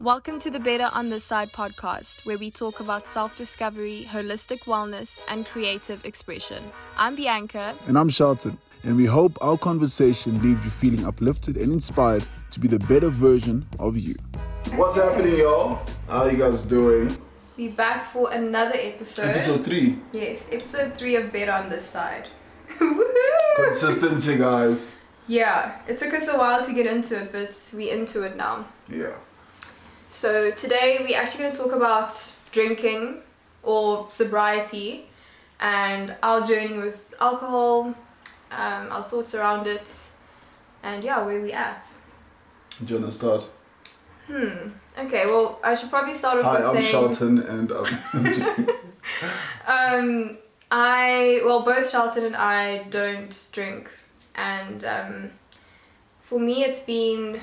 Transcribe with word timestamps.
Welcome 0.00 0.38
to 0.42 0.50
the 0.52 0.60
Better 0.60 0.88
on 0.92 1.10
This 1.10 1.24
Side 1.24 1.50
podcast, 1.50 2.24
where 2.24 2.38
we 2.38 2.52
talk 2.52 2.78
about 2.78 3.08
self 3.08 3.34
discovery, 3.34 4.06
holistic 4.08 4.60
wellness, 4.60 5.18
and 5.26 5.44
creative 5.44 6.04
expression. 6.04 6.70
I'm 6.96 7.16
Bianca. 7.16 7.76
And 7.88 7.98
I'm 7.98 8.08
Shelton. 8.08 8.58
And 8.84 8.96
we 8.96 9.06
hope 9.06 9.36
our 9.40 9.58
conversation 9.58 10.40
leaves 10.40 10.64
you 10.64 10.70
feeling 10.70 11.04
uplifted 11.04 11.56
and 11.56 11.72
inspired 11.72 12.24
to 12.52 12.60
be 12.60 12.68
the 12.68 12.78
better 12.78 13.08
version 13.08 13.66
of 13.80 13.96
you. 13.98 14.14
What's 14.76 14.94
happening, 14.94 15.36
y'all? 15.36 15.84
How 16.08 16.26
you 16.26 16.38
guys 16.38 16.62
doing? 16.62 17.20
We're 17.56 17.72
back 17.72 18.04
for 18.04 18.30
another 18.30 18.78
episode. 18.78 19.30
Episode 19.30 19.64
three. 19.64 19.98
Yes, 20.12 20.48
episode 20.52 20.94
three 20.94 21.16
of 21.16 21.32
Better 21.32 21.50
on 21.50 21.70
This 21.70 21.84
Side. 21.84 22.28
Consistency, 23.56 24.38
guys. 24.38 25.02
Yeah, 25.26 25.80
it 25.88 25.98
took 25.98 26.14
us 26.14 26.28
a 26.28 26.38
while 26.38 26.64
to 26.64 26.72
get 26.72 26.86
into 26.86 27.20
it, 27.20 27.32
but 27.32 27.72
we 27.74 27.90
into 27.90 28.22
it 28.22 28.36
now. 28.36 28.64
Yeah. 28.88 29.16
So 30.08 30.50
today 30.50 30.98
we're 31.00 31.18
actually 31.18 31.44
going 31.44 31.52
to 31.52 31.58
talk 31.58 31.72
about 31.72 32.14
drinking 32.50 33.18
or 33.62 34.06
sobriety 34.08 35.04
and 35.60 36.16
our 36.22 36.46
journey 36.46 36.78
with 36.78 37.12
alcohol, 37.20 37.94
um, 38.50 38.88
our 38.90 39.02
thoughts 39.02 39.34
around 39.34 39.66
it, 39.66 39.92
and 40.82 41.04
yeah, 41.04 41.22
where 41.24 41.42
we 41.42 41.52
at. 41.52 41.92
Do 42.82 42.94
you 42.94 43.00
want 43.00 43.12
to 43.12 43.18
start? 43.18 43.50
Hmm. 44.26 44.70
Okay. 44.98 45.24
Well, 45.26 45.60
I 45.62 45.74
should 45.74 45.90
probably 45.90 46.14
start 46.14 46.42
off 46.42 46.56
Hi, 46.56 46.66
I'm 46.66 46.72
saying. 46.74 46.84
Shelton, 46.86 47.38
and 47.40 47.70
um, 47.70 47.86
Um, 49.68 50.38
I 50.70 51.42
well, 51.44 51.60
both 51.62 51.90
Shelton 51.90 52.24
and 52.24 52.36
I 52.36 52.84
don't 52.84 53.48
drink, 53.52 53.90
and 54.34 54.82
um, 54.84 55.30
for 56.20 56.40
me, 56.40 56.64
it's 56.64 56.80
been 56.80 57.40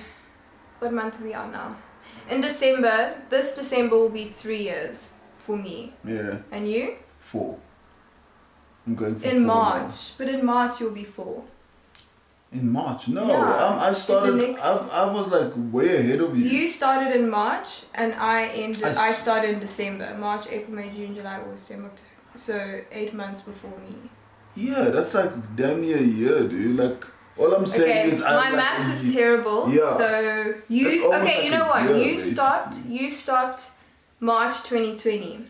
what 0.80 0.92
month 0.94 1.22
are 1.22 1.26
we 1.26 1.34
on 1.36 1.52
now? 1.52 1.76
In 2.30 2.42
December, 2.42 3.16
this 3.30 3.56
December 3.56 3.98
will 3.98 4.10
be 4.10 4.26
three 4.26 4.64
years 4.64 5.14
for 5.38 5.56
me. 5.58 5.94
yeah, 6.04 6.40
And 6.52 6.68
you? 6.68 6.96
four. 7.20 7.58
I'm 8.88 8.96
going 8.96 9.16
for 9.20 9.28
In 9.28 9.46
March, 9.46 10.14
but 10.18 10.28
in 10.30 10.46
March 10.46 10.80
you'll 10.80 10.92
be 10.94 11.04
four. 11.06 11.44
In 12.52 12.72
March? 12.72 13.08
No, 13.10 13.28
Yeah, 13.28 13.66
um, 13.66 13.80
I 13.80 13.92
started. 13.94 14.36
next- 14.36 14.64
I, 14.64 14.88
I 15.04 15.12
was 15.14 15.28
like 15.32 15.52
way 15.74 15.98
ahead 15.98 16.22
of 16.22 16.38
you. 16.38 16.46
You 16.46 16.68
started 16.70 17.16
in 17.16 17.30
March, 17.30 17.82
and 17.94 18.14
I 18.14 18.48
ended. 18.48 18.84
I 18.84 18.90
I, 19.08 19.10
s- 19.10 19.22
started 19.22 19.50
in 19.56 19.60
December. 19.60 20.16
March, 20.18 20.46
April, 20.50 20.76
May, 20.78 20.90
June, 20.90 21.14
July, 21.16 21.40
August, 21.42 21.68
September, 21.68 21.92
So 22.36 22.82
eight 22.92 23.14
months 23.14 23.42
before 23.42 23.74
me. 23.88 23.96
Yeah, 24.56 24.84
that's 24.94 25.14
like 25.16 25.32
damn 25.56 25.82
near 25.82 25.98
a 25.98 26.02
year, 26.02 26.48
dude. 26.48 26.78
Like 26.78 27.04
all 27.38 27.54
I'm 27.54 27.66
saying 27.66 28.08
Okay, 28.08 28.16
is, 28.16 28.22
my 28.22 28.28
I'm 28.28 28.36
like 28.36 28.54
maths 28.54 29.04
is 29.04 29.14
terrible. 29.14 29.70
Yeah. 29.70 29.92
So 29.98 30.54
you 30.70 31.08
okay? 31.08 31.20
like 31.20 31.44
you 31.44 31.52
know 31.52 31.66
what? 31.68 31.84
you 31.84 31.90
basically. 31.90 32.34
stopped. 32.34 32.78
You 32.86 33.10
stopped 33.10 33.72
March 34.20 34.64
2020. 34.64 35.46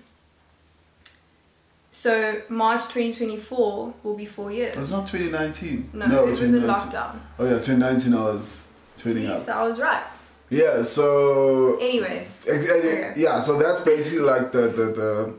So 1.91 2.41
March 2.50 2.81
2024 2.89 3.94
will 4.03 4.16
be 4.17 4.25
four 4.25 4.52
years. 4.52 4.75
It's 4.78 4.91
not 4.91 5.08
2019. 5.08 5.91
no, 5.94 6.28
it 6.28 6.31
was 6.39 6.53
in 6.53 6.63
lockdown. 6.63 7.19
Oh 7.39 7.45
yeah, 7.45 7.52
2019. 7.59 8.13
I 8.13 8.17
was 8.17 8.67
turning 8.97 9.17
See, 9.23 9.28
up. 9.31 9.39
so 9.39 9.53
I 9.53 9.63
was 9.67 9.80
right. 9.80 10.03
Yeah, 10.50 10.81
so 10.81 11.78
Anyways, 11.80 12.45
and 12.47 12.69
Okay. 12.69 13.13
Yeah, 13.16 13.39
so 13.39 13.58
that's 13.58 13.81
basically 13.81 14.25
like 14.25 14.52
the 14.52 14.63
the 14.67 14.86
the, 15.00 15.33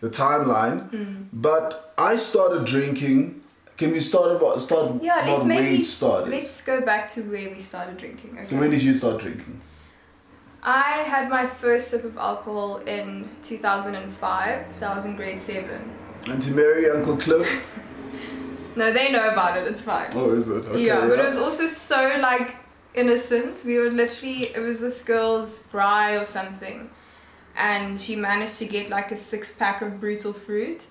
the 0.00 0.10
timeline. 0.10 0.90
Mm. 0.90 1.26
But 1.32 1.92
I 1.96 2.16
started 2.16 2.64
drinking. 2.64 3.41
Can 3.82 3.90
we 3.90 4.00
start 4.00 4.36
about 4.36 4.60
start 4.60 5.02
yeah, 5.02 5.24
let's 5.26 5.42
maybe 5.42 5.80
it 5.80 5.84
started? 5.84 6.30
let's 6.30 6.64
go 6.64 6.82
back 6.82 7.08
to 7.08 7.22
where 7.22 7.50
we 7.50 7.58
started 7.58 7.96
drinking. 7.96 8.30
Okay. 8.34 8.44
So 8.44 8.56
when 8.56 8.70
did 8.70 8.80
you 8.80 8.94
start 8.94 9.20
drinking? 9.20 9.60
I 10.62 11.02
had 11.12 11.28
my 11.28 11.46
first 11.46 11.88
sip 11.88 12.04
of 12.04 12.16
alcohol 12.16 12.76
in 12.86 13.28
2005, 13.42 14.76
so 14.76 14.86
I 14.86 14.94
was 14.94 15.04
in 15.04 15.16
grade 15.16 15.36
seven. 15.36 15.90
And 16.28 16.40
to 16.40 16.52
marry 16.52 16.88
Uncle 16.90 17.16
Cliff. 17.16 17.48
No, 18.74 18.90
they 18.90 19.12
know 19.12 19.28
about 19.28 19.58
it. 19.58 19.66
It's 19.66 19.82
fine. 19.82 20.08
Oh, 20.14 20.30
is 20.30 20.48
it? 20.48 20.64
Okay, 20.64 20.86
yeah, 20.86 21.00
but 21.06 21.18
it 21.18 21.24
was 21.26 21.38
also 21.38 21.66
so 21.66 22.18
like 22.22 22.56
innocent. 22.94 23.64
We 23.66 23.78
were 23.78 23.90
literally 23.90 24.44
it 24.44 24.60
was 24.60 24.80
this 24.80 25.04
girl's 25.04 25.66
bri 25.66 26.16
or 26.16 26.24
something, 26.24 26.88
and 27.54 28.00
she 28.00 28.16
managed 28.16 28.56
to 28.58 28.64
get 28.64 28.88
like 28.88 29.12
a 29.12 29.16
six 29.16 29.54
pack 29.54 29.82
of 29.82 30.00
brutal 30.00 30.32
fruit, 30.32 30.86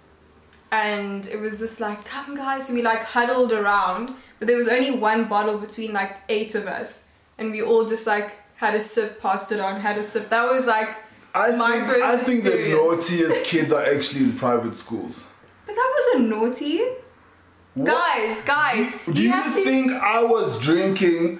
and 0.72 1.26
it 1.28 1.40
was 1.40 1.60
this 1.60 1.80
like 1.80 2.04
come 2.06 2.36
guys, 2.36 2.68
so 2.68 2.74
we 2.74 2.82
like 2.82 3.04
huddled 3.04 3.52
around, 3.52 4.14
but 4.40 4.48
there 4.48 4.58
was 4.58 4.68
only 4.70 4.92
one 4.92 5.26
bottle 5.26 5.58
between 5.58 5.94
like 5.94 6.18
eight 6.30 6.56
of 6.56 6.66
us, 6.68 7.10
and 7.38 7.52
we 7.52 7.62
all 7.62 7.86
just 7.86 8.08
like 8.08 8.32
had 8.56 8.76
a 8.76 8.80
sip, 8.80 9.20
passed 9.22 9.52
it 9.52 9.60
on, 9.60 9.80
had 9.80 9.98
a 9.98 10.04
sip. 10.04 10.30
That 10.30 10.50
was 10.50 10.68
like 10.68 10.96
I 11.34 11.56
my 11.56 11.72
think 11.72 11.88
first 11.88 12.04
I 12.04 12.18
think 12.18 12.44
the 12.44 12.70
naughtiest 12.70 13.46
kids 13.46 13.72
are 13.72 13.84
actually 13.84 14.26
in 14.26 14.34
private 14.34 14.76
schools. 14.78 15.32
But 15.66 15.76
that 15.76 15.94
wasn't 16.14 16.30
naughty. 16.30 16.80
What- 17.74 17.88
Guys, 17.88 18.44
guys, 18.44 19.02
Do 19.06 19.24
you, 19.24 19.32
have 19.32 19.46
to- 19.56 19.64
think 19.64 19.92
I 19.94 20.24
was 20.24 20.60
drinking 20.60 21.40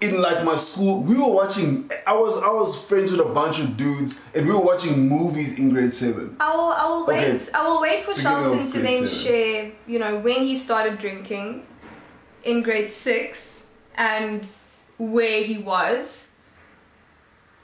in 0.00 0.20
like 0.20 0.44
my 0.44 0.56
school? 0.56 1.02
We 1.02 1.14
were 1.16 1.28
watching. 1.32 1.90
I 2.06 2.14
was 2.14 2.42
I 2.42 2.48
was 2.50 2.84
friends 2.86 3.12
with 3.12 3.20
a 3.20 3.32
bunch 3.32 3.60
of 3.60 3.76
dudes, 3.76 4.20
and 4.34 4.46
we 4.46 4.52
were 4.52 4.60
watching 4.64 5.08
movies 5.08 5.58
in 5.58 5.70
grade 5.70 5.92
seven. 5.92 6.36
I 6.40 6.54
will, 6.56 6.72
I 6.72 6.86
will 6.88 7.02
Okay. 7.04 7.30
wait. 7.32 7.50
I 7.54 7.66
will 7.66 7.80
wait 7.80 8.02
for 8.04 8.14
Beginning 8.14 8.42
Shelton 8.42 8.66
to 8.68 8.80
then 8.80 9.06
seven. 9.06 9.32
share, 9.32 9.72
you 9.86 9.98
know, 9.98 10.18
when 10.18 10.42
he 10.42 10.56
started 10.56 10.98
drinking 10.98 11.66
in 12.44 12.62
grade 12.62 12.88
six 12.88 13.66
and 13.94 14.48
where 14.98 15.42
he 15.42 15.58
was. 15.58 16.28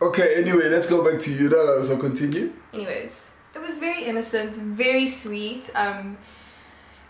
Okay, 0.03 0.35
anyway, 0.37 0.69
let's 0.69 0.91
go 0.91 1.03
back 1.11 1.19
to 1.21 1.31
you. 1.33 1.49
No, 1.49 1.65
no, 1.65 1.83
so 1.83 1.97
continue. 1.97 2.53
Anyways, 2.75 3.31
it 3.55 3.61
was 3.63 3.79
very 3.79 4.05
innocent, 4.05 4.53
very 4.55 5.07
sweet. 5.07 5.71
Um, 5.75 6.19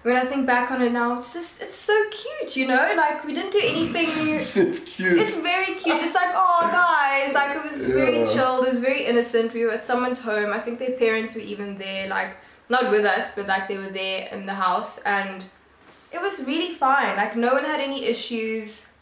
when 0.07 0.15
I 0.15 0.25
think 0.31 0.47
back 0.47 0.71
on 0.71 0.81
it 0.83 0.93
now, 0.93 1.19
it's 1.19 1.33
just 1.35 1.61
it's 1.63 1.75
so 1.75 1.97
cute, 2.19 2.55
you 2.57 2.67
know. 2.69 2.85
Like 2.97 3.25
we 3.25 3.33
didn't 3.35 3.51
do 3.59 3.63
anything. 3.75 4.07
It's 4.69 4.83
cute. 4.97 5.19
It's 5.23 5.39
very 5.41 5.73
cute. 5.83 6.01
It's 6.07 6.15
like, 6.23 6.33
oh, 6.45 6.61
guys, 6.83 7.35
like 7.35 7.57
it 7.59 7.65
was 7.65 7.89
very 8.01 8.21
Yeah. 8.21 8.33
chilled. 8.33 8.65
It 8.67 8.71
was 8.75 8.81
very 8.91 9.03
innocent. 9.11 9.53
We 9.53 9.65
were 9.65 9.73
at 9.79 9.85
someone's 9.85 10.21
home. 10.31 10.53
I 10.59 10.61
think 10.65 10.79
their 10.79 10.97
parents 11.05 11.35
were 11.35 11.47
even 11.55 11.77
there, 11.85 12.05
like 12.09 12.33
not 12.69 12.85
with 12.93 13.05
us, 13.05 13.35
but 13.35 13.49
like 13.49 13.65
they 13.71 13.79
were 13.85 13.95
there 14.03 14.29
in 14.35 14.47
the 14.47 14.55
house, 14.67 14.93
and 15.19 15.45
it 16.17 16.21
was 16.27 16.35
really 16.51 16.71
fine. 16.87 17.17
Like 17.23 17.35
no 17.47 17.51
one 17.59 17.65
had 17.65 17.81
any 17.81 18.01
issues, 18.15 18.93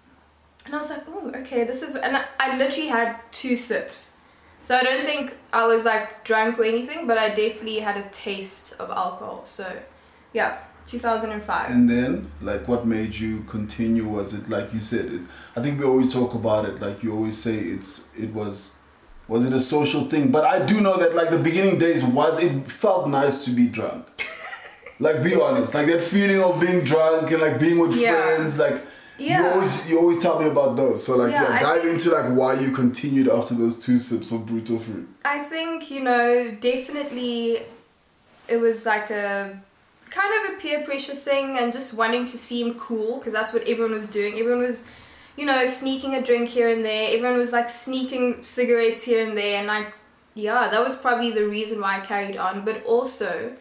and 0.65 0.75
I 0.75 0.79
was 0.79 0.91
like, 0.91 1.05
oh, 1.09 1.31
okay, 1.43 1.65
this 1.65 1.83
is. 1.83 1.97
And 1.97 2.17
I, 2.17 2.25
I 2.41 2.57
literally 2.57 2.89
had 2.89 3.09
two 3.31 3.57
sips, 3.57 4.21
so 4.63 4.71
I 4.81 4.83
don't 4.89 5.05
think 5.05 5.37
I 5.53 5.67
was 5.67 5.85
like 5.85 6.25
drunk 6.25 6.59
or 6.59 6.65
anything, 6.65 7.07
but 7.07 7.19
I 7.19 7.29
definitely 7.29 7.81
had 7.81 7.97
a 7.99 8.09
taste 8.09 8.67
of 8.81 8.89
alcohol. 8.91 9.45
So, 9.45 9.67
yeah, 10.33 10.53
2005. 10.87 11.71
and 11.71 11.89
then, 11.89 12.31
like, 12.43 12.67
what 12.69 12.87
made 12.87 13.15
you 13.15 13.41
continue? 13.45 14.07
Was 14.07 14.35
it 14.35 14.49
like 14.49 14.73
you 14.75 14.81
said? 14.81 15.07
It. 15.07 15.23
I 15.57 15.61
think 15.63 15.79
we 15.81 15.85
always 15.87 16.13
talk 16.13 16.35
about 16.35 16.65
it. 16.67 16.81
Like 16.81 17.03
you 17.03 17.13
always 17.15 17.37
say, 17.39 17.55
it's. 17.57 18.09
It 18.19 18.33
was. 18.35 18.77
Was 19.27 19.47
it 19.47 19.53
a 19.55 19.61
social 19.61 20.05
thing? 20.05 20.31
But 20.31 20.45
I 20.45 20.65
do 20.67 20.81
know 20.83 20.99
that 20.99 21.15
like 21.15 21.31
the 21.31 21.39
beginning 21.39 21.79
days 21.79 22.05
was 22.05 22.43
it 22.43 22.71
felt 22.71 23.09
nice 23.09 23.45
to 23.47 23.53
be 23.53 23.69
drunk. 23.69 24.07
like 25.01 25.23
be 25.25 25.35
honest, 25.35 25.75
like 25.75 25.87
that 25.87 26.03
feeling 26.03 26.43
of 26.43 26.61
being 26.61 26.85
drunk 26.85 27.31
and 27.31 27.41
like 27.41 27.59
being 27.59 27.79
with 27.79 27.97
Yeah. 27.97 28.23
friends, 28.23 28.59
like 28.59 28.83
you 29.19 29.29
Yeah. 29.29 29.51
always 29.55 29.89
you 29.89 29.99
always 29.99 30.21
tell 30.21 30.39
me 30.41 30.47
about 30.51 30.77
those. 30.77 31.03
So 31.07 31.17
like 31.17 31.33
Yeah, 31.33 31.43
yeah, 31.45 31.61
dive 31.63 31.81
think- 31.81 31.95
into 31.95 32.11
like 32.11 32.37
why 32.37 32.61
you 32.61 32.71
continued 32.73 33.29
after 33.31 33.55
those 33.55 33.79
two 33.83 33.99
sips 33.99 34.31
of 34.31 34.45
brutal 34.45 34.79
fruit. 34.79 35.09
I 35.25 35.39
think, 35.39 35.91
you 35.91 36.03
know, 36.03 36.51
definitely 36.61 37.63
it 38.47 38.59
was 38.61 38.85
like 38.85 39.09
a 39.11 39.59
kind 40.15 40.33
of 40.47 40.55
a 40.55 40.61
peer 40.61 40.83
pressure 40.85 41.15
thing 41.15 41.59
and 41.59 41.73
just 41.73 41.93
wanting 41.93 42.25
to 42.25 42.39
seem 42.39 42.75
cool 42.75 43.19
because 43.19 43.33
that's 43.33 43.53
what 43.53 43.67
everyone 43.67 43.93
was 43.93 44.09
doing. 44.09 44.39
Everyone 44.39 44.63
was, 44.63 44.87
you 45.37 45.45
know, 45.45 45.67
sneaking 45.67 46.15
a 46.15 46.23
drink 46.23 46.49
here 46.49 46.69
and 46.69 46.85
there. 46.85 47.09
Everyone 47.17 47.37
was 47.37 47.53
like 47.53 47.69
sneaking 47.69 48.43
cigarettes 48.43 49.03
here 49.03 49.27
and 49.27 49.37
there. 49.37 49.59
And 49.59 49.67
like, 49.67 49.93
yeah, 50.35 50.69
that 50.69 50.83
was 50.83 51.01
probably 51.01 51.33
the 51.33 51.49
reason 51.49 51.81
why 51.81 51.97
I 51.97 52.01
carried 52.01 52.37
on. 52.37 52.65
But 52.65 52.85
also, 52.85 53.57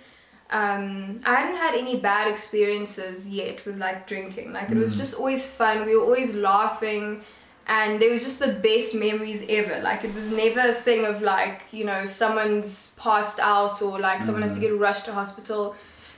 um, 0.51 1.21
I 1.25 1.35
hadn't 1.35 1.55
had 1.55 1.73
any 1.73 1.97
bad 1.97 2.27
experiences 2.27 3.27
yet 3.27 3.65
with 3.65 3.77
like 3.77 4.05
drinking. 4.05 4.53
Like, 4.53 4.69
it 4.69 4.77
was 4.77 4.95
just 4.95 5.17
always 5.17 5.49
fun. 5.49 5.85
We 5.87 5.95
were 5.95 6.03
always 6.03 6.35
laughing 6.35 7.23
and 7.65 8.01
there 8.01 8.11
was 8.11 8.23
just 8.23 8.39
the 8.39 8.51
best 8.61 8.93
memories 8.93 9.45
ever 9.47 9.81
like 9.81 10.03
it 10.03 10.13
was 10.13 10.29
never 10.29 10.59
a 10.71 10.73
thing 10.73 11.05
of 11.05 11.21
like 11.21 11.63
you 11.71 11.85
know 11.85 12.05
someone's 12.05 12.93
passed 12.95 13.39
out 13.39 13.81
or 13.81 14.01
like 14.01 14.21
someone 14.21 14.41
has 14.41 14.55
to 14.55 14.59
get 14.59 14.77
rushed 14.77 15.05
to 15.05 15.13
hospital 15.13 15.73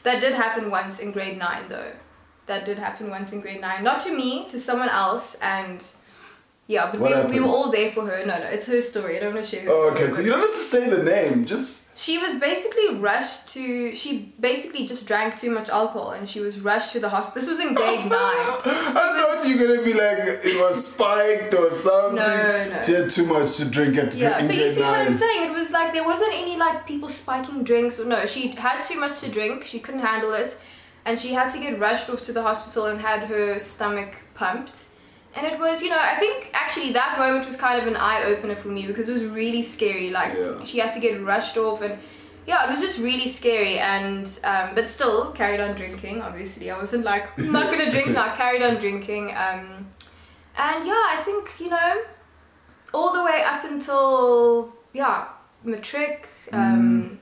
that 0.06 0.22
did 0.22 0.34
happen 0.34 0.72
once 0.72 1.00
in 1.00 1.12
grade 1.12 1.38
9 1.38 1.68
though. 1.68 1.92
That 2.46 2.63
did 2.63 2.80
happen 2.80 3.10
once 3.10 3.34
in 3.34 3.42
grade 3.42 3.60
9 3.60 3.84
not 3.84 4.00
to 4.02 4.16
me 4.16 4.48
to 4.50 4.60
someone 4.60 4.90
else 4.90 5.36
and 5.42 5.86
Yeah, 6.67 6.89
but 6.89 7.00
What 7.00 7.29
we, 7.29 7.33
we 7.35 7.39
were 7.41 7.47
all 7.47 7.69
there 7.71 7.91
for 7.91 8.07
her. 8.07 8.25
No, 8.25 8.39
no, 8.39 8.45
it's 8.47 8.65
her 8.65 8.81
story. 8.81 9.17
I 9.17 9.19
don't 9.19 9.35
want 9.35 9.45
to 9.45 9.51
share 9.56 9.65
her 9.65 9.69
Oh, 9.71 9.94
story. 9.95 10.09
okay, 10.12 10.23
You 10.23 10.31
don't 10.31 10.39
have 10.39 10.50
to 10.50 10.56
say 10.73 10.89
the 10.89 11.03
name. 11.03 11.45
Just 11.45 11.95
She 11.95 12.17
was 12.17 12.39
basically 12.39 12.95
rushed 12.95 13.50
to. 13.50 13.95
She 13.95 14.33
basically 14.39 14.88
just 14.88 15.07
drank 15.07 15.38
too 15.38 15.51
much 15.51 15.69
alcohol 15.69 16.12
and 16.12 16.27
she 16.27 16.39
was 16.39 16.59
rushed 16.59 16.91
to 16.94 17.00
the 17.00 17.09
hospital. 17.09 17.39
This 17.39 17.47
was 17.50 17.59
in 17.63 17.75
grade 17.75 18.00
nine. 18.09 18.09
I 18.09 19.09
thought 19.15 19.47
you 19.47 19.57
were 19.59 19.67
gonna 19.75 19.83
be 19.85 19.94
like 19.94 20.17
it 20.44 20.57
was 20.59 20.91
spiked 20.91 21.53
or 21.53 21.69
something. 21.69 22.15
No, 22.15 22.69
no. 22.71 22.83
She 22.83 22.94
had 22.94 23.11
too 23.11 23.27
much 23.27 23.57
to 23.57 23.65
drink 23.69 23.95
at 23.97 24.15
Yeah, 24.15 24.39
in 24.39 24.45
so 24.47 24.53
you 24.53 24.69
see 24.71 24.81
what. 24.81 25.00
I'm 25.06 25.13
saying? 25.13 25.51
It 25.51 25.53
was 25.53 25.69
like 25.69 25.94
there 25.94 26.03
wasn't 26.03 26.33
any 26.33 26.57
like 26.57 26.88
people 26.88 27.09
spiking 27.09 27.63
drinks 27.63 28.00
or 28.00 28.06
no. 28.06 28.25
She 28.25 28.47
had 28.50 28.81
too 28.83 29.00
much 29.00 29.19
to 29.21 29.29
drink. 29.29 29.65
She 29.65 29.79
couldn't 29.79 30.01
handle 30.01 30.33
it, 30.33 30.57
and 31.06 31.19
she 31.19 31.33
had 31.33 31.50
to 31.50 31.59
get 31.59 31.79
rushed 31.79 32.09
off 32.09 32.23
to 32.23 32.33
the 32.33 32.41
hospital 32.41 32.88
and 32.88 33.00
had 33.01 33.25
her 33.25 33.59
stomach 33.59 34.15
pumped. 34.33 34.85
And 35.35 35.45
it 35.45 35.59
was, 35.59 35.83
you 35.83 35.89
know, 35.89 35.99
I 35.99 36.15
think 36.15 36.49
actually 36.53 36.93
that 36.93 37.17
moment 37.19 37.45
was 37.45 37.57
kind 37.57 37.81
of 37.81 37.87
an 37.87 37.97
eye 37.97 38.23
opener 38.25 38.55
for 38.55 38.69
me 38.69 38.87
because 38.87 39.09
it 39.09 39.13
was 39.13 39.25
really 39.25 39.61
scary. 39.61 40.09
Like 40.09 40.33
Yeah. 40.37 40.63
she 40.63 40.77
had 40.79 40.91
to 40.93 40.99
get 41.01 41.21
rushed 41.21 41.57
off, 41.57 41.81
and 41.81 41.99
yeah, 42.47 42.65
it 42.65 42.69
was 42.71 42.79
just 42.79 42.99
really 42.99 43.27
scary. 43.27 43.77
And 43.79 44.27
um, 44.45 44.69
but 44.75 44.87
still 44.89 45.31
carried 45.33 45.59
on 45.59 45.75
drinking. 45.75 46.21
Obviously, 46.21 46.71
I 46.71 46.77
wasn't 46.77 47.03
like 47.03 47.37
I'm 47.37 47.51
not 47.51 47.69
gonna 47.71 47.91
drink 47.91 48.09
now. 48.11 48.31
I 48.31 48.35
carried 48.43 48.61
on 48.63 48.75
drinking. 48.75 49.25
Um, 49.31 49.87
and 50.57 50.85
yeah, 50.87 51.03
I 51.15 51.21
think 51.25 51.59
you 51.59 51.69
know 51.69 52.01
all 52.93 53.11
the 53.13 53.23
way 53.25 53.43
up 53.45 53.65
until 53.65 54.73
yeah 54.93 55.25
matric 55.65 56.29
um, 56.53 57.19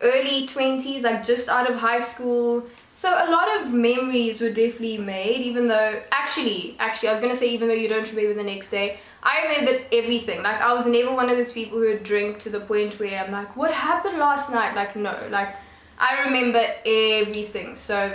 early 0.00 0.46
20s 0.46 1.02
like 1.02 1.26
just 1.26 1.48
out 1.50 1.68
of 1.70 1.76
high 1.80 1.98
school 1.98 2.64
so 2.94 3.08
a 3.10 3.28
lot 3.30 3.48
of 3.60 3.72
memories 3.72 4.40
were 4.40 4.50
definitely 4.50 4.98
made 4.98 5.40
even 5.40 5.66
though 5.68 6.00
actually 6.12 6.76
actually 6.78 7.08
i 7.08 7.12
was 7.12 7.20
going 7.20 7.32
to 7.32 7.38
say 7.38 7.48
even 7.50 7.68
though 7.68 7.74
you 7.74 7.88
don't 7.88 8.10
remember 8.12 8.34
the 8.34 8.44
next 8.44 8.70
day 8.70 8.98
i 9.22 9.42
remembered 9.46 9.86
everything 9.92 10.42
like 10.42 10.60
i 10.60 10.72
was 10.74 10.86
never 10.86 11.12
one 11.14 11.28
of 11.30 11.36
those 11.36 11.52
people 11.52 11.78
who 11.78 11.88
would 11.88 12.02
drink 12.04 12.38
to 12.38 12.50
the 12.50 12.60
point 12.60 12.98
where 13.00 13.22
i'm 13.24 13.32
like 13.32 13.56
what 13.56 13.72
happened 13.72 14.18
last 14.18 14.50
night 14.52 14.74
like 14.76 14.94
no 14.94 15.14
like 15.30 15.48
i 15.98 16.22
remember 16.24 16.62
everything 16.84 17.74
so 17.76 18.10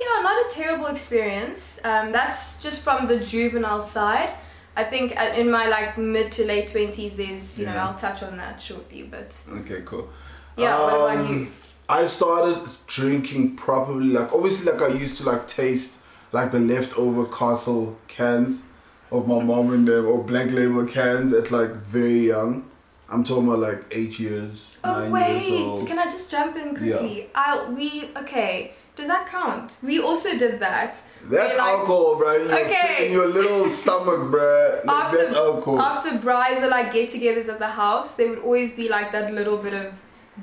yeah, 0.00 0.22
not 0.22 0.36
a 0.36 0.54
terrible 0.54 0.86
experience. 0.86 1.84
Um, 1.84 2.12
that's 2.12 2.62
just 2.62 2.84
from 2.84 3.08
the 3.08 3.18
juvenile 3.18 3.82
side. 3.82 4.30
I 4.76 4.84
think 4.84 5.18
uh, 5.20 5.32
in 5.34 5.50
my 5.50 5.66
like 5.66 5.98
mid 5.98 6.30
to 6.32 6.44
late 6.46 6.68
twenties, 6.68 7.16
there's 7.16 7.58
you 7.58 7.66
know 7.66 7.72
I'll 7.72 7.96
touch 7.96 8.22
on 8.22 8.36
that 8.36 8.62
shortly, 8.62 9.02
but 9.02 9.36
Okay, 9.52 9.82
cool. 9.84 10.08
yeah. 10.56 10.78
what 10.80 10.94
about 10.94 11.16
Um, 11.26 11.34
you? 11.34 11.48
I 11.88 12.06
started 12.06 12.68
drinking 12.86 13.56
properly, 13.56 14.08
like 14.08 14.32
obviously, 14.32 14.70
like 14.72 14.82
I 14.82 14.88
used 14.94 15.16
to 15.18 15.24
like 15.24 15.48
taste 15.48 15.98
like 16.32 16.52
the 16.52 16.58
leftover 16.60 17.24
castle 17.34 17.96
cans 18.08 18.62
of 19.10 19.26
my 19.26 19.42
mom 19.42 19.72
and 19.72 19.88
them 19.88 20.06
or 20.06 20.22
black 20.22 20.50
label 20.50 20.84
cans 20.86 21.32
at 21.32 21.50
like 21.50 21.70
very 21.76 22.26
young. 22.26 22.68
I'm 23.10 23.24
talking 23.24 23.46
about 23.46 23.60
like 23.60 23.84
eight 23.90 24.18
years, 24.20 24.78
Oh 24.84 25.00
nine 25.04 25.10
wait, 25.12 25.48
years 25.48 25.62
old. 25.62 25.88
can 25.88 25.98
I 25.98 26.04
just 26.04 26.30
jump 26.30 26.56
in 26.56 26.76
quickly? 26.76 27.20
Yeah. 27.22 27.26
I 27.34 27.70
we 27.70 28.10
okay. 28.18 28.72
Does 28.96 29.06
that 29.06 29.28
count? 29.28 29.78
We 29.82 30.00
also 30.00 30.36
did 30.36 30.58
that. 30.60 31.00
That's 31.24 31.56
like, 31.56 31.58
alcohol, 31.58 32.18
bro. 32.18 32.34
In 32.34 32.48
your, 32.48 32.58
Okay. 32.66 33.06
in 33.06 33.12
your 33.12 33.28
little 33.28 33.66
stomach, 33.80 34.28
bro. 34.30 34.80
Like, 34.84 35.04
After 35.04 35.16
that's 35.18 35.36
alcohol. 35.36 35.80
after 35.80 36.18
brides 36.18 36.62
or 36.64 36.68
like 36.68 36.92
get-togethers 36.92 37.48
at 37.48 37.60
the 37.60 37.68
house, 37.68 38.16
there 38.16 38.28
would 38.28 38.40
always 38.40 38.74
be 38.74 38.88
like 38.88 39.12
that 39.12 39.32
little 39.32 39.56
bit 39.56 39.72
of 39.72 39.94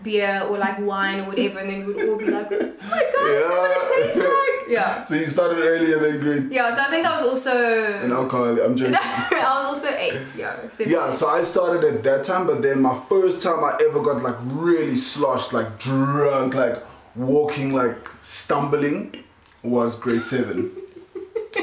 beer 0.03 0.43
or 0.49 0.57
like 0.57 0.79
wine 0.79 1.19
or 1.21 1.25
whatever, 1.25 1.59
and 1.59 1.69
then 1.69 1.85
we 1.85 1.93
would 1.93 2.09
all 2.09 2.17
be 2.17 2.25
like, 2.29 2.47
"Oh 2.51 2.73
my 2.91 3.03
god, 3.13 3.25
this 3.25 3.45
is 3.45 3.49
what 3.51 3.71
it 3.71 3.77
Yeah. 3.77 4.05
tastes 4.05 4.17
like." 4.19 4.51
Yeah. 4.67 5.03
so 5.03 5.13
you 5.13 5.27
started 5.27 5.59
earlier 5.59 5.99
than 5.99 6.19
grade 6.19 6.51
Yeah, 6.51 6.71
so 6.73 6.81
I 6.81 6.85
think 6.85 7.05
I 7.05 7.15
was 7.15 7.21
also 7.23 7.55
in 8.03 8.11
alcohol. 8.11 8.59
I'm 8.59 8.75
joking. 8.75 8.95
I 8.99 9.61
was 9.61 9.65
also 9.77 9.95
eight, 9.95 10.13
yeah. 10.35 10.67
seven. 10.67 10.91
Yeah, 10.91 11.11
so 11.11 11.27
I 11.27 11.43
started 11.43 11.83
at 11.83 12.03
that 12.03 12.23
time, 12.23 12.47
but 12.47 12.63
then 12.63 12.81
my 12.81 12.99
first 13.07 13.43
time 13.43 13.63
I 13.63 13.77
ever 13.87 14.01
got 14.01 14.23
like 14.23 14.37
really 14.41 14.95
sloshed, 14.95 15.53
like 15.53 15.77
drunk, 15.77 16.55
like 16.55 16.77
walking, 17.15 17.73
like 17.73 18.07
stumbling, 18.23 19.23
was 19.61 19.99
grade 19.99 20.21
seven. 20.21 20.71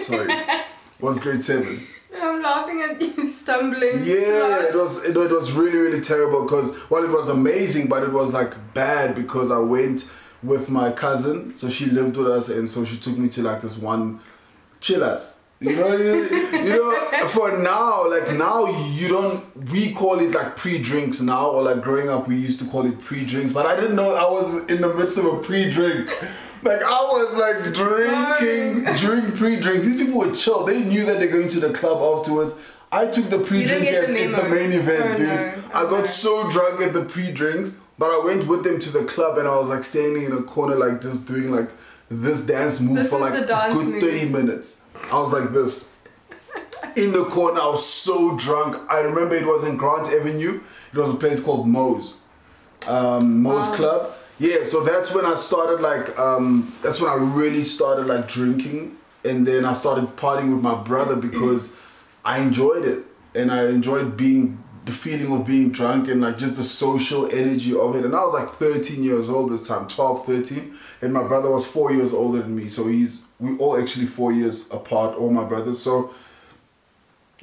Sorry, 0.00 0.32
was 1.00 1.18
grade 1.18 1.42
seven. 1.42 1.84
I'm 2.20 2.42
laughing 2.42 2.82
at 2.82 3.00
you 3.00 3.24
stumbling. 3.24 4.04
Yeah, 4.04 4.68
it 4.68 4.74
was 4.74 5.04
it, 5.04 5.16
it 5.16 5.30
was 5.30 5.52
really 5.52 5.78
really 5.78 6.00
terrible 6.00 6.42
because 6.42 6.76
well 6.90 7.04
it 7.04 7.10
was 7.10 7.28
amazing, 7.28 7.88
but 7.88 8.02
it 8.02 8.12
was 8.12 8.32
like 8.32 8.54
bad 8.74 9.14
because 9.14 9.50
I 9.50 9.58
went 9.58 10.10
with 10.42 10.70
my 10.70 10.90
cousin, 10.90 11.56
so 11.56 11.68
she 11.68 11.86
lived 11.86 12.16
with 12.16 12.26
us, 12.26 12.48
and 12.48 12.68
so 12.68 12.84
she 12.84 12.96
took 12.96 13.16
me 13.16 13.28
to 13.30 13.42
like 13.42 13.62
this 13.62 13.78
one 13.78 14.20
chillers. 14.80 15.38
You 15.60 15.76
know, 15.76 15.96
you, 15.96 16.24
you 16.24 16.70
know, 16.70 16.92
for 17.28 17.56
now, 17.62 18.10
like 18.10 18.36
now, 18.36 18.66
you 18.66 19.08
don't. 19.08 19.70
We 19.70 19.92
call 19.92 20.18
it 20.18 20.32
like 20.32 20.56
pre-drinks 20.56 21.20
now, 21.20 21.50
or 21.50 21.62
like 21.62 21.80
growing 21.82 22.08
up, 22.08 22.26
we 22.26 22.36
used 22.36 22.58
to 22.60 22.66
call 22.66 22.84
it 22.84 23.00
pre-drinks. 23.00 23.52
But 23.52 23.66
I 23.66 23.76
didn't 23.76 23.94
know 23.94 24.12
I 24.12 24.28
was 24.28 24.66
in 24.66 24.80
the 24.80 24.92
midst 24.94 25.18
of 25.18 25.26
a 25.26 25.36
pre-drink. 25.40 26.10
Like 26.62 26.82
I 26.82 27.00
was 27.02 27.36
like 27.36 27.74
drinking 27.74 28.84
drink 28.96 29.34
pre-drinks. 29.36 29.86
These 29.86 29.96
people 29.98 30.20
were 30.20 30.34
chill. 30.36 30.64
They 30.64 30.84
knew 30.84 31.04
that 31.06 31.18
they're 31.18 31.30
going 31.30 31.48
to 31.50 31.60
the 31.60 31.72
club 31.72 32.18
afterwards. 32.18 32.54
I 32.92 33.06
took 33.06 33.30
the 33.30 33.38
pre-drink 33.38 33.86
as 33.86 34.06
the 34.06 34.16
it's 34.16 34.36
the 34.42 34.48
main 34.48 34.70
event, 34.72 35.02
Oh, 35.02 35.16
dude. 35.16 35.26
no. 35.28 35.62
I 35.74 35.82
got 35.90 36.08
so 36.08 36.48
drunk 36.50 36.82
at 36.82 36.92
the 36.92 37.04
pre-drinks, 37.06 37.78
but 37.98 38.06
I 38.10 38.22
went 38.24 38.46
with 38.46 38.64
them 38.64 38.78
to 38.80 38.90
the 38.90 39.04
club 39.06 39.38
and 39.38 39.48
I 39.48 39.56
was 39.56 39.68
like 39.68 39.82
standing 39.82 40.24
in 40.24 40.32
a 40.32 40.42
corner 40.42 40.76
like 40.76 41.00
just 41.00 41.26
doing 41.26 41.50
like 41.50 41.70
this 42.10 42.44
dance 42.46 42.80
move 42.80 42.96
This 42.98 43.10
for 43.10 43.18
like 43.18 43.32
a 43.32 43.46
good 43.46 43.74
move. 43.74 44.02
30 44.02 44.28
minutes. 44.28 44.82
I 45.10 45.14
was 45.18 45.32
like 45.32 45.50
this. 45.52 45.90
In 46.96 47.12
the 47.12 47.24
corner, 47.24 47.60
I 47.60 47.66
was 47.70 47.84
so 47.86 48.36
drunk. 48.36 48.76
I 48.90 49.00
remember 49.00 49.34
it 49.36 49.46
was 49.46 49.66
in 49.66 49.78
Grant 49.78 50.08
Avenue. 50.08 50.60
It 50.92 50.98
was 50.98 51.10
a 51.10 51.14
place 51.16 51.42
called 51.42 51.66
Moe's. 51.66 52.18
Um, 52.86 53.42
Moe's 53.42 53.70
Wow. 53.70 53.74
Club. 53.76 54.14
Yeah, 54.42 54.64
so 54.64 54.82
that's 54.82 55.14
when 55.14 55.24
I 55.24 55.36
started 55.36 55.80
like 55.80 56.18
um, 56.18 56.72
that's 56.82 57.00
when 57.00 57.08
I 57.08 57.14
really 57.14 57.62
started 57.62 58.06
like 58.06 58.26
drinking. 58.26 58.96
And 59.24 59.46
then 59.46 59.64
I 59.64 59.72
started 59.72 60.16
partying 60.16 60.52
with 60.52 60.64
my 60.64 60.82
brother 60.82 61.14
because 61.14 61.80
I 62.24 62.40
enjoyed 62.40 62.84
it. 62.84 63.04
And 63.36 63.52
I 63.52 63.68
enjoyed 63.68 64.16
being 64.16 64.60
the 64.84 64.90
feeling 64.90 65.32
of 65.32 65.46
being 65.46 65.70
drunk 65.70 66.08
and 66.08 66.20
like 66.20 66.38
just 66.38 66.56
the 66.56 66.64
social 66.64 67.30
energy 67.30 67.72
of 67.72 67.94
it. 67.94 68.04
And 68.04 68.16
I 68.16 68.20
was 68.24 68.34
like 68.34 68.48
13 68.48 69.04
years 69.04 69.30
old 69.30 69.52
this 69.52 69.64
time 69.64 69.86
12 69.86 70.26
13 70.26 70.74
and 71.02 71.14
my 71.14 71.22
brother 71.22 71.48
was 71.48 71.64
4 71.64 71.92
years 71.92 72.12
older 72.12 72.42
than 72.42 72.56
me. 72.56 72.66
So 72.66 72.88
he's 72.88 73.20
we 73.38 73.56
all 73.58 73.80
actually 73.80 74.06
4 74.06 74.32
years 74.32 74.68
apart 74.72 75.16
all 75.16 75.30
my 75.30 75.44
brothers. 75.44 75.80
So 75.80 76.12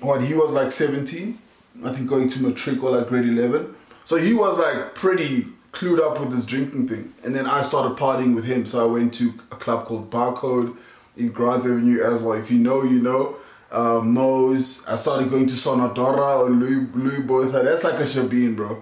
what 0.01 0.21
he 0.21 0.33
was 0.33 0.53
like 0.53 0.71
17 0.71 1.37
i 1.83 1.93
think 1.93 2.09
going 2.09 2.29
to 2.29 2.41
matric 2.41 2.81
or 2.81 2.91
like 2.91 3.07
grade 3.07 3.25
11 3.25 3.75
so 4.05 4.15
he 4.15 4.33
was 4.33 4.57
like 4.57 4.95
pretty 4.95 5.45
clued 5.71 5.99
up 5.99 6.19
with 6.19 6.31
this 6.31 6.45
drinking 6.45 6.87
thing 6.87 7.13
and 7.23 7.35
then 7.35 7.45
i 7.45 7.61
started 7.61 7.97
partying 7.97 8.33
with 8.33 8.45
him 8.45 8.65
so 8.65 8.83
i 8.83 8.91
went 8.91 9.13
to 9.13 9.33
a 9.51 9.55
club 9.55 9.85
called 9.85 10.09
barcode 10.09 10.75
in 11.17 11.29
grant 11.31 11.63
avenue 11.63 12.01
as 12.01 12.21
well 12.21 12.33
if 12.37 12.49
you 12.49 12.57
know 12.57 12.83
you 12.83 13.01
know 13.01 13.35
uh, 13.71 14.01
Moe's. 14.03 14.85
I 14.87 14.95
started 14.95 15.29
going 15.29 15.47
to 15.47 15.53
Sonadora 15.53 16.45
on 16.45 16.59
Louis, 16.59 16.87
Louis 16.93 17.21
Botha. 17.21 17.61
That's 17.63 17.83
like 17.83 17.99
a 17.99 18.03
shebeen, 18.03 18.55
bro. 18.55 18.81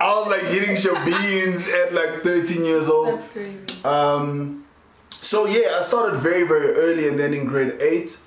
I 0.00 0.14
was 0.18 0.26
like 0.28 0.42
hitting 0.50 0.74
shebeens 0.74 1.70
at 1.70 1.94
like 1.94 2.22
13 2.22 2.64
years 2.64 2.88
old. 2.88 3.20
That's 3.20 3.28
crazy. 3.28 3.84
Um, 3.84 4.64
so 5.10 5.46
yeah, 5.46 5.78
I 5.78 5.82
started 5.82 6.18
very 6.18 6.44
very 6.44 6.74
early, 6.74 7.06
and 7.06 7.18
then 7.18 7.32
in 7.32 7.46
grade 7.46 7.80
eight, 7.80 8.18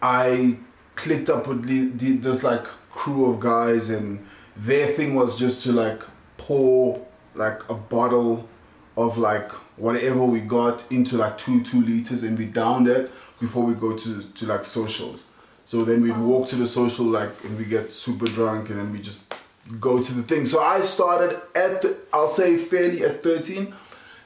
I 0.00 0.58
clicked 0.94 1.28
up 1.28 1.48
with 1.48 1.64
the, 1.64 1.88
the, 1.88 2.16
this 2.18 2.44
like 2.44 2.64
crew 2.90 3.32
of 3.32 3.40
guys, 3.40 3.90
and 3.90 4.24
their 4.56 4.86
thing 4.86 5.16
was 5.16 5.36
just 5.36 5.64
to 5.64 5.72
like 5.72 6.02
pour 6.48 7.06
like 7.34 7.60
a 7.68 7.74
bottle 7.74 8.48
of 8.96 9.18
like 9.18 9.52
whatever 9.76 10.24
we 10.24 10.40
got 10.40 10.90
into 10.90 11.18
like 11.18 11.36
two 11.36 11.62
two 11.62 11.82
liters, 11.82 12.22
and 12.22 12.38
we 12.38 12.46
downed 12.46 12.88
it 12.88 13.10
before 13.38 13.64
we 13.64 13.74
go 13.74 13.94
to 13.94 14.22
to 14.22 14.46
like 14.46 14.64
socials. 14.64 15.30
So 15.64 15.82
then 15.82 16.00
we'd 16.00 16.16
walk 16.16 16.48
to 16.48 16.56
the 16.56 16.66
social 16.66 17.04
like, 17.04 17.44
and 17.44 17.58
we 17.58 17.66
get 17.66 17.92
super 17.92 18.24
drunk, 18.24 18.70
and 18.70 18.78
then 18.78 18.90
we 18.90 19.00
just 19.00 19.36
go 19.78 20.02
to 20.02 20.14
the 20.14 20.22
thing. 20.22 20.46
So 20.46 20.62
I 20.62 20.80
started 20.80 21.36
at 21.54 21.82
the, 21.82 21.98
I'll 22.14 22.28
say 22.40 22.56
fairly 22.56 23.04
at 23.04 23.22
thirteen 23.22 23.74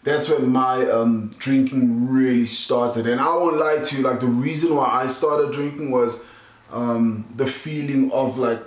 that's 0.04 0.28
when 0.28 0.50
my 0.50 0.88
um, 0.90 1.30
drinking 1.38 2.08
really 2.08 2.46
started. 2.46 3.06
And 3.06 3.20
I 3.20 3.26
won't 3.36 3.56
lie 3.56 3.82
to 3.84 3.96
you, 3.96 4.02
like 4.02 4.20
the 4.20 4.26
reason 4.26 4.74
why 4.74 4.86
I 4.86 5.06
started 5.06 5.52
drinking 5.52 5.90
was 5.90 6.24
um, 6.70 7.26
the 7.36 7.46
feeling 7.46 8.10
of 8.12 8.38
like 8.38 8.66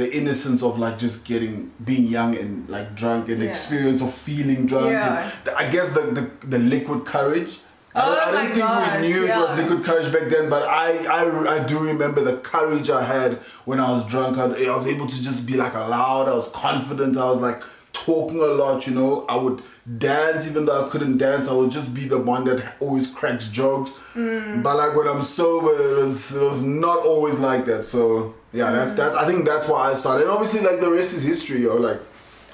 the 0.00 0.06
innocence 0.18 0.60
of 0.68 0.78
like 0.84 0.96
just 1.04 1.24
getting 1.30 1.54
being 1.84 2.06
young 2.16 2.36
and 2.42 2.50
like 2.76 2.88
drunk 3.00 3.28
and 3.28 3.38
the 3.42 3.46
Yeah. 3.46 3.50
experience 3.56 4.00
of 4.06 4.10
feeling 4.14 4.60
drunk. 4.70 4.90
Yeah. 4.90 5.22
And 5.22 5.44
the, 5.46 5.52
I 5.62 5.64
guess 5.74 5.88
the, 5.96 6.02
the 6.18 6.24
the 6.54 6.60
liquid 6.74 7.00
courage. 7.14 7.52
I 7.94 8.00
Oh 8.00 8.14
don't, 8.14 8.22
I 8.28 8.30
don't 8.32 8.46
think 8.46 8.58
gosh, 8.58 9.00
we 9.00 9.08
knew 9.08 9.20
it 9.24 9.28
yeah. 9.28 9.40
was 9.40 9.50
liquid 9.60 9.80
courage 9.88 10.08
back 10.12 10.26
then, 10.34 10.46
but 10.54 10.62
I, 10.84 10.88
I, 11.18 11.20
I 11.56 11.58
do 11.66 11.76
remember 11.92 12.20
the 12.30 12.36
courage 12.54 12.88
I 12.90 13.02
had 13.02 13.30
when 13.68 13.78
I 13.80 13.88
was 13.94 14.02
drunk. 14.12 14.32
I, 14.38 14.44
I 14.72 14.74
was 14.80 14.86
able 14.94 15.06
to 15.14 15.18
just 15.28 15.40
be 15.50 15.54
like 15.56 15.74
loud. 15.74 16.28
I 16.28 16.34
was 16.42 16.48
confident. 16.66 17.16
I 17.16 17.28
was 17.34 17.40
like 17.48 17.60
talking 17.92 18.40
a 18.40 18.52
lot, 18.62 18.86
you 18.86 18.94
know. 18.94 19.24
I 19.28 19.36
would 19.36 19.62
dance 19.98 20.46
even 20.50 20.66
though 20.66 20.78
I 20.84 20.88
couldn't 20.90 21.16
dance. 21.18 21.48
I 21.48 21.54
would 21.58 21.72
just 21.78 21.90
be 21.98 22.04
the 22.14 22.20
one 22.34 22.44
that 22.44 22.58
always 22.84 23.06
cracks 23.18 23.48
jokes. 23.48 23.90
Mm. 24.14 24.62
But 24.62 24.74
like 24.82 24.92
when 24.98 25.08
I'm 25.08 25.22
sober, 25.22 25.72
it 25.72 25.96
was 26.02 26.36
it 26.36 26.42
was 26.50 26.62
not 26.62 26.98
always 27.12 27.38
like 27.48 27.64
that. 27.70 27.82
So 27.84 28.34
yeah, 28.52 28.70
that's 28.72 28.92
that's 28.94 29.14
I 29.16 29.26
think 29.26 29.44
that's 29.46 29.68
why 29.68 29.90
I 29.90 29.94
started. 29.94 30.22
And 30.22 30.30
obviously 30.30 30.60
like 30.60 30.80
the 30.80 30.90
rest 30.90 31.14
is 31.14 31.22
history, 31.22 31.66
Or 31.66 31.78
Like 31.78 32.00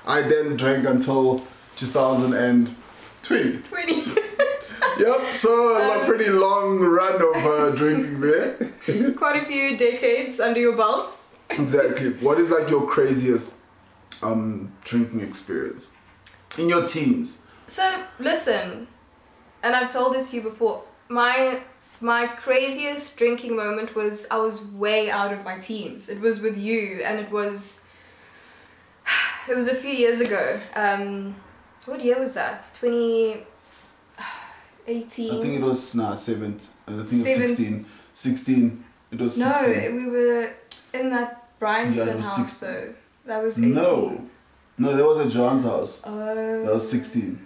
I 0.07 0.23
then 0.23 0.57
drank 0.57 0.87
until 0.87 1.43
2020. 1.77 3.63
20. 3.63 4.05
Yep, 4.97 5.35
so 5.35 6.03
a 6.03 6.05
pretty 6.07 6.31
long 6.31 6.79
run 6.79 7.15
of 7.17 7.45
uh, 7.45 7.71
drinking 7.75 8.21
there. 8.21 8.55
Quite 9.17 9.43
a 9.43 9.45
few 9.45 9.77
decades 9.77 10.39
under 10.39 10.61
your 10.61 10.77
belt. 10.77 11.19
exactly. 11.51 12.11
What 12.25 12.39
is 12.39 12.51
like 12.53 12.71
your 12.71 12.87
craziest 12.87 13.57
um 14.23 14.73
drinking 14.85 15.21
experience 15.21 15.89
in 16.59 16.69
your 16.69 16.87
teens? 16.87 17.43
So 17.67 18.05
listen, 18.21 18.87
and 19.65 19.75
I've 19.75 19.89
told 19.91 20.15
this 20.15 20.31
to 20.31 20.37
you 20.37 20.43
before. 20.43 20.85
My 21.09 21.61
my 22.05 22.27
craziest 22.27 23.17
drinking 23.17 23.57
moment 23.57 23.95
was 23.95 24.27
I 24.31 24.37
was 24.37 24.67
way 24.67 25.11
out 25.11 25.33
of 25.33 25.43
my 25.43 25.59
teens. 25.59 26.11
It 26.11 26.21
was 26.21 26.41
with 26.43 26.59
you, 26.59 27.01
and 27.03 27.19
it 27.19 27.31
was 27.31 27.87
it 29.51 29.55
was 29.57 29.69
a 29.69 29.75
few 29.75 29.91
years 29.91 30.21
ago. 30.21 30.61
Um, 30.77 31.35
what 31.87 32.05
year 32.05 32.19
was 32.19 32.35
that? 32.35 32.71
Twenty 32.79 33.39
eighteen. 34.87 35.31
I 35.35 35.41
think 35.43 35.55
it 35.55 35.63
was 35.63 35.95
nah 35.95 36.15
seven. 36.15 36.57
I 36.87 36.91
think 36.91 37.01
it 37.01 37.13
was 37.13 37.25
Seven- 37.25 37.49
16. 37.49 37.87
16. 38.15 38.85
It 39.13 39.21
was 39.21 39.39
No, 39.39 39.53
16. 39.53 39.97
we 39.97 40.11
were 40.11 40.51
in 40.93 41.11
that 41.11 41.49
Bryanston 41.59 42.19
Yeah, 42.19 42.23
house 42.23 42.59
though. 42.59 42.95
That 43.25 43.43
was 43.43 43.59
eighteen. 43.59 43.75
No. 43.75 44.29
No, 44.77 44.95
that 44.97 45.07
was 45.07 45.19
at 45.27 45.33
John's 45.33 45.63
house. 45.65 46.03
Oh. 46.05 46.65
That 46.65 46.73
was 46.75 46.91
16. 46.91 47.39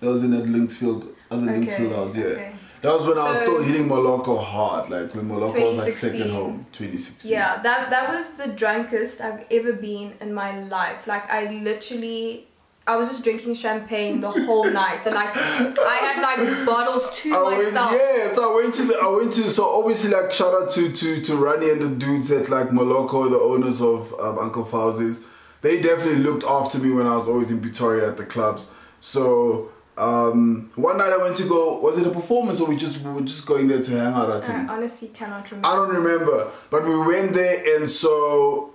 That 0.00 0.06
was 0.08 0.24
in 0.24 0.32
at 0.32 0.44
Linksfield, 0.44 1.06
other 1.30 1.42
Okay, 1.50 1.66
Linksfield 1.66 1.94
house, 1.94 2.16
yeah. 2.16 2.24
okay. 2.24 2.52
That 2.86 2.92
was 2.92 3.06
when 3.08 3.18
I 3.18 3.30
was 3.30 3.40
still 3.40 3.62
hitting 3.62 3.88
Moloko 3.88 4.40
hard, 4.40 4.90
like 4.90 5.12
when 5.12 5.28
Moloko 5.28 5.70
was 5.70 5.78
like 5.78 5.92
second 5.92 6.30
home, 6.30 6.66
2016. 6.70 7.28
Yeah, 7.28 7.60
that 7.60 7.90
that 7.90 8.08
was 8.14 8.34
the 8.34 8.46
drunkest 8.46 9.20
I've 9.20 9.44
ever 9.50 9.72
been 9.72 10.14
in 10.20 10.32
my 10.32 10.60
life. 10.60 11.08
Like 11.08 11.28
I 11.28 11.50
literally 11.50 12.46
I 12.86 12.94
was 12.94 13.08
just 13.08 13.24
drinking 13.24 13.54
champagne 13.54 14.20
the 14.20 14.30
whole 14.30 14.70
night 14.70 15.04
and 15.04 15.16
like 15.16 15.30
I 15.34 15.96
had 16.00 16.22
like 16.22 16.64
bottles 16.64 17.20
to 17.22 17.34
I 17.34 17.42
went, 17.42 17.64
myself. 17.64 17.90
yeah, 17.90 18.32
so 18.32 18.52
I 18.52 18.62
went 18.62 18.74
to 18.74 18.82
the, 18.84 18.94
I 19.02 19.16
went 19.16 19.32
to, 19.32 19.42
so 19.50 19.64
obviously 19.64 20.10
like 20.12 20.32
shout 20.32 20.54
out 20.54 20.70
to 20.70 20.92
to 20.92 21.20
to 21.22 21.36
Ronnie 21.36 21.70
and 21.70 21.80
the 21.80 21.88
dudes 21.88 22.30
at 22.30 22.48
like 22.48 22.68
Moloko, 22.68 23.28
the 23.28 23.40
owners 23.40 23.82
of 23.82 24.14
um, 24.20 24.38
Uncle 24.38 24.64
Fauzi's. 24.64 25.26
They 25.62 25.82
definitely 25.82 26.22
looked 26.22 26.44
after 26.44 26.78
me 26.78 26.92
when 26.92 27.08
I 27.08 27.16
was 27.16 27.26
always 27.26 27.50
in 27.50 27.60
Pretoria 27.60 28.08
at 28.10 28.16
the 28.16 28.26
clubs. 28.26 28.70
So 29.00 29.72
um, 29.98 30.70
one 30.76 30.98
night 30.98 31.12
I 31.12 31.16
went 31.18 31.36
to 31.38 31.48
go. 31.48 31.78
Was 31.80 31.98
it 31.98 32.06
a 32.06 32.10
performance 32.10 32.60
or 32.60 32.68
we 32.68 32.76
just 32.76 33.02
we 33.02 33.12
were 33.12 33.22
just 33.22 33.46
going 33.46 33.68
there 33.68 33.82
to 33.82 33.90
hang 33.90 34.12
out? 34.12 34.30
I 34.30 34.40
think. 34.40 34.70
I 34.70 34.74
honestly 34.74 35.08
cannot 35.08 35.50
remember. 35.50 35.68
I 35.68 35.74
don't 35.74 35.94
remember, 35.94 36.50
but 36.70 36.84
we 36.84 36.98
went 36.98 37.32
there, 37.32 37.76
and 37.76 37.88
so 37.88 38.74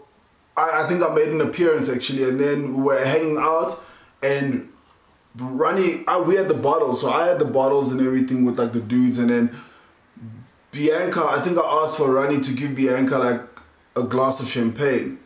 I, 0.58 0.84
I 0.84 0.88
think 0.88 1.04
I 1.04 1.13
made 1.13 1.30
an 1.30 1.42
appearance 1.42 1.90
actually, 1.90 2.24
and 2.24 2.40
then 2.40 2.74
we 2.75 2.84
were 2.84 3.04
hanging 3.04 3.38
out, 3.38 3.80
and 4.24 4.70
Ronnie, 5.38 6.04
I, 6.08 6.20
we 6.20 6.36
had 6.36 6.48
the 6.48 6.56
bottles, 6.56 7.01
so 7.01 7.12
I 7.12 7.28
had 7.28 7.40
the 7.40 7.46
bottles 7.46 7.92
and 7.92 8.01
everything 8.01 8.44
with 8.44 8.58
like 8.58 8.74
the 8.74 8.82
dudes, 8.82 9.18
and 9.20 9.30
then 9.30 9.56
Bianca, 10.72 11.24
I 11.24 11.42
think 11.42 11.58
I 11.58 11.84
asked 11.84 11.98
for 11.98 12.12
Ronnie 12.12 12.42
to 12.42 12.54
give 12.54 12.75
Bianca 12.75 13.18
like 13.18 13.42
a 13.96 14.04
glass 14.04 14.40
of 14.42 14.48
champagne. 14.48 15.20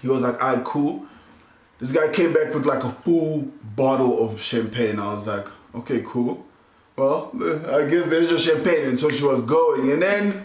He 0.00 0.08
was 0.08 0.22
like, 0.22 0.42
"Alright, 0.42 0.64
cool." 0.64 1.06
This 1.80 1.92
guy 1.92 2.12
came 2.12 2.32
back 2.32 2.52
with 2.54 2.66
like 2.66 2.84
a 2.84 2.90
full 2.90 3.50
bottle 3.74 4.24
of 4.24 4.40
champagne. 4.40 4.98
I 4.98 5.14
was 5.14 5.26
like, 5.26 5.46
"Okay, 5.74 6.02
cool." 6.06 6.44
Well, 6.96 7.30
I 7.34 7.88
guess 7.88 8.08
there's 8.08 8.30
your 8.30 8.38
champagne, 8.38 8.88
and 8.88 8.98
so 8.98 9.08
she 9.08 9.24
was 9.24 9.40
going, 9.42 9.90
and 9.90 10.02
then 10.02 10.44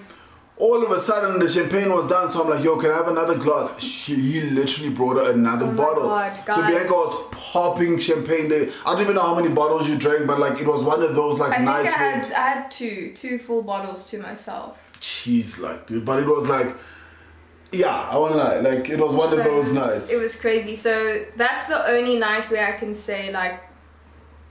all 0.58 0.86
of 0.86 0.92
a 0.92 1.00
sudden 1.02 1.38
the 1.40 1.50
champagne 1.50 1.90
was 1.92 2.08
done. 2.08 2.30
So 2.30 2.44
I'm 2.44 2.50
like, 2.50 2.64
"Yo, 2.64 2.78
can 2.78 2.92
I 2.92 2.96
have 2.96 3.10
another 3.10 3.38
glass?" 3.38 3.82
She, 3.82 4.16
he 4.16 4.42
literally 4.52 4.94
brought 4.94 5.18
her 5.18 5.34
another 5.34 5.66
Oh 5.66 5.72
my 5.72 5.84
bottle. 5.84 6.04
God, 6.04 6.54
so. 6.54 6.62
Bianca 6.66 6.94
was 6.94 7.28
popping 7.52 8.00
champagne 8.00 8.48
there. 8.48 8.70
I 8.86 8.94
don't 8.94 9.02
even 9.02 9.16
know 9.16 9.24
how 9.24 9.36
many 9.36 9.54
bottles 9.54 9.90
you 9.90 9.98
drank, 9.98 10.26
but 10.28 10.40
like 10.40 10.62
it 10.62 10.68
was 10.68 10.86
one 10.86 11.04
of 11.04 11.14
those 11.16 11.38
like 11.40 11.52
I 11.52 11.58
think 11.58 11.70
I 11.70 11.84
had 11.84 12.32
I 12.32 12.48
had 12.54 12.72
two 12.72 13.12
two 13.14 13.38
full 13.40 13.62
bottles 13.62 14.10
to 14.12 14.20
myself. 14.20 14.90
cheese 15.02 15.60
like 15.60 15.86
dude, 15.88 16.06
but 16.06 16.24
it 16.24 16.28
was 16.28 16.48
like. 16.48 16.74
Yeah, 17.72 17.94
I 18.12 18.18
won't 18.18 18.36
lie. 18.36 18.60
Like 18.60 18.90
it 18.90 19.00
was 19.00 19.14
one 19.14 19.32
of 19.38 19.44
those 19.44 19.72
it 19.72 19.74
was, 19.74 19.74
nights. 19.74 20.14
It 20.14 20.22
was 20.22 20.40
crazy. 20.40 20.76
So 20.76 21.26
that's 21.36 21.68
the 21.68 21.88
only 21.90 22.18
night 22.18 22.50
where 22.50 22.66
I 22.68 22.78
can 22.78 22.96
say 22.96 23.32
like 23.32 23.62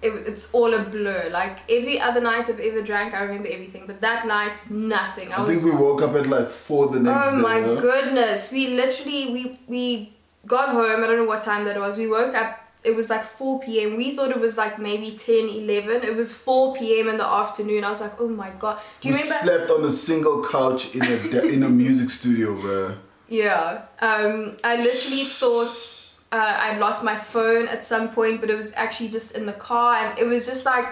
it, 0.02 0.10
it's 0.26 0.52
all 0.52 0.74
a 0.74 0.82
blur. 0.82 1.30
Like 1.30 1.58
every 1.70 1.98
other 2.00 2.20
night 2.20 2.48
I've 2.50 2.60
ever 2.60 2.82
drank, 2.82 3.14
I 3.14 3.22
remember 3.22 3.48
everything. 3.50 3.84
But 3.86 4.00
that 4.02 4.26
night, 4.26 4.58
nothing. 4.70 5.32
I, 5.32 5.36
I 5.36 5.42
was 5.42 5.62
think 5.62 5.74
we 5.74 5.80
woke 5.80 6.02
up 6.02 6.14
at 6.14 6.26
like 6.26 6.50
four 6.50 6.88
the 6.88 7.00
next 7.00 7.26
Oh 7.26 7.36
day. 7.36 7.42
my 7.42 7.60
huh? 7.60 7.74
goodness. 7.80 8.52
We 8.52 8.68
literally 8.68 9.32
we 9.32 9.58
we 9.66 10.12
got 10.46 10.68
home, 10.70 11.02
I 11.02 11.06
don't 11.06 11.16
know 11.16 11.24
what 11.24 11.42
time 11.42 11.64
that 11.64 11.78
was. 11.78 11.96
We 11.96 12.06
woke 12.06 12.34
up 12.34 12.60
it 12.84 12.94
was 12.94 13.08
like 13.08 13.24
4 13.24 13.60
p.m. 13.60 13.96
We 13.96 14.12
thought 14.14 14.30
it 14.30 14.38
was 14.38 14.58
like 14.58 14.78
maybe 14.78 15.10
10, 15.12 15.48
11. 15.48 16.02
It 16.04 16.14
was 16.14 16.36
4 16.36 16.76
p.m. 16.76 17.08
in 17.08 17.16
the 17.16 17.26
afternoon. 17.26 17.82
I 17.82 17.90
was 17.90 18.00
like, 18.02 18.20
oh 18.20 18.28
my 18.28 18.50
god. 18.50 18.78
Do 19.00 19.08
you 19.08 19.14
we 19.14 19.20
remember? 19.20 19.44
slept 19.44 19.70
on 19.70 19.84
a 19.84 19.92
single 19.92 20.44
couch 20.44 20.94
in 20.94 21.02
a 21.02 21.18
de- 21.30 21.48
in 21.48 21.62
a 21.62 21.68
music 21.68 22.10
studio, 22.10 22.54
bro. 22.60 22.96
Yeah. 23.28 23.82
Um, 24.02 24.56
I 24.62 24.76
literally 24.76 25.24
thought 25.24 26.14
uh, 26.30 26.58
I'd 26.60 26.78
lost 26.78 27.02
my 27.02 27.16
phone 27.16 27.68
at 27.68 27.84
some 27.84 28.10
point, 28.10 28.40
but 28.40 28.50
it 28.50 28.56
was 28.56 28.74
actually 28.74 29.08
just 29.08 29.34
in 29.36 29.46
the 29.46 29.52
car, 29.54 29.96
and 29.96 30.18
it 30.18 30.26
was 30.26 30.44
just 30.46 30.66
like 30.66 30.86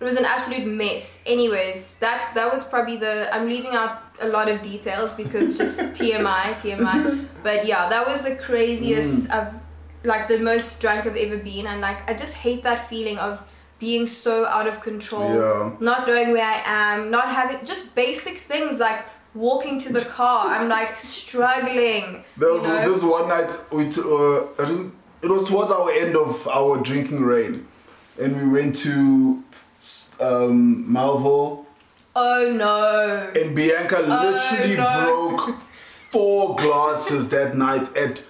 it 0.00 0.04
was 0.04 0.16
an 0.16 0.24
absolute 0.24 0.66
mess. 0.66 1.22
Anyways, 1.26 1.94
that 1.96 2.32
that 2.34 2.50
was 2.50 2.66
probably 2.66 2.96
the. 2.96 3.32
I'm 3.34 3.48
leaving 3.48 3.72
out 3.72 4.02
a 4.20 4.28
lot 4.28 4.48
of 4.48 4.62
details 4.62 5.12
because 5.14 5.58
just 5.58 5.80
TMI, 6.00 6.54
TMI. 6.54 7.26
But 7.42 7.66
yeah, 7.66 7.88
that 7.90 8.06
was 8.06 8.22
the 8.22 8.36
craziest. 8.36 9.30
I've 9.30 9.52
like 10.04 10.28
the 10.28 10.38
most 10.38 10.80
drunk 10.80 11.06
I've 11.06 11.16
ever 11.16 11.36
been, 11.38 11.66
and 11.66 11.80
like 11.80 12.08
I 12.08 12.14
just 12.14 12.36
hate 12.36 12.62
that 12.62 12.88
feeling 12.88 13.18
of 13.18 13.42
being 13.78 14.06
so 14.06 14.46
out 14.46 14.66
of 14.66 14.80
control, 14.80 15.28
Yeah. 15.34 15.76
not 15.80 16.06
knowing 16.06 16.30
where 16.32 16.44
I 16.46 16.62
am, 16.64 17.10
not 17.10 17.26
having 17.28 17.64
just 17.66 17.94
basic 17.94 18.38
things 18.38 18.78
like 18.78 19.04
walking 19.34 19.78
to 19.80 19.92
the 19.92 20.00
car. 20.18 20.48
I'm 20.54 20.68
like 20.68 20.96
struggling. 20.96 22.24
There 22.36 22.52
was 22.52 22.62
you 22.62 22.68
know? 22.68 22.92
this 22.92 23.02
one 23.02 23.28
night 23.28 23.50
we 23.72 23.88
t- 23.90 24.00
uh, 24.00 24.62
I 24.62 24.66
think 24.66 24.94
it 25.22 25.28
was 25.30 25.48
towards 25.48 25.70
our 25.72 25.90
end 25.90 26.16
of 26.16 26.46
our 26.48 26.78
drinking 26.82 27.22
reign, 27.24 27.66
and 28.20 28.36
we 28.40 28.48
went 28.48 28.76
to 28.76 29.42
um, 30.20 30.86
Malvo, 30.88 31.64
Oh 32.16 32.52
no. 32.54 33.32
and 33.34 33.56
Bianca 33.56 33.96
literally 34.00 34.76
no. 34.76 35.36
broke 35.36 35.56
four 36.12 36.56
glasses 36.56 37.28
that 37.30 37.56
night 37.56 37.94
at 37.96 38.22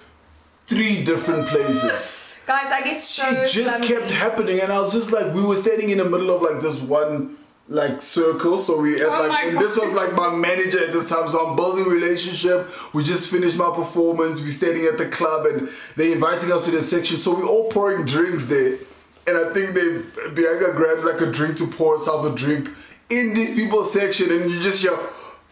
three 0.67 1.03
different 1.03 1.47
places. 1.47 2.37
Guys, 2.45 2.71
I 2.71 2.81
get 2.83 3.01
so 3.01 3.23
it 3.27 3.49
just 3.49 3.77
clumsy. 3.77 3.87
kept 3.93 4.11
happening 4.11 4.61
and 4.61 4.71
i 4.71 4.79
was 4.79 4.93
just 4.93 5.11
like 5.11 5.33
we 5.33 5.43
were 5.43 5.55
standing 5.55 5.89
in 5.89 5.97
the 5.97 6.05
middle 6.05 6.29
of 6.29 6.43
like 6.43 6.61
this 6.61 6.79
one 6.79 7.37
like 7.67 8.03
circle 8.03 8.59
so 8.59 8.79
we 8.79 8.99
had 8.99 9.07
Oh 9.07 9.27
like 9.27 9.45
and 9.45 9.57
this 9.57 9.75
was 9.75 9.91
like 9.93 10.13
my 10.13 10.29
manager 10.35 10.85
at 10.85 10.93
this 10.93 11.09
time 11.09 11.27
so 11.27 11.43
i'm 11.43 11.55
building 11.55 11.85
relationship 11.85 12.69
we 12.93 13.03
just 13.03 13.31
finished 13.31 13.57
my 13.57 13.71
performance 13.75 14.41
we 14.41 14.51
standing 14.51 14.85
at 14.85 14.99
the 14.99 15.07
club 15.09 15.47
and 15.47 15.69
they're 15.95 16.13
inviting 16.13 16.51
us 16.51 16.65
to 16.65 16.71
the 16.71 16.83
section 16.83 17.17
so 17.17 17.33
we 17.35 17.41
all 17.43 17.71
pouring 17.71 18.05
drinks 18.05 18.45
there 18.45 18.77
and 19.25 19.35
i 19.37 19.51
think 19.51 19.73
they 19.73 20.03
bianca 20.35 20.73
grabs 20.75 21.03
like 21.03 21.21
a 21.21 21.31
drink 21.31 21.57
to 21.57 21.65
pour 21.65 21.97
herself 21.97 22.31
a 22.31 22.35
drink 22.35 22.69
in 23.09 23.33
these 23.33 23.55
people's 23.55 23.91
section 23.91 24.31
and 24.31 24.51
you 24.51 24.61
just 24.61 24.83
hear 24.83 24.91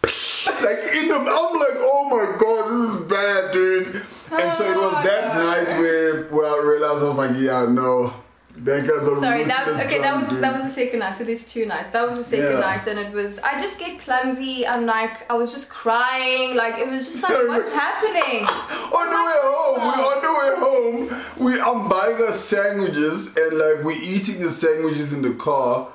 like 0.62 0.80
in 0.96 1.08
the, 1.08 1.16
I'm 1.16 1.26
like, 1.60 1.78
oh 1.80 2.08
my 2.10 2.38
god, 2.38 2.70
this 2.70 2.94
is 2.94 3.02
bad. 3.08 3.53
And 4.42 4.54
so 4.54 4.64
it 4.72 4.78
was 4.78 5.04
that 5.04 5.36
oh, 5.36 5.44
night 5.44 5.80
where 5.80 6.24
where 6.26 6.48
I 6.48 6.66
realized 6.68 7.04
I 7.04 7.08
was 7.08 7.18
like, 7.18 7.36
yeah, 7.40 7.66
no, 7.70 8.14
Bianca's 8.58 9.08
a 9.08 9.16
Sorry, 9.16 9.44
that 9.46 9.68
okay. 9.68 10.00
That 10.00 10.16
was 10.16 10.30
dude. 10.30 10.44
that 10.44 10.54
was 10.54 10.64
the 10.64 10.70
second 10.70 11.00
night. 11.00 11.16
So 11.18 11.24
there's 11.24 11.52
two 11.52 11.66
nights. 11.66 11.90
That 11.90 12.08
was 12.08 12.18
the 12.18 12.24
second 12.24 12.54
Yeah. 12.54 12.60
night, 12.60 12.86
and 12.88 13.00
it 13.00 13.12
was. 13.12 13.40
I 13.40 13.60
just 13.62 13.80
get 13.80 14.00
clumsy. 14.00 14.66
I'm 14.68 14.86
like, 14.86 15.30
I 15.32 15.34
was 15.36 15.52
just 15.52 15.70
crying. 15.70 16.56
Like 16.56 16.78
it 16.78 16.88
was 16.88 17.06
just 17.08 17.24
like, 17.24 17.34
what's 17.48 17.74
happening? 17.74 18.46
On 18.48 19.10
the 19.10 19.22
way 19.28 19.40
home, 19.50 19.82
we 19.90 20.04
on 20.12 20.20
the 20.22 20.34
way 20.40 20.52
home, 20.66 21.46
we 21.46 21.60
I'm 21.62 21.90
buying 21.90 22.22
us 22.30 22.40
sandwiches 22.40 23.36
and 23.36 23.58
like 23.58 23.84
we're 23.84 24.02
eating 24.02 24.40
the 24.42 24.50
sandwiches 24.52 25.14
in 25.14 25.22
the 25.24 25.34
car. 25.34 25.90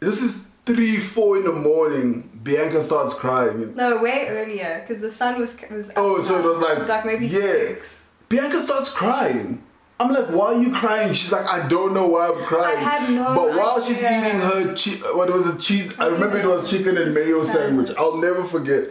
This 0.00 0.22
is 0.22 0.50
three, 0.66 0.98
four 0.98 1.38
in 1.38 1.44
the 1.44 1.52
morning. 1.52 2.30
Bianca 2.44 2.80
starts 2.82 3.14
crying. 3.14 3.74
No, 3.74 4.00
way 4.02 4.26
earlier 4.28 4.80
because 4.80 5.00
the 5.00 5.10
sun 5.10 5.40
was 5.40 5.58
was. 5.70 5.90
Oh, 5.96 6.22
so 6.22 6.38
it 6.38 6.44
was 6.44 6.58
like 6.58 6.72
it 6.76 6.78
was 6.78 6.88
like 6.88 7.04
maybe 7.06 7.26
yeah. 7.26 7.40
six. 7.40 8.12
Bianca 8.28 8.58
starts 8.58 8.92
crying. 8.92 9.62
I'm 10.00 10.12
like, 10.12 10.26
why 10.26 10.46
are 10.54 10.60
you 10.62 10.72
crying? 10.74 11.12
She's 11.14 11.30
like, 11.32 11.46
I 11.46 11.66
don't 11.68 11.94
know 11.94 12.08
why 12.08 12.28
I'm 12.28 12.44
crying. 12.44 12.76
I 12.78 12.80
had 12.80 13.10
no 13.14 13.34
But 13.34 13.56
while 13.56 13.80
she's 13.80 13.98
eating 14.02 14.40
her, 14.40 14.74
che- 14.74 14.98
what 15.14 15.32
was 15.32 15.46
it, 15.54 15.60
cheese? 15.60 15.98
I 16.00 16.08
remember 16.08 16.36
it 16.38 16.46
was 16.46 16.68
chicken 16.68 16.96
and 16.98 17.14
mayo 17.14 17.42
Sandwich. 17.44 17.86
sandwich. 17.88 17.90
I'll 17.96 18.16
never 18.20 18.42
forget. 18.42 18.88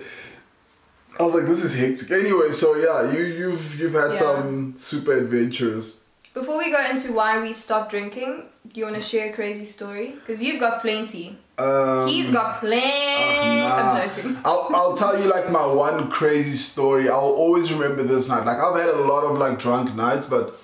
I 1.20 1.24
was 1.24 1.36
like, 1.36 1.46
this 1.46 1.64
is 1.64 1.76
hectic. 1.78 2.10
Anyway, 2.10 2.50
so 2.54 2.76
yeah, 2.76 3.12
you 3.14 3.24
you've 3.24 3.80
you've 3.80 3.94
had 3.94 4.12
Yeah. 4.12 4.18
some 4.26 4.74
super 4.78 5.14
adventures. 5.14 6.00
Before 6.34 6.58
we 6.58 6.72
go 6.72 6.82
into 6.90 7.14
why 7.14 7.40
we 7.40 7.54
stopped 7.54 7.92
drinking, 7.92 8.46
do 8.72 8.80
you 8.80 8.86
want 8.88 8.96
to 8.96 9.02
share 9.02 9.30
a 9.30 9.34
crazy 9.34 9.66
story? 9.66 10.12
Because 10.16 10.42
you've 10.42 10.60
got 10.60 10.82
plenty. 10.82 11.38
Um, 11.58 12.08
He's 12.08 12.32
got 12.32 12.60
plenty. 12.60 13.60
Nah. 13.60 13.76
I'm 13.76 14.10
joking. 14.10 14.38
I'll, 14.46 14.70
I'll 14.74 14.98
tell 14.98 15.22
you 15.22 15.30
like 15.30 15.52
my 15.52 15.66
one 15.66 16.10
crazy 16.10 16.58
story. 16.58 17.10
I'll 17.10 17.20
always 17.20 17.72
remember 17.72 18.04
this 18.04 18.30
night. 18.30 18.46
Like 18.46 18.58
I've 18.58 18.80
had 18.80 18.90
a 18.90 19.04
lot 19.04 19.24
of 19.24 19.38
like 19.38 19.60
drunk 19.60 19.94
nights, 19.96 20.28
but 20.28 20.60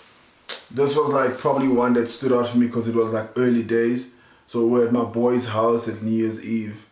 this 0.72 0.96
was 0.96 1.12
like 1.14 1.38
probably 1.38 1.68
one 1.68 1.94
that 1.94 2.08
stood 2.08 2.34
out 2.34 2.48
for 2.48 2.58
me 2.58 2.66
because 2.68 2.88
it 2.88 2.96
was 2.96 3.12
like 3.12 3.30
early 3.38 3.64
days. 3.64 4.16
So 4.48 4.66
we're 4.66 4.88
at 4.88 4.94
my 4.94 5.04
boy's 5.04 5.48
house 5.48 5.88
at 5.88 6.02
New 6.02 6.12
Year's 6.12 6.44
Eve, 6.44 6.88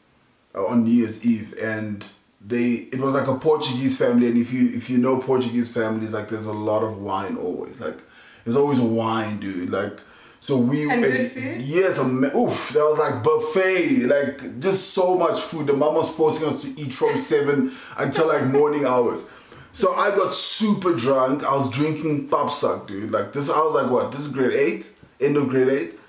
uh, 0.54 0.68
on 0.68 0.84
New 0.84 0.92
Year's 0.92 1.25
Eve, 1.25 1.56
and 1.60 2.06
they 2.39 2.88
it 2.92 3.00
was 3.00 3.16
like 3.16 3.27
a 3.27 3.36
Portuguese 3.36 3.98
family. 3.98 4.27
And 4.27 4.38
if 4.38 4.54
you 4.54 4.70
if 4.70 4.92
you 4.92 5.00
know 5.00 5.18
Portuguese 5.20 5.74
families, 5.74 6.13
like 6.13 6.30
there's 6.30 6.46
a 6.46 6.54
lot 6.54 6.84
of 6.84 7.01
wine 7.01 7.36
always. 7.36 7.82
Like 7.82 7.98
there's 8.44 8.56
always 8.56 8.80
wine, 8.80 9.39
dude. 9.39 9.72
Like 9.72 10.00
so 10.39 10.58
we 10.58 10.89
And 10.89 11.01
good 11.03 11.32
food? 11.32 11.62
Yes, 11.62 12.00
oof, 12.00 12.70
that 12.70 12.84
was 12.84 13.00
like 13.00 13.24
buffet, 13.24 14.06
like 14.08 14.60
just 14.60 14.91
so 14.94 15.17
much 15.17 15.39
food. 15.39 15.67
The 15.67 15.74
mom 15.74 15.96
was 15.96 16.13
forcing 16.15 16.48
us 16.48 16.62
to 16.63 16.70
eat 16.79 16.94
from 16.94 17.17
seven 17.17 17.72
until 17.98 18.27
like 18.27 18.46
morning 18.46 18.86
hours. 18.86 19.25
So 19.72 19.94
I 19.94 20.10
got 20.15 20.34
super 20.34 20.94
drunk. 20.96 21.44
I 21.44 21.56
was 21.56 21.70
drinking 21.70 22.29
papsak, 22.29 22.88
dude. 22.88 23.12
Like 23.12 23.34
this, 23.34 23.50
I 23.50 23.58
was 23.60 23.75
like, 23.82 23.91
what? 23.91 24.12
This 24.12 24.22
is 24.22 24.29
grade 24.32 24.53
eight, 24.53 24.91
end 25.22 25.38
of 25.38 25.50
grade 25.50 25.70
eight. 25.70 26.00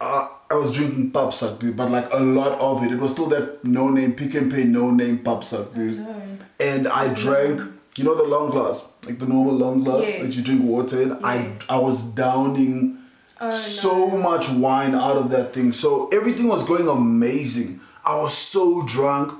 Uh, 0.00 0.28
I 0.50 0.54
was 0.54 0.72
drinking 0.72 1.12
papsak, 1.12 1.58
dude, 1.60 1.76
but 1.76 1.90
like 1.90 2.12
a 2.12 2.18
lot 2.18 2.58
of 2.60 2.82
it. 2.84 2.92
It 2.92 2.98
was 2.98 3.12
still 3.12 3.26
that 3.28 3.64
no 3.64 3.88
name 3.88 4.14
Pick 4.14 4.34
n 4.34 4.50
Pay, 4.50 4.64
no 4.64 4.90
name 4.90 5.18
papsak, 5.18 5.74
dude. 5.74 6.04
And 6.60 6.86
I 6.88 7.12
drank, 7.14 7.60
you 7.96 8.04
know, 8.04 8.14
the 8.14 8.24
long 8.24 8.50
glass, 8.50 8.92
like 9.06 9.18
the 9.18 9.26
normal 9.26 9.54
long 9.54 9.82
glass 9.84 10.06
Yes. 10.06 10.22
that 10.22 10.36
you 10.36 10.42
drink 10.44 10.62
water 10.64 11.02
in. 11.02 11.08
Yes. 11.10 11.20
I 11.68 11.76
I 11.76 11.78
was 11.78 12.04
downing 12.04 12.98
Oh, 13.40 13.50
so 13.50 14.08
no. 14.08 14.16
much 14.18 14.48
wine 14.50 14.94
out 14.94 15.16
of 15.16 15.30
that 15.30 15.52
thing. 15.52 15.72
So 15.72 16.08
everything 16.08 16.48
was 16.48 16.64
going 16.66 16.88
amazing. 16.88 17.80
I 18.04 18.16
was 18.16 18.36
so 18.36 18.82
drunk. 18.86 19.32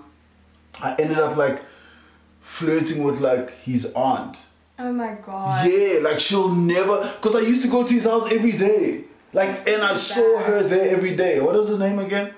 I 0.83 0.97
ended 0.99 1.19
up 1.19 1.37
like 1.37 1.63
flirting 2.41 3.05
with 3.05 3.21
like 3.21 3.57
his 3.59 3.93
aunt. 3.95 4.47
Oh 4.79 4.93
my 4.93 5.17
god. 5.25 5.71
Yeah, 5.71 6.01
like 6.03 6.19
she'll 6.19 6.53
never. 6.53 7.01
Because 7.17 7.37
I 7.37 7.41
used 7.41 7.65
to 7.65 7.71
go 7.71 7.87
to 7.87 7.95
his 7.95 8.05
house 8.05 8.31
every 8.33 8.53
day. 8.53 9.05
Like, 9.33 9.49
and 9.69 9.83
I 9.83 9.95
saw 9.97 10.41
her 10.43 10.63
there 10.63 10.95
every 10.95 11.17
day. 11.17 11.41
What 11.41 11.55
was 11.55 11.69
her 11.69 11.79
name 11.79 11.99
again? 11.99 12.33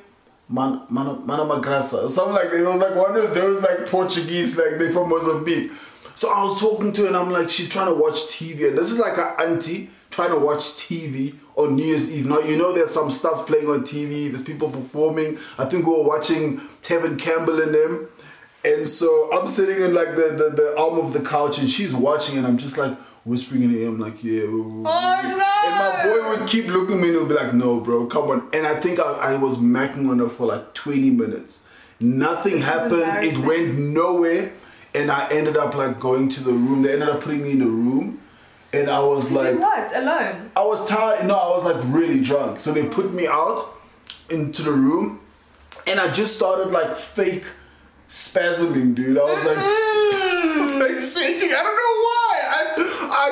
Man, 0.49 0.83
Man, 0.91 1.27
Mana 1.27 1.45
Magrasa. 1.45 2.05
or 2.05 2.11
Something 2.11 2.35
like 2.35 2.51
that. 2.51 2.61
It 2.61 2.65
was 2.67 2.79
like 2.81 2.95
one 2.95 3.17
of 3.17 3.35
those 3.35 3.63
like 3.63 3.87
Portuguese, 3.87 4.57
like 4.59 4.79
they 4.79 4.93
from 4.93 5.09
Mozambique. 5.11 5.73
So 6.15 6.31
I 6.33 6.43
was 6.45 6.59
talking 6.61 6.93
to 6.93 7.03
her 7.03 7.07
and 7.09 7.17
I'm 7.17 7.31
like, 7.31 7.51
she's 7.51 7.69
trying 7.69 7.89
to 7.89 7.95
watch 7.95 8.15
TV. 8.29 8.69
And 8.69 8.79
this 8.79 8.91
is 8.91 8.99
like 8.99 9.19
an 9.19 9.35
auntie 9.39 9.91
trying 10.11 10.31
to 10.31 10.39
watch 10.39 10.61
TV 10.63 11.35
on 11.57 11.77
New 11.77 11.85
Year's 11.85 12.17
Eve. 12.17 12.27
Now, 12.27 12.41
you 12.41 12.57
know, 12.57 12.73
there's 12.73 12.91
some 12.91 13.11
stuff 13.11 13.47
playing 13.47 13.67
on 13.67 13.81
TV. 13.81 14.31
There's 14.31 14.43
people 14.43 14.71
performing. 14.71 15.39
I 15.59 15.65
think 15.65 15.87
we 15.87 15.93
were 15.93 16.05
watching 16.05 16.59
Tevin 16.83 17.19
Campbell 17.19 17.61
and 17.61 17.75
them. 17.75 18.09
And 18.65 18.87
so 18.87 19.31
I'm 19.33 19.49
sitting 19.49 19.83
in 19.83 19.95
like 19.95 20.11
the, 20.17 20.35
the, 20.37 20.57
the 20.57 20.75
arm 20.79 20.99
of 20.99 21.13
the 21.13 21.21
couch 21.21 21.59
and 21.59 21.71
she's 21.71 21.95
watching 21.95 22.37
and 22.37 22.47
I'm 22.47 22.59
just 22.59 22.77
like 22.77 22.99
whispering 23.25 23.63
in 23.63 23.71
her 23.71 23.77
ear. 23.77 23.89
I'm 23.89 23.99
like, 24.01 24.23
yeah. 24.23 24.43
Oh 24.43 24.83
no! 24.83 24.83
And 24.85 25.77
my 25.79 26.03
boy 26.05 26.39
would 26.39 26.49
keep 26.49 26.67
looking 26.67 26.97
at 26.97 27.03
me 27.03 27.09
and 27.09 27.17
he'll 27.17 27.29
be 27.29 27.35
like, 27.35 27.55
no, 27.55 27.81
bro, 27.81 28.07
come 28.07 28.31
on. 28.31 28.51
And 28.53 28.67
I 28.67 28.79
think 28.81 28.99
I, 29.01 29.35
I 29.35 29.37
was 29.37 29.59
macking 29.59 30.11
on 30.11 30.19
her 30.19 30.29
for 30.29 30.47
like 30.47 30.75
20 30.75 31.11
minutes. 31.11 31.63
Nothing 32.01 32.55
This 32.55 32.65
happened. 32.65 33.25
It 33.25 33.47
went 33.47 33.79
nowhere. 33.79 34.53
And 34.95 35.11
I 35.11 35.29
ended 35.31 35.57
up 35.57 35.75
like 35.75 36.01
going 36.01 36.29
to 36.31 36.43
the 36.43 36.53
room. 36.53 36.83
They 36.83 36.95
ended 36.95 37.09
up 37.09 37.21
putting 37.21 37.43
me 37.43 37.53
in 37.53 37.59
the 37.61 37.67
room. 37.67 38.21
And 38.77 38.91
I 38.91 39.01
was 39.01 39.31
You 39.31 39.39
like, 39.39 39.47
did 39.53 39.61
what? 39.61 39.97
Alone? 39.97 40.51
I 40.57 40.65
was 40.65 40.89
tired. 40.89 41.27
No, 41.27 41.35
I 41.37 41.49
was 41.57 41.65
like 41.75 41.85
really 41.95 42.21
drunk. 42.23 42.61
So 42.61 42.73
they 42.73 42.87
put 42.89 43.15
me 43.15 43.27
out 43.27 43.61
into 44.31 44.63
the 44.63 44.73
room, 44.73 45.21
and 45.87 45.99
I 46.01 46.13
just 46.13 46.37
started 46.37 46.73
like 46.73 46.97
fake 46.97 47.45
spasming, 48.09 48.95
dude. 48.95 49.19
I 49.19 49.23
was 49.23 49.45
like, 49.45 49.59
Mm. 50.47 50.81
like 50.81 51.01
shaking. 51.03 51.51
I 51.51 51.63
don't 51.63 51.77
know 51.83 51.97
why. 52.07 52.33
I 52.57 52.65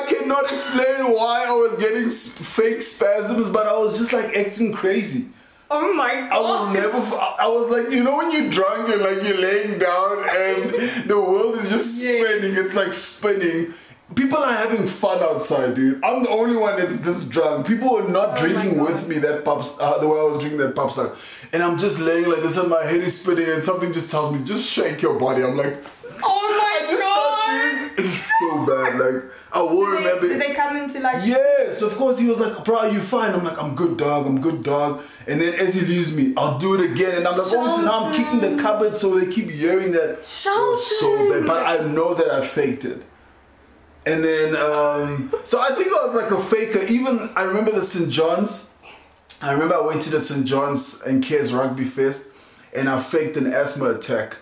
I 0.05 0.13
cannot 0.13 0.51
explain 0.51 1.13
why 1.13 1.45
I 1.47 1.51
was 1.51 1.77
getting 1.79 2.09
fake 2.09 2.81
spasms, 2.81 3.49
but 3.51 3.67
I 3.67 3.73
was 3.77 3.97
just 3.99 4.11
like 4.13 4.35
acting 4.35 4.73
crazy. 4.73 5.27
Oh 5.69 5.93
my 5.93 6.13
god! 6.13 6.31
I 6.31 6.39
will 6.39 6.47
god! 6.47 6.73
never. 6.73 6.97
I 6.97 7.47
was 7.47 7.69
like, 7.71 7.91
you 7.93 8.03
know, 8.03 8.17
when 8.17 8.31
you're 8.31 8.49
drunk 8.51 8.89
and 8.89 9.01
like 9.01 9.23
you're 9.27 9.39
laying 9.41 9.79
down 9.79 10.17
and 10.29 11.09
the 11.09 11.17
world 11.19 11.55
is 11.55 11.69
just 11.69 12.01
Yeah. 12.03 12.21
spinning. 12.23 12.53
It's 12.55 12.75
like 12.75 12.93
spinning. 12.93 13.73
People 14.13 14.37
are 14.37 14.53
having 14.53 14.85
fun 14.87 15.17
outside, 15.23 15.75
dude. 15.75 16.03
I'm 16.03 16.21
the 16.21 16.29
only 16.29 16.55
one 16.55 16.77
that's 16.77 16.97
this 16.97 17.27
drunk. 17.27 17.65
People 17.65 17.91
were 17.95 18.07
not 18.09 18.37
Oh 18.37 18.41
drinking 18.41 18.79
with 18.79 19.07
me 19.07 19.17
that 19.17 19.43
pops 19.43 19.79
uh, 19.79 19.97
the 19.97 20.07
way 20.07 20.19
I 20.19 20.23
was 20.23 20.39
drinking 20.39 20.59
that 20.59 20.75
papsak. 20.75 21.51
And 21.53 21.63
I'm 21.63 21.77
just 21.77 21.99
laying 21.99 22.29
like 22.29 22.41
this 22.43 22.55
and 22.57 22.69
my 22.69 22.83
head 22.83 23.01
is 23.01 23.19
spinning 23.19 23.49
and 23.49 23.63
something 23.63 23.91
just 23.91 24.11
tells 24.11 24.31
me, 24.31 24.45
just 24.45 24.69
shake 24.69 25.01
your 25.01 25.17
body. 25.19 25.43
I'm 25.43 25.57
like, 25.57 25.77
Oh 26.23 26.61
my 26.61 27.95
god! 27.97 28.05
it's 28.05 28.31
so 28.39 28.65
bad. 28.65 28.99
Like 28.99 29.23
I 29.51 29.61
will 29.61 29.85
Did 29.85 29.85
they, 29.85 29.97
remember 30.09 30.27
did 30.27 30.41
they 30.41 30.53
come 30.53 30.77
into 30.77 30.99
like? 30.99 31.25
Yes, 31.25 31.81
of 31.81 31.91
course. 31.95 32.19
He 32.19 32.27
was 32.27 32.39
like, 32.39 32.63
"Bro, 32.63 32.77
are 32.77 32.89
you 32.89 33.01
fine?" 33.01 33.33
I'm 33.33 33.43
like, 33.43 33.61
"I'm 33.61 33.75
good, 33.75 33.97
dog. 33.97 34.27
I'm 34.27 34.39
good, 34.39 34.63
dog." 34.63 35.01
And 35.27 35.41
then 35.41 35.53
as 35.55 35.75
he 35.75 35.81
leaves 35.85 36.15
me, 36.15 36.33
I'll 36.37 36.57
do 36.59 36.75
it 36.75 36.91
again, 36.91 37.17
and 37.17 37.27
I'm 37.27 37.37
like, 37.37 37.47
"Oh, 37.47 37.77
so 37.77 37.81
now 37.83 38.05
I'm 38.05 38.13
kicking 38.13 38.39
the 38.39 38.61
cupboard, 38.61 38.95
so 38.97 39.17
they 39.19 39.31
keep 39.31 39.49
hearing 39.49 39.91
that." 39.93 40.19
Was 40.19 40.99
so 40.99 41.29
bad, 41.31 41.45
but 41.47 41.65
I 41.65 41.85
know 41.87 42.13
that 42.13 42.29
I 42.31 42.45
faked 42.45 42.85
it. 42.85 43.01
And 44.07 44.23
then, 44.23 44.55
um, 44.55 45.33
so 45.43 45.59
I 45.59 45.69
think 45.75 45.87
I 45.87 46.05
was 46.05 46.13
like 46.15 46.31
a 46.31 46.41
faker. 46.41 46.85
Even 46.91 47.29
I 47.35 47.43
remember 47.43 47.71
the 47.71 47.81
St. 47.81 48.09
John's. 48.09 48.77
I 49.41 49.51
remember 49.53 49.75
I 49.75 49.81
went 49.81 50.01
to 50.03 50.09
the 50.11 50.19
St. 50.19 50.45
John's 50.45 51.01
and 51.03 51.23
Cares 51.23 51.53
Rugby 51.53 51.83
Fest, 51.85 52.29
and 52.75 52.87
I 52.87 53.01
faked 53.01 53.35
an 53.37 53.47
asthma 53.51 53.89
attack 53.91 54.37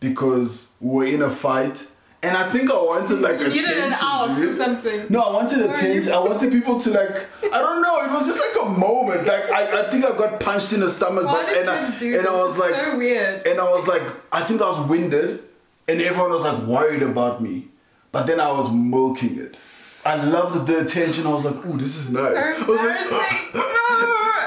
because 0.00 0.74
we 0.80 0.94
were 0.96 1.04
in 1.06 1.22
a 1.22 1.30
fight. 1.30 1.86
And 2.22 2.34
I 2.38 2.50
think 2.50 2.70
I 2.72 2.76
wanted 2.76 3.20
like 3.20 3.38
You 3.38 3.46
attention. 3.48 3.64
did 3.70 3.84
an 3.84 3.92
out 4.00 4.30
or 4.30 4.52
something. 4.52 5.06
No, 5.10 5.20
I 5.20 5.32
wanted 5.34 5.60
attention. 5.70 6.10
I 6.10 6.18
wanted 6.20 6.50
people 6.50 6.80
to 6.80 6.90
like. 6.90 7.26
I 7.52 7.58
don't 7.60 7.82
know. 7.82 8.00
It 8.00 8.10
was 8.12 8.26
just 8.26 8.40
like 8.40 8.66
a 8.66 8.78
moment. 8.78 9.26
Like 9.26 9.50
I, 9.50 9.80
I 9.80 9.90
think 9.90 10.06
I 10.06 10.16
got 10.16 10.40
punched 10.40 10.72
in 10.72 10.80
the 10.80 10.90
stomach, 10.90 11.26
Why 11.26 11.42
but 11.44 11.46
did 11.48 11.58
and 11.58 11.70
I, 11.70 11.98
do 11.98 12.06
and 12.18 12.20
I 12.20 12.22
this? 12.22 12.30
was 12.32 12.50
It's 12.50 12.60
like, 12.60 12.74
so 12.82 12.96
weird. 12.96 13.46
and 13.46 13.60
I 13.60 13.64
was 13.64 13.86
like, 13.86 14.02
I 14.32 14.40
think 14.44 14.62
I 14.62 14.66
was 14.70 14.88
winded, 14.88 15.42
and 15.86 16.00
everyone 16.00 16.30
was 16.30 16.42
like 16.42 16.66
worried 16.66 17.02
about 17.02 17.42
me, 17.42 17.68
but 18.14 18.28
then 18.28 18.38
I 18.38 18.52
was 18.52 18.70
milking 18.72 19.40
it. 19.40 19.56
I 20.06 20.14
loved 20.14 20.68
the 20.68 20.82
attention. 20.82 21.26
I 21.26 21.30
was 21.30 21.44
like, 21.44 21.66
ooh, 21.66 21.76
this 21.76 21.96
is 21.96 22.12
nice. 22.12 22.58
So 22.58 22.72
like, 22.72 23.52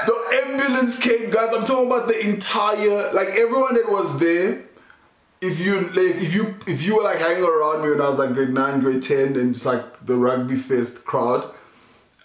the 0.06 0.42
ambulance 0.46 0.98
came, 0.98 1.30
guys. 1.30 1.54
I'm 1.54 1.66
talking 1.66 1.86
about 1.86 2.08
the 2.08 2.18
entire, 2.26 3.12
like 3.12 3.28
everyone 3.28 3.74
that 3.74 3.84
was 3.86 4.18
there. 4.18 4.62
If 5.42 5.60
you 5.60 5.82
like, 5.82 6.16
if 6.16 6.34
you 6.34 6.56
if 6.66 6.82
you 6.82 6.96
were 6.96 7.02
like 7.02 7.18
hanging 7.18 7.44
around 7.44 7.82
me 7.82 7.90
when 7.90 8.00
I 8.00 8.08
was 8.08 8.18
like 8.18 8.32
grade 8.32 8.48
nine, 8.48 8.80
grade 8.80 9.02
ten, 9.02 9.36
and 9.36 9.54
it's 9.54 9.66
like 9.66 10.06
the 10.06 10.16
rugby 10.16 10.56
fest 10.56 11.04
crowd, 11.04 11.54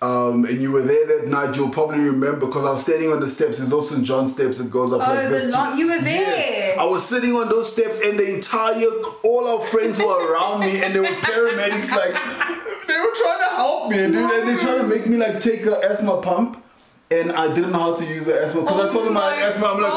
um, 0.04 0.44
and 0.46 0.58
you 0.62 0.72
were 0.72 0.82
there 0.82 1.06
that 1.14 1.28
night, 1.30 1.56
you'll 1.56 1.70
probably 1.70 2.00
remember 2.04 2.46
because 2.48 2.66
I 2.66 2.72
was 2.72 2.84
standing 2.84 3.12
on 3.12 3.20
the 3.22 3.30
steps. 3.30 3.58
There's 3.60 3.72
also 3.72 3.96
St. 3.96 4.06
John 4.06 4.28
steps 4.28 4.58
that 4.58 4.70
goes 4.70 4.92
up 4.92 5.02
Oh, 5.08 5.14
like 5.14 5.30
this. 5.30 5.54
long- 5.54 5.78
you 5.78 5.88
were 5.88 6.02
there. 6.02 6.38
Yes. 6.38 6.78
I 6.78 6.86
was 6.86 7.08
sitting 7.08 7.32
on 7.34 7.48
those 7.50 7.72
steps, 7.72 8.02
and 8.02 8.20
the 8.20 8.34
entire 8.36 8.86
all 9.24 9.48
our 9.48 9.62
friends 9.64 9.98
were 10.00 10.32
around 10.34 10.60
me, 10.62 10.82
and 10.84 10.94
there 10.94 11.02
were 11.04 11.18
paramedics 11.32 11.92
like 11.92 12.14
they 12.88 13.00
were 13.00 13.16
trying 13.22 13.40
to 13.48 13.52
help 13.56 13.90
me, 13.92 13.98
dude, 13.98 14.16
and 14.16 14.50
they 14.50 14.56
trying 14.58 14.80
to 14.82 14.88
make 14.88 15.08
me 15.08 15.18
like 15.18 15.40
take 15.40 15.62
an 15.66 15.76
asthma 15.90 16.22
pump, 16.22 16.64
and 17.10 17.32
I 17.32 17.54
didn't 17.56 17.72
know 17.72 17.80
how 17.80 17.96
to 17.96 18.06
use 18.06 18.26
the 18.26 18.36
asthma 18.44 18.62
because 18.62 18.80
I 18.82 18.88
Oh 18.90 18.92
told 18.92 19.06
them 19.08 19.18
I 19.18 19.22
my 19.22 19.36
had 19.36 19.50
asthma. 19.54 19.68
I'm 19.68 19.82
like, 19.82 19.94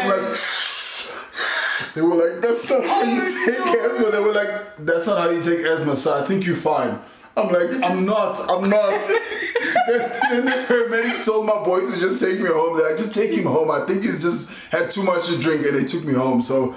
I'm 0.00 0.08
like. 0.30 0.38
They 1.94 2.02
were 2.02 2.14
like, 2.16 2.42
that's 2.42 2.68
not 2.70 2.84
how 2.84 3.02
you 3.02 3.22
Oh, 3.22 3.44
take 3.46 3.58
no. 3.58 3.90
asthma. 3.90 4.10
They 4.10 4.20
were 4.20 4.32
like, 4.32 4.50
that's 4.86 5.06
not 5.06 5.18
how 5.18 5.30
you 5.30 5.42
take 5.42 5.60
asthma, 5.64 5.96
so 5.96 6.14
I 6.14 6.26
think 6.26 6.44
you're 6.46 6.56
fine. 6.56 7.00
I'm 7.38 7.52
like, 7.52 7.70
I'm 7.84 7.98
is- 7.98 8.06
not, 8.06 8.50
I'm 8.50 8.68
not. 8.70 9.00
then, 9.88 10.44
the 10.44 10.64
paramedics 10.68 11.24
told 11.24 11.46
my 11.46 11.64
boy 11.64 11.80
to 11.80 11.86
just 12.00 12.22
take 12.22 12.40
me 12.40 12.46
home. 12.48 12.76
They're 12.76 12.88
like, 12.90 12.98
just 12.98 13.14
take 13.14 13.30
him 13.32 13.44
home. 13.46 13.70
I 13.70 13.80
think 13.86 14.02
he's 14.02 14.20
just 14.20 14.50
had 14.72 14.90
too 14.90 15.02
much 15.02 15.26
to 15.28 15.38
drink, 15.38 15.64
and 15.66 15.76
they 15.76 15.84
took 15.84 16.04
me 16.04 16.14
home. 16.14 16.42
So 16.42 16.74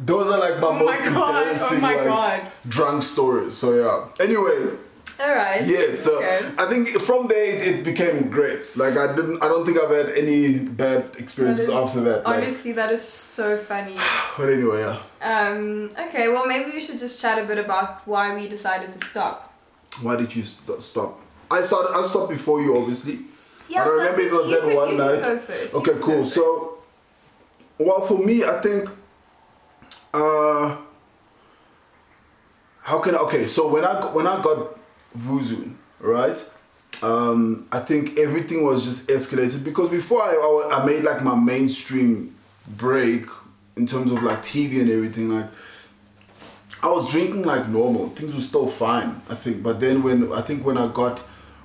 those 0.00 0.26
are 0.32 0.38
like 0.38 0.60
my 0.60 0.72
my 0.72 0.78
most 0.82 1.04
God, 1.04 1.16
oh 1.16 1.38
embarrassing 1.38 1.80
my 1.80 1.94
like 1.96 2.04
God. 2.04 2.42
drunk 2.68 3.02
stories. 3.02 3.56
So 3.56 3.74
yeah. 3.74 4.24
Anyway, 4.24 4.76
All 5.20 5.34
right. 5.34 5.62
yeah. 5.66 5.92
So 5.94 6.16
Okay. 6.18 6.40
I 6.58 6.66
think 6.68 6.88
from 6.88 7.28
there 7.28 7.46
it, 7.56 7.62
it 7.78 7.84
became 7.84 8.28
great. 8.28 8.72
Like 8.76 8.96
I 8.96 9.14
didn't, 9.16 9.42
I 9.42 9.48
don't 9.48 9.64
think 9.64 9.78
I've 9.78 9.90
had 9.90 10.16
any 10.16 10.58
bad 10.58 11.10
experiences 11.18 11.68
is- 11.68 11.74
after 11.74 12.00
that. 12.02 12.24
Like, 12.24 12.42
honestly, 12.42 12.72
that 12.72 12.92
is 12.92 13.02
so 13.06 13.56
funny. 13.56 13.96
but 14.36 14.48
anyway, 14.50 14.80
yeah. 14.80 14.98
Um, 15.22 15.90
okay, 16.08 16.28
well, 16.28 16.46
maybe 16.46 16.70
we 16.72 16.80
should 16.80 16.98
just 16.98 17.20
chat 17.20 17.38
a 17.38 17.44
bit 17.46 17.58
about 17.58 18.06
why 18.06 18.34
we 18.34 18.48
decided 18.48 18.90
to 18.92 18.98
stop. 19.04 19.52
Why 20.02 20.16
did 20.16 20.34
you 20.34 20.42
st- 20.44 20.82
stop? 20.82 21.20
I 21.50 21.60
started. 21.62 21.92
I 21.96 22.02
stopped 22.06 22.30
before 22.30 22.60
you, 22.60 22.76
obviously. 22.76 23.20
Yeah, 23.68 23.82
I 23.82 23.84
don't 23.84 23.98
so 23.98 24.04
remember 24.04 24.20
it 24.22 24.32
was 24.32 24.50
that 24.50 24.74
one 24.76 24.96
night. 24.96 25.22
go 25.22 25.38
first. 25.38 25.72
You 25.74 25.80
Okay, 25.80 25.92
cool. 26.00 26.24
So, 26.24 26.78
well, 27.78 28.00
for 28.02 28.18
me, 28.18 28.44
I 28.44 28.60
think. 28.60 28.88
Uh, 30.14 30.76
how 32.82 33.00
can 33.00 33.14
I? 33.14 33.18
Okay, 33.18 33.46
so 33.46 33.68
when 33.68 33.84
I 33.84 33.92
got- 33.94 34.14
when 34.14 34.26
I 34.26 34.40
got 34.42 34.78
Vuzu, 35.18 35.72
right? 36.00 36.42
um, 37.02 37.66
I 37.70 37.80
think 37.80 38.18
everything 38.18 38.64
was 38.64 38.82
just 38.84 39.08
escalated 39.08 39.62
because 39.62 39.90
before 39.90 40.22
I, 40.22 40.32
I, 40.72 40.80
I 40.80 40.86
made 40.86 41.02
like 41.04 41.22
my 41.22 41.34
mainstream 41.34 42.34
break 42.66 43.26
in 43.76 43.84
terms 43.86 44.10
of 44.10 44.22
like 44.22 44.38
TV 44.40 44.80
and 44.80 44.90
everything, 44.90 45.28
like 45.28 45.50
I 46.86 46.90
was 46.90 47.10
drinking 47.10 47.42
like 47.42 47.68
normal. 47.68 48.10
Things 48.10 48.32
were 48.32 48.40
still 48.40 48.68
fine, 48.68 49.20
I 49.28 49.34
think. 49.34 49.60
But 49.60 49.80
then 49.80 50.04
when 50.04 50.32
I 50.32 50.40
think 50.40 50.64
when 50.64 50.78
I 50.78 50.86
got 50.86 51.18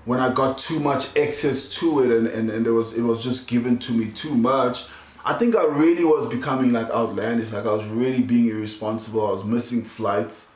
when 0.06 0.20
I 0.20 0.34
got 0.34 0.58
too 0.58 0.80
much 0.80 1.16
access 1.16 1.76
to 1.80 2.00
it 2.00 2.10
and, 2.10 2.26
and, 2.26 2.50
and 2.50 2.66
it 2.66 2.72
was 2.72 2.98
it 2.98 3.04
was 3.04 3.24
just 3.24 3.48
given 3.48 3.78
to 3.80 3.94
me 3.94 4.10
too 4.10 4.34
much, 4.34 4.86
I 5.24 5.34
think 5.34 5.56
I 5.56 5.66
really 5.66 6.04
was 6.04 6.28
becoming 6.28 6.74
like 6.74 6.90
outlandish. 6.90 7.52
Like 7.52 7.68
I 7.68 7.72
was 7.72 7.86
really 7.86 8.24
being 8.24 8.48
irresponsible. 8.48 9.28
I 9.28 9.30
was 9.30 9.46
missing 9.46 9.84
flights. 9.84 10.50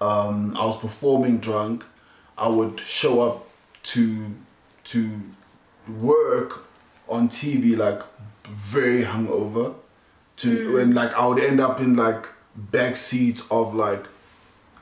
Um, 0.00 0.56
I 0.56 0.64
was 0.64 0.78
performing 0.78 1.38
drunk. 1.38 1.84
I 2.38 2.46
would 2.46 2.78
show 2.78 3.20
up 3.20 3.48
to 3.94 4.32
to 4.84 5.20
work 5.98 6.66
on 7.08 7.28
TV 7.28 7.76
like 7.76 8.00
very 8.44 9.02
hungover. 9.02 9.74
To 10.36 10.74
when 10.74 10.94
like 10.94 11.12
I 11.14 11.26
would 11.26 11.42
end 11.42 11.60
up 11.60 11.80
in 11.80 11.96
like 11.96 12.28
back 12.56 12.96
seats 12.96 13.46
of 13.50 13.74
like 13.74 14.04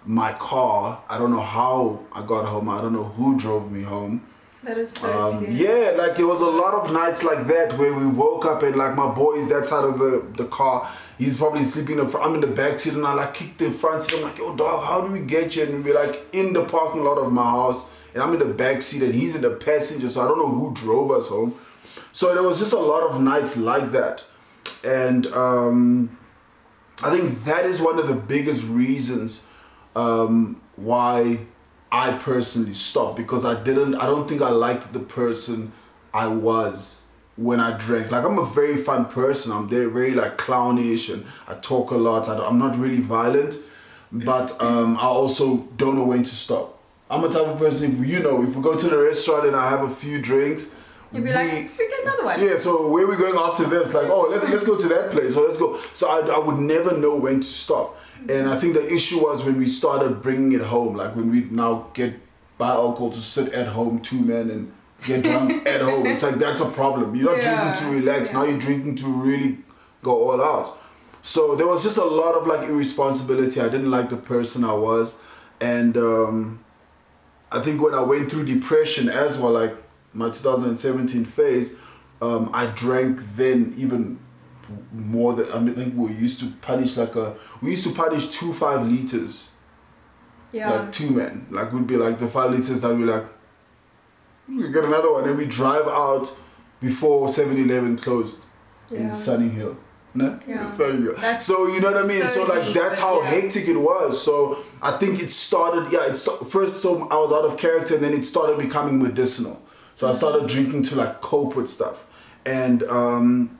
my 0.04 0.32
car. 0.34 1.02
I 1.08 1.18
don't 1.18 1.30
know 1.30 1.40
how 1.40 2.00
I 2.12 2.24
got 2.26 2.44
home. 2.44 2.68
I 2.68 2.80
don't 2.80 2.92
know 2.92 3.04
who 3.04 3.38
drove 3.38 3.70
me 3.70 3.82
home. 3.82 4.22
That 4.64 4.78
is 4.78 4.90
so 4.92 5.10
Um, 5.12 5.40
scary. 5.42 5.54
yeah, 5.56 5.92
like 5.96 6.18
it 6.20 6.24
was 6.24 6.40
a 6.40 6.46
lot 6.46 6.74
of 6.74 6.92
nights 6.92 7.24
like 7.24 7.46
that 7.48 7.76
where 7.78 7.92
we 7.94 8.06
woke 8.06 8.44
up 8.46 8.62
and 8.62 8.76
like 8.76 8.94
my 8.94 9.12
boy 9.12 9.32
is 9.34 9.48
that 9.48 9.66
side 9.66 9.84
of 9.84 9.98
the, 9.98 10.24
the 10.36 10.44
car. 10.46 10.88
He's 11.18 11.36
probably 11.36 11.64
sleeping 11.64 11.98
in 11.98 12.04
the 12.04 12.10
front. 12.10 12.26
I'm 12.28 12.34
in 12.36 12.40
the 12.42 12.46
back 12.54 12.78
seat 12.78 12.94
and 12.94 13.04
I 13.04 13.12
like 13.14 13.34
kick 13.34 13.56
the 13.58 13.70
front 13.72 14.02
seat. 14.02 14.16
I'm 14.18 14.22
like, 14.22 14.38
yo, 14.38 14.54
dog, 14.54 14.84
how 14.84 15.04
do 15.04 15.12
we 15.12 15.20
get 15.20 15.56
you? 15.56 15.64
And 15.64 15.84
we're 15.84 15.94
like 15.94 16.26
in 16.32 16.52
the 16.52 16.64
parking 16.64 17.02
lot 17.02 17.18
of 17.18 17.32
my 17.32 17.42
house 17.44 17.90
and 18.14 18.22
I'm 18.22 18.32
in 18.34 18.38
the 18.38 18.54
back 18.54 18.82
seat 18.82 19.02
and 19.02 19.12
he's 19.14 19.34
in 19.34 19.42
the 19.42 19.50
passenger. 19.50 20.08
So 20.08 20.20
I 20.20 20.28
don't 20.28 20.38
know 20.38 20.48
who 20.48 20.72
drove 20.74 21.10
us 21.10 21.28
home. 21.28 21.54
So 22.12 22.32
there 22.34 22.42
was 22.44 22.60
just 22.60 22.72
a 22.72 22.78
lot 22.78 23.02
of 23.10 23.20
nights 23.20 23.56
like 23.56 23.90
that. 23.92 24.24
And 24.84 25.26
um, 25.28 26.16
I 27.04 27.16
think 27.16 27.44
that 27.44 27.64
is 27.64 27.80
one 27.80 27.98
of 27.98 28.06
the 28.06 28.14
biggest 28.14 28.68
reasons 28.68 29.46
um, 29.96 30.60
why 30.76 31.38
I 31.90 32.12
personally 32.18 32.72
stopped 32.72 33.16
because 33.16 33.44
I 33.44 33.62
didn't. 33.62 33.94
I 33.96 34.06
don't 34.06 34.28
think 34.28 34.40
I 34.40 34.50
liked 34.50 34.92
the 34.92 35.00
person 35.00 35.72
I 36.14 36.26
was 36.26 37.02
when 37.36 37.60
I 37.60 37.76
drank. 37.76 38.10
Like 38.10 38.24
I'm 38.24 38.38
a 38.38 38.46
very 38.46 38.76
fun 38.76 39.06
person. 39.06 39.52
I'm 39.52 39.68
very, 39.68 39.90
very 39.90 40.12
like 40.12 40.38
clownish 40.38 41.08
and 41.08 41.24
I 41.48 41.54
talk 41.54 41.90
a 41.90 41.96
lot. 41.96 42.28
I, 42.28 42.46
am 42.46 42.58
not 42.58 42.78
really 42.78 43.00
violent, 43.00 43.56
but 44.10 44.56
um, 44.62 44.96
I 44.96 45.06
also 45.06 45.68
don't 45.76 45.96
know 45.96 46.04
when 46.04 46.22
to 46.22 46.34
stop. 46.34 46.78
I'm 47.10 47.24
a 47.24 47.28
type 47.28 47.46
of 47.46 47.58
person. 47.58 47.92
If 47.92 48.08
you 48.08 48.20
know, 48.20 48.42
if 48.42 48.56
we 48.56 48.62
go 48.62 48.78
to 48.78 48.88
the 48.88 48.98
restaurant 48.98 49.46
and 49.46 49.56
I 49.56 49.68
have 49.68 49.82
a 49.82 49.90
few 49.90 50.20
drinks, 50.20 50.70
You'd 51.12 51.24
be 51.24 51.32
like, 51.32 51.46
we- 51.52 51.62
get 51.62 52.02
another 52.04 52.24
one. 52.24 52.40
yeah, 52.40 52.56
so 52.58 52.90
where 52.90 53.06
we 53.06 53.16
going 53.16 53.36
after 53.36 53.64
this? 53.64 53.92
Like, 53.94 54.06
oh, 54.08 54.28
let's 54.30 54.48
let's 54.48 54.64
go 54.66 54.78
to 54.78 54.88
that 54.88 55.10
place. 55.10 55.34
So 55.34 55.42
let's 55.44 55.58
go. 55.58 55.76
So 55.92 56.08
I, 56.08 56.36
I 56.36 56.38
would 56.38 56.58
never 56.58 56.96
know 56.96 57.16
when 57.16 57.40
to 57.40 57.46
stop. 57.46 57.98
And 58.28 58.48
I 58.48 58.56
think 58.58 58.74
the 58.74 58.86
issue 58.86 59.20
was 59.22 59.44
when 59.44 59.58
we 59.58 59.66
started 59.66 60.22
bringing 60.22 60.52
it 60.52 60.60
home. 60.62 60.94
Like 60.96 61.14
when 61.16 61.30
we 61.30 61.44
now 61.50 61.88
get 61.94 62.14
buy 62.58 62.68
alcohol 62.70 63.10
to 63.10 63.20
sit 63.20 63.52
at 63.52 63.66
home, 63.68 64.00
two 64.00 64.20
men, 64.24 64.50
and 64.50 64.72
get 65.04 65.24
drunk 65.24 65.66
at 65.66 65.80
home. 65.82 66.06
It's 66.06 66.22
like 66.22 66.36
that's 66.36 66.60
a 66.60 66.70
problem. 66.70 67.14
You're 67.16 67.34
not 67.34 67.42
Yeah, 67.42 67.72
drinking 67.74 67.82
to 67.88 67.94
relax. 68.06 68.32
yeah. 68.32 68.38
Now 68.40 68.44
you're 68.46 68.60
drinking 68.60 68.96
to 68.96 69.06
really 69.08 69.58
go 70.02 70.30
all 70.30 70.42
out. 70.42 70.78
So 71.22 71.54
there 71.56 71.66
was 71.66 71.82
just 71.82 71.98
a 71.98 72.04
lot 72.04 72.34
of 72.36 72.46
like 72.46 72.68
irresponsibility. 72.68 73.60
I 73.60 73.68
didn't 73.68 73.90
like 73.90 74.08
the 74.08 74.16
person 74.16 74.64
I 74.64 74.72
was, 74.74 75.20
and 75.60 75.96
um, 75.96 76.64
I 77.50 77.60
think 77.60 77.82
when 77.82 77.94
I 77.94 78.00
went 78.02 78.30
through 78.30 78.44
depression 78.46 79.08
as 79.08 79.38
well, 79.38 79.52
like 79.52 79.74
my 80.14 80.26
2017 80.30 81.24
phase, 81.24 81.76
um, 82.20 82.50
I 82.52 82.66
drank 82.66 83.20
then 83.36 83.74
even 83.76 84.18
more 84.92 85.34
than 85.34 85.50
I 85.52 85.58
mean, 85.60 85.70
I 85.78 85.84
think 85.84 85.96
we 85.96 86.12
used 86.12 86.40
to 86.40 86.46
punish 86.62 86.96
like 86.96 87.14
a 87.16 87.34
we 87.60 87.70
used 87.70 87.86
to 87.88 87.94
punish 87.94 88.28
two 88.28 88.52
five 88.52 88.86
liters 88.86 89.54
Yeah. 90.52 90.70
like 90.70 90.92
two 90.92 91.10
men 91.10 91.46
like 91.50 91.72
would 91.72 91.86
be 91.86 91.96
like 91.96 92.18
the 92.18 92.28
five 92.28 92.50
liters 92.52 92.80
that 92.80 92.94
we 92.94 93.04
like 93.04 93.24
we 94.48 94.70
get 94.70 94.84
another 94.84 95.12
one 95.12 95.28
and 95.28 95.36
we 95.36 95.46
drive 95.46 95.86
out 95.88 96.34
before 96.80 97.28
7-Eleven 97.28 97.96
closed 97.96 98.40
in 98.90 99.10
Sunninghill. 99.14 99.76
No? 100.14 100.38
Yeah. 100.46 100.68
Hill. 100.76 101.14
That's 101.16 101.46
so 101.46 101.68
you 101.68 101.80
know 101.80 101.92
what 101.92 102.04
I 102.04 102.06
mean? 102.06 102.20
So, 102.22 102.26
so 102.28 102.44
like 102.44 102.66
deep, 102.66 102.74
that's 102.74 102.98
how 102.98 103.22
yeah. 103.22 103.30
hectic 103.30 103.68
it 103.68 103.78
was. 103.78 104.22
So 104.22 104.58
I 104.82 104.92
think 104.98 105.20
it 105.22 105.30
started 105.30 105.90
yeah, 105.92 106.06
it 106.10 106.16
sta- 106.16 106.44
first 106.44 106.82
so 106.82 107.08
I 107.08 107.16
was 107.16 107.32
out 107.32 107.44
of 107.44 107.56
character 107.56 107.94
and 107.94 108.02
then 108.04 108.12
it 108.12 108.24
started 108.24 108.58
becoming 108.58 109.02
medicinal. 109.02 109.62
So 109.94 110.08
I 110.08 110.12
started 110.12 110.48
drinking 110.48 110.84
to 110.84 110.96
like 110.96 111.20
cope 111.20 111.54
with 111.56 111.68
stuff. 111.68 112.36
And 112.46 112.82
um 112.84 113.58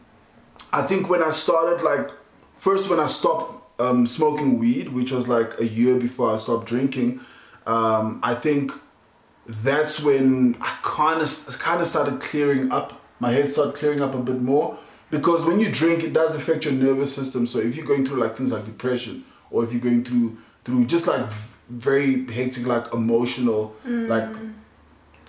I 0.72 0.82
think 0.82 1.08
when 1.10 1.22
I 1.22 1.30
started 1.30 1.82
like 1.84 2.10
first 2.56 2.88
when 2.90 2.98
I 3.00 3.06
stopped 3.06 3.80
um, 3.80 4.06
smoking 4.06 4.58
weed, 4.58 4.88
which 4.90 5.10
was 5.10 5.26
like 5.28 5.58
a 5.60 5.66
year 5.66 5.98
before 5.98 6.32
I 6.32 6.36
stopped 6.36 6.66
drinking, 6.66 7.20
um, 7.66 8.20
I 8.22 8.34
think 8.34 8.70
that's 9.46 10.00
when 10.00 10.56
I 10.60 10.78
kind 10.82 11.20
of 11.20 11.58
kind 11.58 11.80
of 11.80 11.86
started 11.88 12.20
clearing 12.20 12.70
up. 12.70 13.00
My 13.18 13.30
head 13.32 13.50
started 13.50 13.74
clearing 13.74 14.00
up 14.00 14.14
a 14.14 14.18
bit 14.18 14.40
more 14.40 14.78
because 15.10 15.44
when 15.44 15.58
you 15.60 15.70
drink, 15.70 16.02
it 16.04 16.12
does 16.12 16.36
affect 16.38 16.64
your 16.64 16.74
nervous 16.74 17.14
system. 17.14 17.46
So 17.46 17.58
if 17.58 17.76
you're 17.76 17.86
going 17.86 18.06
through 18.06 18.18
like 18.20 18.36
things 18.36 18.52
like 18.52 18.64
depression, 18.64 19.24
or 19.50 19.64
if 19.64 19.72
you're 19.72 19.80
going 19.82 20.04
through 20.04 20.38
through 20.64 20.86
just 20.86 21.06
like 21.06 21.26
v- 21.30 21.56
very 21.68 22.24
hectic, 22.26 22.66
like 22.66 22.92
emotional, 22.94 23.74
like 23.84 24.28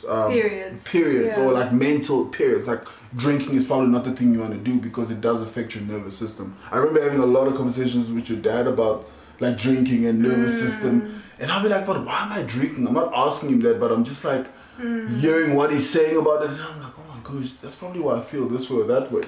um, 0.08 0.32
Periods. 0.32 0.88
periods 0.88 1.38
Yeah. 1.38 1.44
or 1.44 1.54
like 1.54 1.72
mental 1.72 2.26
periods. 2.28 2.68
Like 2.68 2.82
drinking 3.16 3.56
is 3.56 3.66
probably 3.66 3.90
not 3.90 4.04
the 4.04 4.12
thing 4.14 4.34
you 4.34 4.40
want 4.40 4.54
to 4.54 4.60
do 4.60 4.80
because 4.82 5.12
it 5.12 5.22
does 5.22 5.42
affect 5.42 5.76
your 5.76 5.84
nervous 5.86 6.18
system. 6.18 6.56
I 6.72 6.78
remember 6.78 7.02
having 7.04 7.20
a 7.22 7.26
lot 7.26 7.48
of 7.48 7.56
conversations 7.56 8.12
with 8.12 8.30
your 8.30 8.40
dad 8.40 8.68
about 8.68 9.08
like 9.40 9.58
drinking 9.58 10.06
and 10.06 10.20
nervous 10.22 10.54
Mm. 10.56 10.66
system, 10.66 11.22
and 11.40 11.52
I'll 11.52 11.64
be 11.64 11.70
like, 11.70 11.86
"But 11.86 12.06
why 12.06 12.24
am 12.24 12.32
I 12.32 12.44
drinking?" 12.44 12.88
I'm 12.88 12.94
not 12.94 13.12
asking 13.16 13.50
him 13.50 13.60
that, 13.62 13.80
but 13.80 13.92
I'm 13.92 14.04
just 14.04 14.24
like 14.26 14.46
Mm. 14.82 15.20
hearing 15.20 15.56
what 15.56 15.72
he's 15.72 15.90
saying 15.90 16.18
about 16.18 16.44
it, 16.44 16.50
and 16.52 16.60
I'm 16.60 16.80
like, 16.82 16.94
"Oh 16.98 17.06
my 17.14 17.22
gosh, 17.40 17.52
that's 17.62 17.76
probably 17.76 18.02
why 18.02 18.18
I 18.20 18.22
feel 18.22 18.48
this 18.48 18.70
way 18.70 18.80
or 18.82 18.88
that 18.88 19.12
way." 19.12 19.24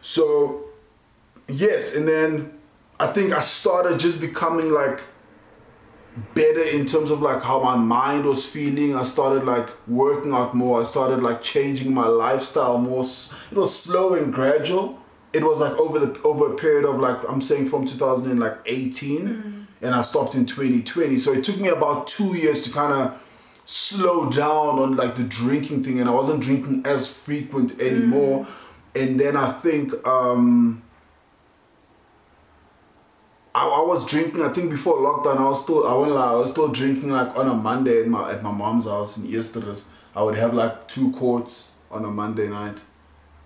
So 0.00 0.64
yes, 1.48 1.94
and 1.94 2.06
then 2.06 2.52
I 3.00 3.08
think 3.08 3.32
I 3.32 3.40
started 3.40 3.98
just 3.98 4.20
becoming 4.20 4.70
like 4.72 5.00
better 6.34 6.62
in 6.62 6.86
terms 6.86 7.10
of 7.10 7.20
like 7.20 7.42
how 7.42 7.62
my 7.62 7.76
mind 7.76 8.24
was 8.24 8.46
feeling. 8.46 8.94
I 8.94 9.02
started 9.02 9.44
like 9.44 9.68
working 9.88 10.32
out 10.32 10.54
more. 10.54 10.80
I 10.80 10.84
started 10.84 11.22
like 11.22 11.42
changing 11.42 11.92
my 11.92 12.06
lifestyle 12.06 12.78
more. 12.78 13.02
It 13.02 13.56
was 13.56 13.76
slow 13.78 14.14
and 14.14 14.32
gradual. 14.32 15.00
It 15.32 15.42
was 15.42 15.58
like 15.58 15.72
over 15.78 15.98
the 15.98 16.20
over 16.22 16.52
a 16.52 16.56
period 16.56 16.84
of 16.84 17.00
like 17.00 17.16
I'm 17.28 17.40
saying 17.40 17.66
from 17.66 17.86
2018, 17.86 19.66
and 19.82 19.94
I 19.94 20.02
stopped 20.02 20.36
in 20.36 20.46
2020. 20.46 21.16
So 21.16 21.32
it 21.32 21.42
took 21.42 21.58
me 21.60 21.68
about 21.68 22.06
two 22.06 22.36
years 22.36 22.62
to 22.62 22.72
kind 22.72 22.92
of 22.92 23.20
slow 23.64 24.30
down 24.30 24.78
on 24.78 24.96
like 24.96 25.16
the 25.16 25.24
drinking 25.24 25.82
thing, 25.82 25.98
and 25.98 26.08
I 26.08 26.12
wasn't 26.12 26.42
drinking 26.42 26.82
as 26.84 27.08
frequent 27.12 27.80
anymore. 27.80 28.46
And 28.94 29.18
then 29.18 29.36
I 29.36 29.50
think. 29.50 29.92
um 30.06 30.83
I, 33.54 33.66
I 33.66 33.86
was 33.86 34.06
drinking. 34.08 34.42
I 34.42 34.48
think 34.48 34.70
before 34.70 34.96
lockdown, 34.96 35.38
I 35.38 35.48
was 35.48 35.62
still. 35.62 35.86
I 35.86 35.92
lie. 35.92 36.32
I 36.32 36.34
was 36.34 36.50
still 36.50 36.68
drinking 36.68 37.10
like 37.10 37.36
on 37.36 37.46
a 37.46 37.54
Monday 37.54 38.02
at 38.02 38.08
my 38.08 38.32
at 38.32 38.42
my 38.42 38.50
mom's 38.50 38.86
house 38.86 39.16
in 39.16 39.26
Easter's. 39.26 39.88
I 40.16 40.22
would 40.22 40.36
have 40.36 40.54
like 40.54 40.88
two 40.88 41.12
quarts 41.12 41.72
on 41.90 42.04
a 42.04 42.10
Monday 42.10 42.48
night, 42.48 42.80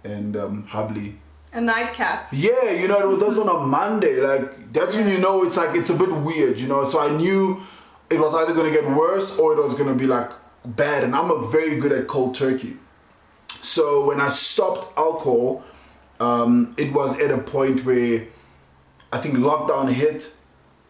and 0.04 0.36
um, 0.36 0.66
Hubley. 0.70 1.16
A 1.52 1.60
nightcap. 1.60 2.28
Yeah, 2.32 2.72
you 2.72 2.88
know, 2.88 2.98
it 3.00 3.08
was 3.08 3.20
that's 3.20 3.38
on 3.38 3.48
a 3.48 3.66
Monday. 3.66 4.20
Like 4.20 4.72
that's 4.72 4.94
when 4.94 5.08
you 5.08 5.18
know 5.18 5.44
it's 5.44 5.56
like 5.56 5.76
it's 5.76 5.90
a 5.90 5.94
bit 5.94 6.10
weird, 6.10 6.58
you 6.58 6.68
know. 6.68 6.84
So 6.84 7.00
I 7.00 7.14
knew 7.16 7.60
it 8.10 8.18
was 8.18 8.34
either 8.34 8.54
gonna 8.54 8.72
get 8.72 8.90
worse 8.90 9.38
or 9.38 9.52
it 9.52 9.62
was 9.62 9.74
gonna 9.74 9.94
be 9.94 10.06
like 10.06 10.30
bad. 10.64 11.04
And 11.04 11.14
I'm 11.14 11.30
a 11.30 11.46
very 11.48 11.78
good 11.78 11.92
at 11.92 12.06
cold 12.06 12.34
turkey. 12.34 12.76
So 13.60 14.06
when 14.06 14.20
I 14.20 14.28
stopped 14.28 14.96
alcohol, 14.98 15.64
um, 16.20 16.74
it 16.78 16.92
was 16.94 17.18
at 17.18 17.30
a 17.30 17.38
point 17.38 17.84
where 17.84 18.26
I 19.12 19.18
think 19.18 19.36
lockdown 19.36 19.90
hit. 19.90 20.34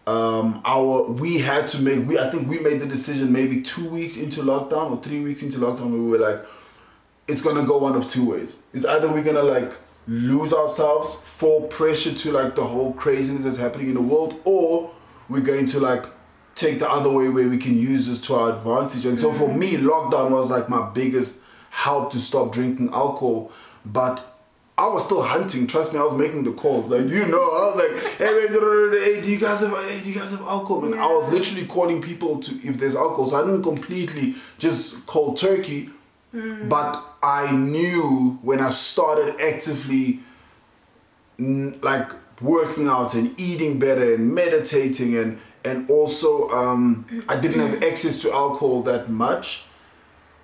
Um, 0.07 0.62
our 0.64 1.02
we 1.11 1.38
had 1.38 1.68
to 1.70 1.83
make 1.83 2.07
we 2.07 2.18
I 2.18 2.31
think 2.31 2.48
we 2.48 2.61
made 2.61 2.81
the 2.81 2.87
decision 2.87 3.31
maybe 3.31 3.61
two 3.61 3.88
weeks 3.90 4.16
into 4.16 4.40
lockdown 4.40 4.90
or 4.90 5.02
three 5.02 5.20
weeks 5.20 5.42
into 5.42 5.59
lockdown 5.59 5.90
we 5.90 6.00
were 6.00 6.16
like 6.16 6.46
it's 7.28 7.42
gonna 7.42 7.66
go 7.66 7.76
one 7.78 7.94
of 7.94 8.09
two 8.09 8.31
ways. 8.31 8.62
It's 8.72 8.87
either 8.87 9.12
we're 9.12 9.22
gonna 9.22 9.42
like 9.42 9.70
lose 10.09 10.54
ourselves, 10.54 11.14
fall 11.14 11.68
pressure 11.68 12.14
to 12.14 12.33
like 12.33 12.57
the 12.57 12.64
whole 12.64 12.94
craziness 12.94 13.44
that's 13.44 13.59
happening 13.59 13.88
in 13.88 13.94
the 13.94 14.00
world, 14.00 14.40
or 14.46 14.90
we're 15.28 15.42
going 15.42 15.66
to 15.66 15.78
like 15.78 16.07
take 16.54 16.78
the 16.78 16.90
other 16.90 17.11
way 17.11 17.28
where 17.28 17.48
we 17.48 17.59
can 17.59 17.78
use 17.78 18.09
this 18.09 18.20
to 18.22 18.35
our 18.35 18.52
advantage. 18.52 19.04
And 19.04 19.18
so 19.18 19.33
for 19.33 19.52
me, 19.52 19.72
lockdown 19.72 20.31
was 20.31 20.50
like 20.50 20.68
my 20.68 20.90
biggest 20.94 21.42
help 21.70 22.11
to 22.12 22.18
stop 22.18 22.52
drinking 22.52 22.88
alcohol. 22.92 23.52
But 23.85 24.27
I 24.78 24.86
was 24.86 25.04
still 25.04 25.22
hunting. 25.22 25.66
Trust 25.66 25.92
me, 25.92 25.98
I 25.98 26.04
was 26.04 26.14
making 26.16 26.44
the 26.44 26.52
calls. 26.52 26.88
Like 26.88 27.06
you 27.06 27.26
know, 27.26 27.42
I 27.42 27.74
was 27.74 27.76
like, 27.76 28.18
hey, 28.18 28.46
hey, 28.48 29.20
do 29.20 29.30
you 29.30 29.38
guys 29.38 29.60
have, 29.60 29.70
hey, 29.70 30.00
do 30.02 30.08
you 30.08 30.14
guys 30.14 30.30
have 30.30 30.40
alcohol? 30.42 30.84
And 30.84 30.94
I 30.94 31.06
was 31.06 31.30
literally 31.32 31.66
calling 31.66 32.00
people 32.00 32.38
to 32.38 32.54
if 32.66 32.78
there's 32.78 32.94
alcohol. 32.94 33.26
So 33.26 33.36
I 33.42 33.44
didn't 33.44 33.64
completely 33.64 34.34
just 34.58 35.04
cold 35.06 35.36
turkey. 35.36 35.90
But 36.32 37.02
I 37.22 37.50
knew 37.56 38.38
when 38.42 38.60
I 38.60 38.70
started 38.70 39.40
actively 39.40 40.20
like 41.38 42.12
working 42.40 42.86
out 42.86 43.14
and 43.14 43.38
eating 43.40 43.78
better 43.78 44.14
and 44.14 44.32
meditating 44.34 45.16
and 45.16 45.38
and 45.64 45.90
also 45.90 46.48
um, 46.50 47.06
I 47.28 47.38
didn't 47.40 47.60
have 47.60 47.82
access 47.82 48.20
to 48.22 48.32
alcohol 48.32 48.82
that 48.82 49.08
much. 49.08 49.64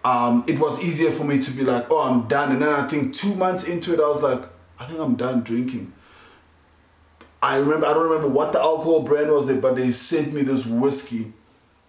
Um, 0.04 0.44
it 0.46 0.58
was 0.60 0.82
easier 0.84 1.10
for 1.10 1.24
me 1.24 1.40
to 1.40 1.50
be 1.52 1.62
like, 1.62 1.86
oh, 1.90 2.10
I'm 2.10 2.28
done. 2.28 2.52
And 2.52 2.60
then 2.60 2.68
I 2.68 2.86
think 2.86 3.14
two 3.14 3.34
months 3.36 3.66
into 3.66 3.94
it, 3.94 4.00
I 4.00 4.02
was 4.02 4.22
like, 4.22 4.48
I 4.78 4.84
think 4.84 5.00
I'm 5.00 5.16
done 5.16 5.42
drinking. 5.42 5.92
I 7.42 7.56
remember, 7.56 7.86
I 7.86 7.94
don't 7.94 8.10
remember 8.10 8.28
what 8.28 8.52
the 8.52 8.60
alcohol 8.60 9.02
brand 9.02 9.30
was 9.30 9.46
there, 9.46 9.60
but 9.60 9.76
they 9.76 9.92
sent 9.92 10.32
me 10.32 10.42
this 10.42 10.66
whiskey 10.66 11.32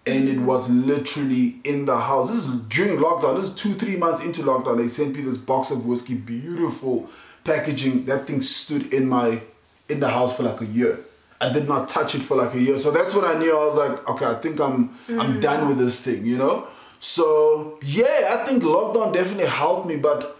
and 0.06 0.28
it 0.28 0.38
was 0.38 0.70
literally 0.70 1.56
in 1.64 1.84
the 1.84 1.98
house. 1.98 2.28
This 2.28 2.46
is 2.46 2.60
during 2.62 2.98
lockdown. 2.98 3.36
This 3.36 3.46
is 3.46 3.54
two, 3.54 3.72
three 3.72 3.96
months 3.96 4.24
into 4.24 4.42
lockdown. 4.42 4.76
They 4.76 4.88
sent 4.88 5.16
me 5.16 5.22
this 5.22 5.36
box 5.36 5.70
of 5.70 5.84
whiskey, 5.84 6.14
beautiful 6.14 7.08
packaging. 7.42 8.04
That 8.04 8.26
thing 8.26 8.40
stood 8.40 8.92
in 8.92 9.08
my 9.08 9.40
in 9.88 10.00
the 10.00 10.08
house 10.08 10.36
for 10.36 10.42
like 10.44 10.60
a 10.60 10.66
year. 10.66 10.98
I 11.40 11.52
did 11.52 11.68
not 11.68 11.88
touch 11.88 12.14
it 12.14 12.22
for 12.22 12.36
like 12.36 12.54
a 12.54 12.60
year. 12.60 12.78
So 12.78 12.90
that's 12.90 13.14
when 13.14 13.24
I 13.24 13.38
knew 13.38 13.52
I 13.52 13.64
was 13.66 13.76
like, 13.76 14.08
okay, 14.10 14.26
I 14.26 14.34
think 14.34 14.60
I'm 14.60 14.90
I'm 15.08 15.40
done 15.40 15.68
with 15.68 15.78
this 15.78 16.00
thing, 16.00 16.24
you 16.24 16.38
know? 16.38 16.68
So 17.06 17.78
yeah, 17.82 18.36
I 18.36 18.44
think 18.44 18.64
lockdown 18.64 19.14
definitely 19.14 19.46
helped 19.46 19.86
me, 19.86 19.96
but 19.96 20.36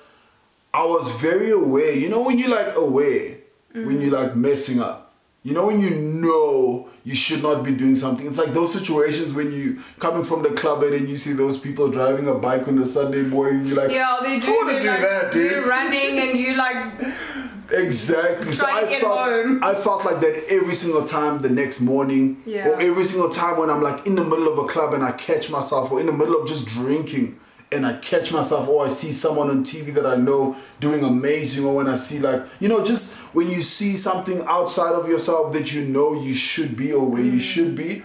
I 0.74 0.84
was 0.84 1.10
very 1.22 1.52
aware. 1.52 1.92
You 1.94 2.08
know 2.08 2.22
when 2.22 2.38
you're 2.38 2.50
like 2.50 2.74
aware, 2.74 3.36
when 3.72 4.00
you're 4.02 4.10
like 4.10 4.34
messing 4.34 4.80
up. 4.80 5.14
You 5.44 5.54
know 5.54 5.66
when 5.66 5.80
you 5.80 5.90
know 5.90 6.88
you 7.04 7.14
should 7.14 7.40
not 7.40 7.62
be 7.62 7.70
doing 7.70 7.94
something. 7.94 8.26
It's 8.26 8.36
like 8.36 8.48
those 8.48 8.72
situations 8.72 9.32
when 9.32 9.52
you 9.52 9.80
coming 10.00 10.24
from 10.24 10.42
the 10.42 10.50
club 10.50 10.82
and 10.82 10.92
then 10.92 11.06
you 11.06 11.16
see 11.16 11.34
those 11.34 11.56
people 11.56 11.88
driving 11.88 12.26
a 12.26 12.34
bike 12.34 12.66
on 12.66 12.76
a 12.78 12.84
Sunday 12.84 13.22
morning. 13.22 13.64
You're 13.64 13.76
like, 13.76 13.92
Yeah, 13.92 14.18
they 14.20 14.40
do. 14.40 14.48
I 14.48 14.50
wanna 14.50 14.80
do 14.80 14.88
like, 14.88 15.00
that, 15.00 15.32
dude. 15.32 15.50
You're 15.52 15.68
running 15.68 16.18
and 16.18 16.36
you 16.36 16.56
like 16.56 17.00
Exactly. 17.70 18.52
So 18.52 18.66
I 18.66 18.86
felt 19.00 19.18
home. 19.18 19.62
I 19.64 19.74
felt 19.74 20.04
like 20.04 20.20
that 20.20 20.44
every 20.48 20.74
single 20.74 21.04
time 21.04 21.40
the 21.40 21.48
next 21.48 21.80
morning, 21.80 22.42
Yeah. 22.46 22.68
or 22.68 22.80
every 22.80 23.04
single 23.04 23.28
time 23.30 23.58
when 23.58 23.70
I'm 23.70 23.82
like 23.82 24.06
in 24.06 24.14
the 24.14 24.24
middle 24.24 24.48
of 24.52 24.58
a 24.58 24.66
club 24.66 24.94
and 24.94 25.02
I 25.04 25.12
catch 25.12 25.50
myself, 25.50 25.90
or 25.90 26.00
in 26.00 26.06
the 26.06 26.12
middle 26.12 26.40
of 26.40 26.46
just 26.48 26.66
drinking 26.66 27.38
and 27.72 27.84
I 27.84 27.94
catch 27.94 28.32
myself, 28.32 28.68
or 28.68 28.86
I 28.86 28.88
see 28.88 29.12
someone 29.12 29.50
on 29.50 29.64
TV 29.64 29.92
that 29.94 30.06
I 30.06 30.14
know 30.16 30.56
doing 30.78 31.02
amazing, 31.02 31.64
or 31.64 31.74
when 31.74 31.88
I 31.88 31.96
see 31.96 32.18
like 32.20 32.42
you 32.60 32.68
know 32.68 32.84
just 32.84 33.14
when 33.34 33.48
you 33.48 33.62
see 33.62 33.96
something 33.96 34.42
outside 34.46 34.92
of 34.94 35.08
yourself 35.08 35.52
that 35.54 35.72
you 35.74 35.84
know 35.86 36.14
you 36.14 36.34
should 36.34 36.76
be 36.76 36.92
or 36.92 37.04
where 37.10 37.22
Mm. 37.22 37.32
you 37.34 37.40
should 37.40 37.74
be, 37.74 38.02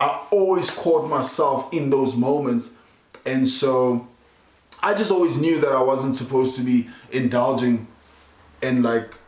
I 0.00 0.20
always 0.30 0.70
caught 0.70 1.08
myself 1.08 1.72
in 1.72 1.90
those 1.90 2.16
moments, 2.16 2.72
and 3.24 3.48
so. 3.48 4.08
I 4.82 4.92
just 4.92 5.10
always 5.10 5.40
knew 5.40 5.60
that 5.62 5.72
I 5.72 5.80
wasn't 5.82 6.14
supposed 6.14 6.56
to 6.56 6.62
be 6.62 6.88
indulging 7.10 7.86
and 8.64 8.82
like 8.82 9.18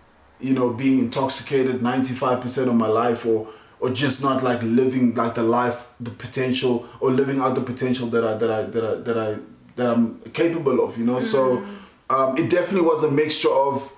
you 0.40 0.54
know 0.54 0.72
being 0.72 0.98
intoxicated 0.98 1.80
95% 1.80 2.68
of 2.68 2.74
my 2.74 2.88
life 2.88 3.24
or 3.26 3.48
or 3.80 3.90
just 3.90 4.22
not 4.22 4.42
like 4.42 4.60
living 4.62 5.14
like 5.14 5.34
the 5.34 5.42
life 5.42 5.88
the 6.00 6.10
potential 6.10 6.86
or 7.00 7.10
living 7.10 7.38
out 7.40 7.54
the 7.54 7.60
potential 7.72 8.06
that 8.08 8.24
I 8.24 8.34
that 8.42 8.50
I 8.50 8.62
that 8.74 8.84
I 8.84 8.94
that 9.06 9.18
I 9.18 9.38
that 9.76 9.88
I'm 9.92 10.20
capable 10.32 10.78
of 10.86 10.98
you 10.98 11.04
know? 11.04 11.20
So 11.20 11.62
um, 12.08 12.38
it 12.38 12.50
definitely 12.50 12.86
was 12.92 13.04
a 13.04 13.10
mixture 13.10 13.52
of 13.52 13.92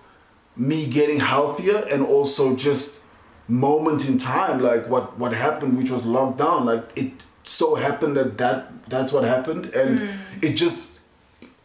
me 0.56 0.86
getting 0.86 1.20
healthier 1.20 1.84
and 1.92 2.04
also 2.04 2.56
just 2.56 3.04
moment 3.46 4.08
in 4.08 4.18
time 4.18 4.60
like 4.60 4.88
what 4.88 5.18
what 5.18 5.32
happened 5.32 5.78
which 5.78 5.90
was 5.90 6.04
lockdown 6.04 6.66
like 6.66 6.84
it 6.96 7.12
so 7.48 7.74
happened 7.74 8.14
that 8.16 8.36
that 8.38 8.58
that's 8.88 9.12
what 9.12 9.24
happened. 9.24 9.66
And 9.74 10.10
it 10.42 10.54
just 10.54 11.00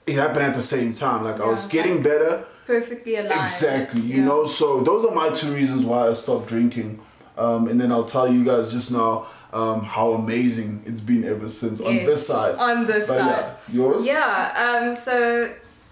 it 0.08 0.16
happened 0.16 0.46
at 0.46 0.56
the 0.56 0.62
same 0.62 0.94
time. 0.94 1.24
Like 1.24 1.40
I 1.40 1.48
was 1.48 1.68
getting 1.68 2.02
better 2.02 2.46
perfectly 2.66 3.16
aligned. 3.16 3.42
Exactly, 3.42 4.02
you 4.02 4.18
Yeah. 4.18 4.26
know. 4.26 4.46
So 4.46 4.82
those 4.82 5.06
are 5.06 5.14
my 5.16 5.30
two 5.30 5.54
reasons 5.54 5.84
why 5.86 6.08
I 6.08 6.14
stopped 6.14 6.48
drinking, 6.48 7.00
um, 7.38 7.68
and 7.68 7.80
then 7.80 7.92
I'll 7.92 8.06
tell 8.06 8.28
you 8.32 8.44
guys 8.44 8.72
just 8.72 8.92
now 8.92 9.26
um, 9.52 9.84
how 9.84 10.14
amazing 10.14 10.82
it's 10.86 11.00
been 11.02 11.24
ever 11.24 11.48
since 11.50 11.80
on 11.82 11.96
this 12.06 12.28
side. 12.28 12.56
On 12.56 12.86
this 12.86 13.08
But 13.08 13.20
side. 13.20 13.28
yeah, 13.70 13.76
yours. 13.76 14.06
Yeah, 14.08 14.80
um, 14.82 14.96
so 14.96 15.52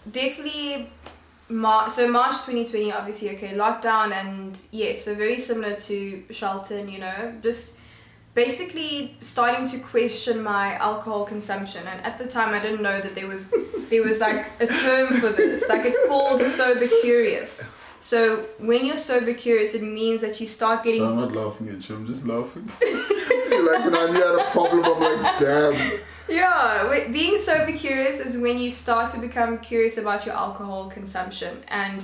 definitely 0.10 0.90
March, 1.50 1.92
so 1.92 2.08
March 2.10 2.34
2020, 2.46 2.92
obviously, 2.92 3.30
okay, 3.32 3.50
lockdown, 3.56 4.12
and 4.14 4.60
yeah, 4.72 4.94
so 4.94 5.14
very 5.16 5.38
similar 5.38 5.76
to 5.76 6.24
Shelton, 6.32 6.88
you 6.90 7.00
know, 7.00 7.34
just 7.44 7.78
basically 8.34 9.16
starting 9.22 9.68
to 9.68 9.80
question 9.80 10.42
my 10.42 10.76
alcohol 10.76 11.26
consumption. 11.26 11.86
And 11.88 12.02
at 12.06 12.18
the 12.18 12.28
time, 12.28 12.54
I 12.54 12.60
didn't 12.60 12.82
know 12.82 13.00
that 13.00 13.16
there 13.16 13.28
was 13.28 13.54
there 13.90 14.04
was 14.04 14.20
like 14.20 14.48
a 14.60 14.68
term 14.68 15.20
for 15.20 15.30
this, 15.30 15.68
like 15.68 15.86
it's 15.86 16.00
called 16.08 16.42
sober 16.44 16.88
curious. 17.02 17.70
So 18.00 18.46
when 18.58 18.84
you're 18.84 18.98
sober 18.98 19.34
curious, 19.34 19.76
it 19.76 19.84
means 19.84 20.22
that 20.22 20.42
you 20.42 20.48
start 20.48 20.84
getting 20.84 21.02
So 21.02 21.10
I'm 21.10 21.18
not 21.18 21.34
laughing 21.34 21.70
at 21.70 21.88
you. 21.88 21.96
I'm 21.96 22.08
just 22.08 22.26
laughing. 22.26 22.66
like 22.82 23.86
when 23.86 23.96
I 23.96 24.10
knew 24.10 24.24
I 24.24 24.40
had 24.40 24.48
a 24.48 24.50
problem, 24.50 24.86
I'm 24.86 25.24
like, 25.24 25.38
damn. 25.38 26.00
Yeah, 26.28 27.08
being 27.12 27.38
sober 27.38 27.74
curious 27.74 28.20
is 28.20 28.42
when 28.42 28.58
you 28.58 28.72
start 28.72 29.12
to 29.12 29.20
become 29.20 29.60
curious 29.60 30.00
about 30.00 30.26
your 30.26 30.34
alcohol 30.34 30.90
consumption. 30.90 31.60
And 31.68 32.04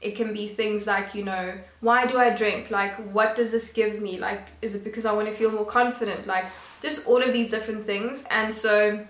it 0.00 0.14
can 0.16 0.32
be 0.32 0.46
things 0.46 0.86
like, 0.86 1.14
you 1.14 1.24
know, 1.24 1.54
why 1.80 2.06
do 2.06 2.18
I 2.18 2.30
drink? 2.30 2.70
Like, 2.70 2.94
what 3.12 3.34
does 3.34 3.52
this 3.52 3.72
give 3.72 4.00
me? 4.00 4.18
Like, 4.18 4.48
is 4.62 4.74
it 4.74 4.84
because 4.84 5.04
I 5.04 5.12
want 5.12 5.28
to 5.28 5.34
feel 5.34 5.50
more 5.50 5.64
confident? 5.64 6.26
Like, 6.26 6.46
just 6.80 7.06
all 7.06 7.22
of 7.22 7.32
these 7.32 7.50
different 7.50 7.84
things. 7.84 8.24
And 8.30 8.54
so 8.54 9.04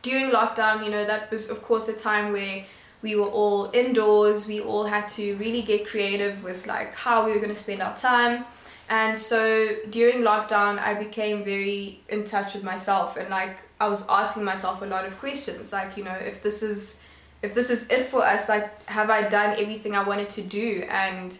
during 0.00 0.30
lockdown, 0.30 0.84
you 0.84 0.90
know, 0.90 1.04
that 1.04 1.30
was, 1.30 1.50
of 1.50 1.62
course, 1.62 1.88
a 1.88 1.98
time 1.98 2.32
where 2.32 2.64
we 3.02 3.14
were 3.14 3.28
all 3.28 3.70
indoors. 3.74 4.48
We 4.48 4.60
all 4.60 4.84
had 4.84 5.08
to 5.10 5.36
really 5.36 5.62
get 5.62 5.86
creative 5.86 6.42
with, 6.42 6.66
like, 6.66 6.94
how 6.94 7.26
we 7.26 7.32
were 7.32 7.38
going 7.38 7.50
to 7.50 7.54
spend 7.54 7.82
our 7.82 7.96
time. 7.96 8.46
And 8.88 9.16
so 9.16 9.74
during 9.90 10.18
lockdown, 10.18 10.78
I 10.78 10.94
became 10.94 11.44
very 11.44 12.00
in 12.08 12.24
touch 12.24 12.54
with 12.54 12.62
myself 12.62 13.16
and 13.16 13.30
like 13.30 13.56
I 13.80 13.88
was 13.88 14.06
asking 14.08 14.44
myself 14.44 14.82
a 14.82 14.84
lot 14.84 15.06
of 15.06 15.18
questions, 15.18 15.72
like 15.72 15.96
you 15.96 16.04
know, 16.04 16.14
if 16.14 16.42
this 16.42 16.62
is 16.62 17.01
if 17.42 17.54
this 17.54 17.70
is 17.70 17.90
it 17.90 18.02
for 18.06 18.22
us, 18.24 18.48
like 18.48 18.84
have 18.88 19.10
I 19.10 19.22
done 19.28 19.56
everything 19.58 19.94
I 19.94 20.02
wanted 20.02 20.30
to 20.30 20.42
do? 20.42 20.84
And 20.88 21.36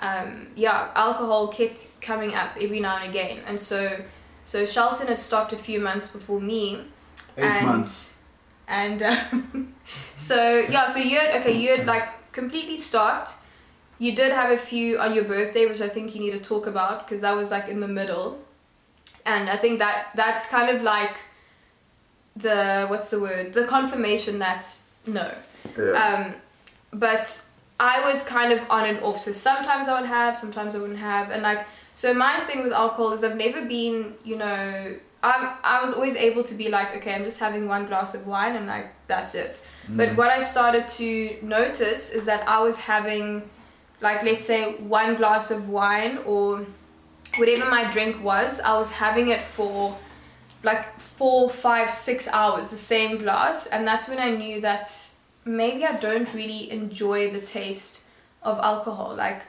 um, 0.00 0.48
yeah, 0.56 0.90
alcohol 0.94 1.48
kept 1.48 2.00
coming 2.00 2.34
up 2.34 2.56
every 2.60 2.80
now 2.80 2.96
and 2.98 3.08
again, 3.08 3.38
and 3.46 3.60
so 3.60 3.96
so 4.44 4.66
Shelton 4.66 5.06
had 5.06 5.20
stopped 5.20 5.52
a 5.52 5.56
few 5.58 5.80
months 5.80 6.12
before 6.12 6.40
me, 6.40 6.80
Eight 7.36 7.44
And- 7.44 7.66
months. 7.66 8.14
and 8.68 9.02
um, 9.02 9.74
so 10.16 10.64
yeah, 10.68 10.86
so 10.86 10.98
you 10.98 11.18
had 11.18 11.40
okay, 11.40 11.52
you 11.56 11.76
had 11.76 11.86
like 11.86 12.08
completely 12.32 12.76
stopped. 12.76 13.32
You 14.00 14.14
did 14.14 14.32
have 14.32 14.50
a 14.50 14.56
few 14.56 14.98
on 14.98 15.14
your 15.14 15.24
birthday, 15.24 15.66
which 15.66 15.80
I 15.80 15.88
think 15.88 16.14
you 16.14 16.20
need 16.20 16.32
to 16.32 16.40
talk 16.40 16.66
about 16.66 17.06
because 17.06 17.20
that 17.20 17.36
was 17.36 17.50
like 17.52 17.68
in 17.68 17.78
the 17.80 17.88
middle, 17.88 18.38
and 19.24 19.48
I 19.48 19.56
think 19.56 19.78
that 19.78 20.08
that's 20.16 20.48
kind 20.48 20.68
of 20.76 20.82
like 20.82 21.16
the 22.36 22.86
what's 22.88 23.10
the 23.10 23.20
word 23.20 23.52
the 23.54 23.64
confirmation 23.66 24.40
that 24.40 24.66
no, 25.06 25.30
Yeah. 25.78 25.92
um, 25.92 26.34
but 26.92 27.42
I 27.80 28.00
was 28.08 28.24
kind 28.24 28.52
of 28.52 28.68
on 28.70 28.84
and 28.86 29.00
off. 29.00 29.18
So 29.18 29.32
sometimes 29.32 29.88
I 29.88 30.00
would 30.00 30.08
have, 30.08 30.36
sometimes 30.36 30.76
I 30.76 30.78
wouldn't 30.80 30.98
have, 31.00 31.30
and 31.30 31.42
like 31.42 31.66
so. 31.92 32.14
My 32.14 32.40
thing 32.40 32.62
with 32.62 32.72
alcohol 32.72 33.12
is 33.12 33.24
I've 33.24 33.36
never 33.36 33.64
been, 33.66 34.14
you 34.24 34.36
know, 34.36 34.94
I'm 35.22 35.48
I 35.64 35.80
was 35.80 35.94
always 35.94 36.16
able 36.16 36.42
to 36.44 36.54
be 36.54 36.68
like, 36.68 36.96
okay, 36.96 37.14
I'm 37.14 37.24
just 37.24 37.40
having 37.40 37.66
one 37.68 37.86
glass 37.86 38.14
of 38.14 38.26
wine 38.26 38.54
and 38.56 38.66
like 38.66 38.88
that's 39.06 39.34
it. 39.34 39.62
But 39.88 40.16
what 40.16 40.30
I 40.30 40.40
started 40.40 40.88
to 40.88 41.36
notice 41.42 42.10
is 42.10 42.24
that 42.24 42.48
I 42.48 42.62
was 42.62 42.80
having, 42.80 43.42
like, 44.00 44.22
let's 44.22 44.46
say 44.46 44.72
one 44.76 45.16
glass 45.16 45.50
of 45.50 45.68
wine 45.68 46.18
or 46.24 46.64
whatever 47.36 47.68
my 47.68 47.90
drink 47.90 48.22
was, 48.24 48.60
I 48.62 48.78
was 48.78 48.92
having 48.92 49.28
it 49.28 49.42
for 49.42 49.94
like 50.64 50.98
four, 50.98 51.48
five, 51.48 51.90
six 51.90 52.26
hours, 52.28 52.70
the 52.70 52.76
same 52.76 53.18
glass, 53.18 53.66
and 53.66 53.86
that's 53.86 54.08
when 54.08 54.18
I 54.18 54.30
knew 54.30 54.60
that 54.62 54.90
maybe 55.44 55.84
I 55.84 55.96
don't 55.98 56.32
really 56.34 56.70
enjoy 56.70 57.30
the 57.30 57.40
taste 57.40 58.04
of 58.42 58.58
alcohol. 58.58 59.14
Like 59.16 59.42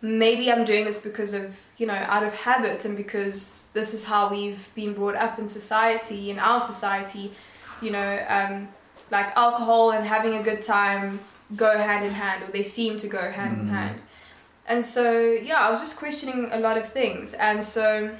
maybe 0.00 0.50
I'm 0.50 0.64
doing 0.64 0.84
this 0.84 1.02
because 1.02 1.34
of, 1.34 1.60
you 1.76 1.86
know, 1.86 1.94
out 1.94 2.22
of 2.22 2.34
habit 2.34 2.84
and 2.84 2.96
because 2.96 3.70
this 3.74 3.92
is 3.92 4.04
how 4.04 4.30
we've 4.30 4.72
been 4.74 4.94
brought 4.94 5.16
up 5.16 5.38
in 5.38 5.46
society, 5.46 6.30
in 6.30 6.38
our 6.38 6.60
society, 6.60 7.32
you 7.82 7.90
know, 7.90 8.24
um, 8.28 8.68
like 9.10 9.36
alcohol 9.36 9.90
and 9.90 10.06
having 10.06 10.34
a 10.36 10.42
good 10.42 10.62
time 10.62 11.20
go 11.56 11.76
hand 11.76 12.04
in 12.04 12.12
hand, 12.12 12.44
or 12.44 12.52
they 12.52 12.62
seem 12.62 12.96
to 12.98 13.08
go 13.08 13.30
hand 13.30 13.60
in 13.60 13.66
hand. 13.68 14.00
And 14.66 14.84
so, 14.84 15.32
yeah, 15.32 15.58
I 15.66 15.68
was 15.68 15.80
just 15.80 15.98
questioning 15.98 16.48
a 16.52 16.60
lot 16.60 16.78
of 16.78 16.86
things. 16.86 17.34
And 17.34 17.64
so, 17.64 18.16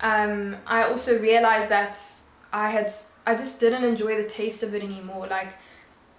um, 0.00 0.56
I 0.66 0.84
also 0.84 1.18
realized 1.18 1.68
that 1.70 1.98
I 2.52 2.70
had, 2.70 2.92
I 3.26 3.34
just 3.34 3.60
didn't 3.60 3.84
enjoy 3.84 4.20
the 4.20 4.28
taste 4.28 4.62
of 4.62 4.74
it 4.74 4.82
anymore. 4.82 5.26
Like, 5.26 5.54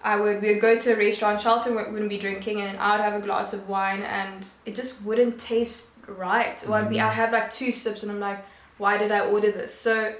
I 0.02 0.16
would, 0.16 0.40
we 0.40 0.52
would 0.52 0.60
go 0.60 0.78
to 0.78 0.92
a 0.92 0.96
restaurant, 0.96 1.40
Shelton 1.40 1.74
wouldn't 1.74 2.08
be 2.08 2.18
drinking, 2.18 2.60
and 2.60 2.78
I 2.78 2.92
would 2.92 3.00
have 3.02 3.14
a 3.14 3.24
glass 3.24 3.52
of 3.52 3.68
wine, 3.68 4.02
and 4.02 4.46
it 4.64 4.74
just 4.74 5.02
wouldn't 5.02 5.38
taste 5.38 5.90
right. 6.06 6.62
Or 6.68 6.76
I'd 6.76 6.88
be, 6.88 7.00
I 7.00 7.08
had 7.10 7.32
like 7.32 7.50
two 7.50 7.72
sips, 7.72 8.02
and 8.02 8.10
I'm 8.10 8.20
like, 8.20 8.44
why 8.78 8.96
did 8.96 9.12
I 9.12 9.20
order 9.20 9.50
this? 9.50 9.74
So, 9.74 10.14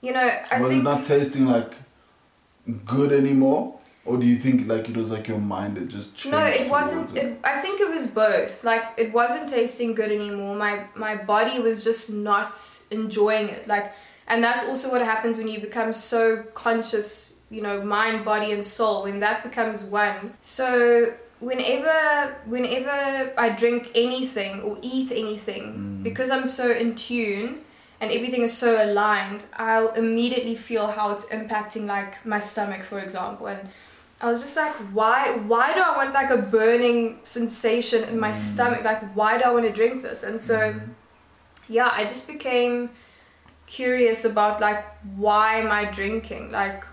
you 0.00 0.12
know, 0.12 0.30
I 0.50 0.60
was 0.60 0.70
think. 0.70 0.80
it 0.80 0.84
not 0.84 1.04
tasting 1.04 1.46
like 1.46 1.74
good 2.84 3.12
anymore? 3.12 3.78
Or 4.04 4.18
do 4.18 4.26
you 4.26 4.36
think 4.36 4.66
like 4.66 4.88
it 4.88 4.96
was 4.96 5.10
like 5.10 5.28
your 5.28 5.38
mind 5.38 5.76
that 5.76 5.88
just 5.88 6.16
changed? 6.16 6.36
No, 6.36 6.44
it 6.44 6.68
wasn't. 6.68 7.16
It, 7.16 7.38
I 7.44 7.60
think 7.60 7.80
it 7.80 7.88
was 7.88 8.08
both. 8.08 8.64
Like 8.64 8.84
it 8.96 9.12
wasn't 9.12 9.48
tasting 9.48 9.94
good 9.94 10.10
anymore. 10.10 10.56
My 10.56 10.84
my 10.96 11.14
body 11.14 11.60
was 11.60 11.84
just 11.84 12.12
not 12.12 12.58
enjoying 12.90 13.48
it. 13.48 13.68
Like, 13.68 13.92
and 14.26 14.42
that's 14.42 14.66
also 14.66 14.90
what 14.90 15.02
happens 15.02 15.38
when 15.38 15.46
you 15.46 15.60
become 15.60 15.92
so 15.92 16.42
conscious. 16.54 17.38
You 17.48 17.60
know, 17.62 17.84
mind, 17.84 18.24
body, 18.24 18.50
and 18.50 18.64
soul. 18.64 19.04
When 19.04 19.20
that 19.20 19.44
becomes 19.44 19.84
one. 19.84 20.34
So 20.40 21.14
whenever 21.38 22.34
whenever 22.46 23.32
I 23.38 23.50
drink 23.50 23.92
anything 23.94 24.62
or 24.62 24.78
eat 24.82 25.12
anything, 25.12 25.62
mm. 25.62 26.02
because 26.02 26.32
I'm 26.32 26.46
so 26.46 26.72
in 26.72 26.96
tune 26.96 27.60
and 28.00 28.10
everything 28.10 28.42
is 28.42 28.56
so 28.56 28.84
aligned, 28.84 29.44
I'll 29.54 29.90
immediately 29.90 30.56
feel 30.56 30.88
how 30.88 31.12
it's 31.12 31.26
impacting 31.26 31.86
like 31.86 32.26
my 32.26 32.40
stomach, 32.40 32.82
for 32.82 32.98
example, 32.98 33.46
and 33.46 33.68
I 34.22 34.28
was 34.28 34.40
just 34.40 34.56
like, 34.56 34.72
why 34.94 35.36
why 35.36 35.74
do 35.74 35.80
I 35.80 35.96
want 35.96 36.14
like 36.14 36.30
a 36.30 36.38
burning 36.38 37.18
sensation 37.24 38.04
in 38.04 38.20
my 38.20 38.30
mm. 38.30 38.34
stomach? 38.34 38.84
Like 38.84 39.02
why 39.16 39.36
do 39.36 39.44
I 39.44 39.50
want 39.50 39.66
to 39.66 39.72
drink 39.72 40.02
this? 40.02 40.22
And 40.22 40.40
so 40.40 40.58
mm-hmm. 40.58 40.92
yeah, 41.68 41.90
I 41.92 42.04
just 42.04 42.28
became 42.28 42.90
curious 43.66 44.24
about 44.24 44.60
like 44.60 44.84
why 45.16 45.56
am 45.56 45.72
I 45.72 45.86
drinking? 45.86 46.52
Like 46.52 46.84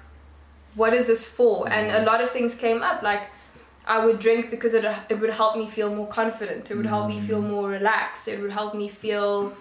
what 0.74 0.94
is 0.94 1.06
this 1.06 1.30
for? 1.30 1.70
And 1.70 1.88
a 1.88 1.94
mm-hmm. 1.94 2.06
lot 2.08 2.22
of 2.22 2.32
things 2.32 2.56
came 2.56 2.82
up 2.82 3.04
like 3.04 3.30
I 3.86 4.04
would 4.04 4.18
drink 4.18 4.50
because 4.50 4.74
it 4.74 4.84
it 5.10 5.20
would 5.20 5.30
help 5.30 5.56
me 5.56 5.68
feel 5.68 5.94
more 5.94 6.08
confident. 6.08 6.72
It 6.72 6.78
would 6.78 6.88
help 6.88 7.08
me 7.08 7.20
feel 7.20 7.42
mm. 7.42 7.50
more 7.50 7.70
relaxed. 7.70 8.28
It 8.28 8.42
would 8.42 8.52
help 8.52 8.74
me 8.74 8.88
feel 8.88 9.54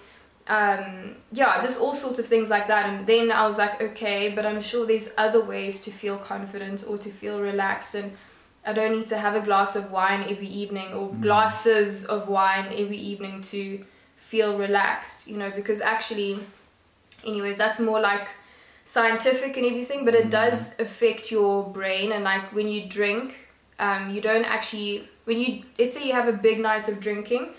um, 0.48 1.16
yeah, 1.30 1.60
just 1.60 1.80
all 1.80 1.92
sorts 1.92 2.18
of 2.18 2.26
things 2.26 2.48
like 2.48 2.68
that. 2.68 2.86
And 2.86 3.06
then 3.06 3.30
I 3.30 3.46
was 3.46 3.58
like, 3.58 3.82
okay, 3.82 4.32
but 4.34 4.46
I'm 4.46 4.60
sure 4.60 4.86
there's 4.86 5.10
other 5.18 5.44
ways 5.44 5.80
to 5.82 5.90
feel 5.90 6.16
confident 6.16 6.84
or 6.88 6.96
to 6.98 7.10
feel 7.10 7.40
relaxed. 7.40 7.94
And 7.94 8.16
I 8.64 8.72
don't 8.72 8.92
need 8.92 9.06
to 9.08 9.18
have 9.18 9.34
a 9.34 9.40
glass 9.40 9.76
of 9.76 9.92
wine 9.92 10.24
every 10.28 10.46
evening 10.46 10.92
or 10.94 11.12
glasses 11.12 12.06
of 12.06 12.28
wine 12.28 12.66
every 12.74 12.96
evening 12.96 13.42
to 13.42 13.84
feel 14.16 14.56
relaxed, 14.56 15.28
you 15.28 15.36
know, 15.36 15.50
because 15.50 15.80
actually, 15.82 16.38
anyways, 17.26 17.58
that's 17.58 17.78
more 17.78 18.00
like 18.00 18.28
scientific 18.86 19.56
and 19.58 19.66
everything, 19.66 20.06
but 20.06 20.14
it 20.14 20.30
does 20.30 20.80
affect 20.80 21.30
your 21.30 21.70
brain. 21.70 22.10
And 22.10 22.24
like 22.24 22.54
when 22.54 22.68
you 22.68 22.88
drink, 22.88 23.48
um, 23.78 24.08
you 24.08 24.22
don't 24.22 24.44
actually, 24.44 25.08
when 25.24 25.38
you, 25.38 25.62
let's 25.78 25.94
say 25.94 26.06
you 26.06 26.14
have 26.14 26.26
a 26.26 26.32
big 26.32 26.58
night 26.58 26.88
of 26.88 27.00
drinking, 27.00 27.50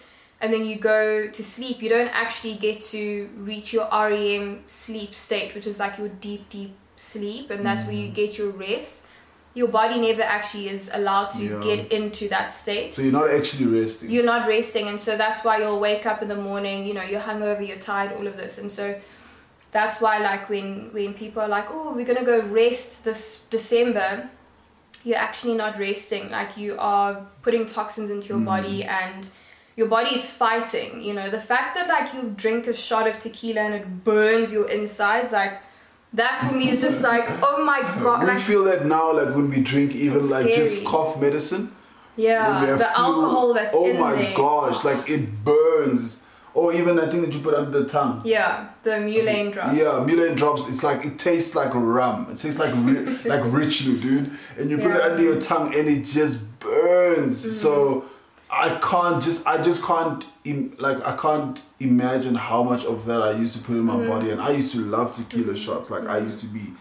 and 0.41 0.53
then 0.53 0.65
you 0.65 0.77
go 0.77 1.27
to 1.27 1.43
sleep, 1.43 1.81
you 1.81 1.89
don't 1.89 2.07
actually 2.09 2.55
get 2.55 2.81
to 2.81 3.29
reach 3.37 3.73
your 3.73 3.87
REM 3.91 4.63
sleep 4.67 5.13
state, 5.13 5.53
which 5.53 5.67
is 5.67 5.79
like 5.79 5.97
your 5.97 6.07
deep, 6.07 6.47
deep 6.49 6.75
sleep, 6.95 7.49
and 7.49 7.65
that's 7.65 7.85
where 7.85 7.95
you 7.95 8.09
mm. 8.09 8.13
get 8.13 8.37
your 8.37 8.51
rest. 8.51 9.05
Your 9.53 9.67
body 9.67 9.99
never 9.99 10.21
actually 10.21 10.69
is 10.69 10.91
allowed 10.93 11.31
to 11.31 11.43
Yeah. 11.43 11.61
get 11.63 11.91
into 11.91 12.29
that 12.29 12.53
state. 12.53 12.93
So 12.93 13.01
you're 13.01 13.11
not 13.11 13.31
actually 13.31 13.65
resting. 13.65 14.09
You're 14.09 14.23
not 14.23 14.47
resting, 14.47 14.87
and 14.87 15.01
so 15.01 15.17
that's 15.17 15.43
why 15.43 15.57
you'll 15.57 15.79
wake 15.79 16.05
up 16.05 16.21
in 16.21 16.29
the 16.29 16.35
morning. 16.35 16.85
You 16.85 16.93
know, 16.93 17.03
you're 17.03 17.21
hungover, 17.21 17.67
you're 17.67 17.77
tired, 17.77 18.13
all 18.13 18.27
of 18.27 18.37
this, 18.37 18.57
and 18.57 18.71
so 18.71 18.95
that's 19.71 19.99
why, 20.01 20.19
like, 20.19 20.49
when 20.49 20.89
when 20.93 21.13
people 21.13 21.41
are 21.41 21.49
like, 21.49 21.67
"Oh, 21.69 21.93
we're 21.93 22.05
gonna 22.05 22.23
go 22.23 22.39
rest 22.39 23.03
this 23.03 23.45
December," 23.49 24.29
you're 25.03 25.17
actually 25.17 25.55
not 25.55 25.77
resting. 25.77 26.29
Like, 26.29 26.57
you 26.57 26.77
are 26.79 27.27
putting 27.41 27.65
toxins 27.65 28.09
into 28.09 28.29
your 28.29 28.39
body 28.39 28.83
mm. 28.83 28.89
and 28.89 29.29
your 29.79 29.87
body 29.95 30.11
is 30.19 30.25
fighting 30.43 30.91
you 31.07 31.13
know 31.17 31.27
the 31.37 31.43
fact 31.51 31.69
that 31.75 31.87
like 31.95 32.07
you 32.15 32.21
drink 32.43 32.61
a 32.73 32.75
shot 32.87 33.05
of 33.11 33.15
tequila 33.25 33.61
and 33.67 33.73
it 33.79 33.85
burns 34.09 34.47
your 34.57 34.67
insides 34.77 35.31
like 35.41 35.55
that 36.21 36.33
for 36.41 36.51
me 36.59 36.65
is 36.73 36.81
just 36.87 37.01
like 37.11 37.25
oh 37.49 37.57
my 37.71 37.81
god 38.03 38.19
we 38.21 38.27
like 38.33 38.39
feel 38.51 38.63
that 38.71 38.81
now, 38.85 39.05
like 39.19 39.31
when 39.37 39.47
we 39.53 39.59
drink 39.71 39.89
even 40.05 40.21
like 40.35 40.47
just 40.61 40.83
cough 40.91 41.13
medicine. 41.25 41.71
yeah 42.17 42.65
the 42.65 42.77
flu, 42.77 43.05
alcohol 43.05 43.53
that's 43.57 43.75
oh 43.77 43.85
in 43.89 43.99
my 43.99 44.13
there 44.15 44.33
gosh, 44.35 44.83
like 44.89 45.01
it 45.15 45.23
burns. 45.45 46.17
Or 46.55 46.73
even 46.73 46.99
I 46.99 47.05
think 47.09 47.23
that 47.25 47.31
you 47.35 47.41
put 47.47 47.53
under 47.53 47.79
the 47.81 47.87
tongue. 47.87 48.15
yeah 48.25 48.69
the 48.83 48.95
mulane 49.07 49.51
drops 49.53 49.77
Yeah, 49.77 50.03
Milan 50.07 50.35
drops. 50.35 50.67
It's 50.71 50.83
like 50.83 51.05
it 51.05 51.15
tastes 51.19 51.53
like 51.55 51.71
rum. 51.75 52.27
It 52.31 52.37
tastes 52.43 52.59
like 52.59 52.73
ri- 52.87 53.05
like 53.33 53.43
Richlu, 53.57 54.01
dude. 54.01 54.31
And 54.57 54.65
you 54.71 54.77
put 54.77 54.87
it 54.87 54.89
Yeah. 54.89 54.99
Mm-hmm. 54.99 55.11
under 55.11 55.23
your 55.23 55.39
tongue, 55.39 55.67
and 55.77 55.87
it 55.87 56.03
just 56.05 56.59
burns. 56.59 57.37
So 57.61 58.08
I 58.51 58.79
can't 58.81 59.23
just 59.23 59.45
I 59.45 59.61
just 59.61 59.85
can't 59.85 60.25
Im- 60.45 60.75
like 60.79 60.99
I 61.05 61.15
can't 61.15 61.61
imagine 61.79 62.35
how 62.35 62.63
much 62.63 62.83
of 62.85 63.05
that 63.05 63.21
I 63.21 63.31
used 63.31 63.55
to 63.57 63.63
put 63.63 63.73
in 63.75 63.83
my 63.83 63.93
Mm-hmm. 63.95 64.07
body. 64.07 64.31
And 64.31 64.41
I 64.41 64.51
used 64.51 64.71
to 64.73 64.79
love 64.81 65.11
tequila 65.11 65.55
shots. 65.55 65.89
Like 65.91 66.07
I 66.07 66.17
used 66.17 66.39
to 66.39 66.47
be 66.47 66.73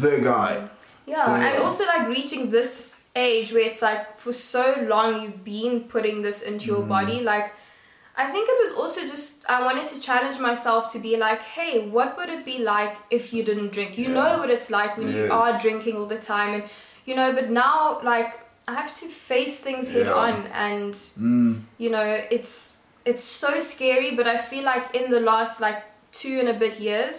the 0.00 0.20
guy. 0.22 0.68
Yeah, 1.06 1.24
So, 1.24 1.34
and 1.34 1.58
uh, 1.58 1.64
also 1.64 1.84
like 1.86 2.08
reaching 2.08 2.50
this 2.50 3.04
age 3.16 3.52
where 3.52 3.62
it's 3.62 3.82
like 3.82 4.16
for 4.16 4.32
so 4.32 4.84
long 4.88 5.22
you've 5.22 5.42
been 5.44 5.84
putting 5.84 6.22
this 6.22 6.42
into 6.42 6.66
your 6.66 6.82
Mm. 6.82 6.88
body, 6.88 7.20
like 7.22 7.52
I 8.16 8.26
think 8.26 8.48
it 8.48 8.56
was 8.60 8.72
also 8.80 9.00
just 9.02 9.48
I 9.48 9.62
wanted 9.64 9.86
to 9.88 10.00
challenge 10.00 10.38
myself 10.40 10.92
to 10.92 10.98
be 10.98 11.16
like, 11.16 11.40
hey, 11.42 11.88
what 11.88 12.16
would 12.16 12.28
it 12.28 12.44
be 12.44 12.58
like 12.58 12.96
if 13.10 13.32
you 13.32 13.42
didn't 13.44 13.72
drink? 13.72 13.96
You 13.98 14.08
Yeah. 14.08 14.14
know 14.18 14.38
what 14.38 14.50
it's 14.50 14.70
like 14.70 14.96
when 14.98 15.08
you 15.08 15.32
are 15.32 15.52
drinking 15.62 15.96
all 15.96 16.06
the 16.06 16.18
time, 16.18 16.54
and 16.54 16.64
you 17.06 17.14
know, 17.16 17.32
but 17.32 17.50
now 17.50 18.00
like 18.02 18.38
I 18.68 18.72
have 18.80 18.92
to 19.02 19.06
face 19.30 19.54
things 19.66 19.84
head 19.96 20.06
Yeah. 20.06 20.24
on, 20.24 20.34
and 20.68 20.94
Mm. 20.94 21.52
you 21.82 21.90
know, 21.94 22.08
it's 22.36 22.54
it's 23.10 23.24
so 23.44 23.50
scary. 23.72 24.10
But 24.18 24.26
I 24.34 24.36
feel 24.50 24.64
like 24.72 24.84
in 25.00 25.06
the 25.14 25.20
last 25.32 25.54
like 25.66 25.80
two 26.20 26.34
and 26.42 26.48
a 26.54 26.56
bit 26.64 26.74
years, 26.88 27.14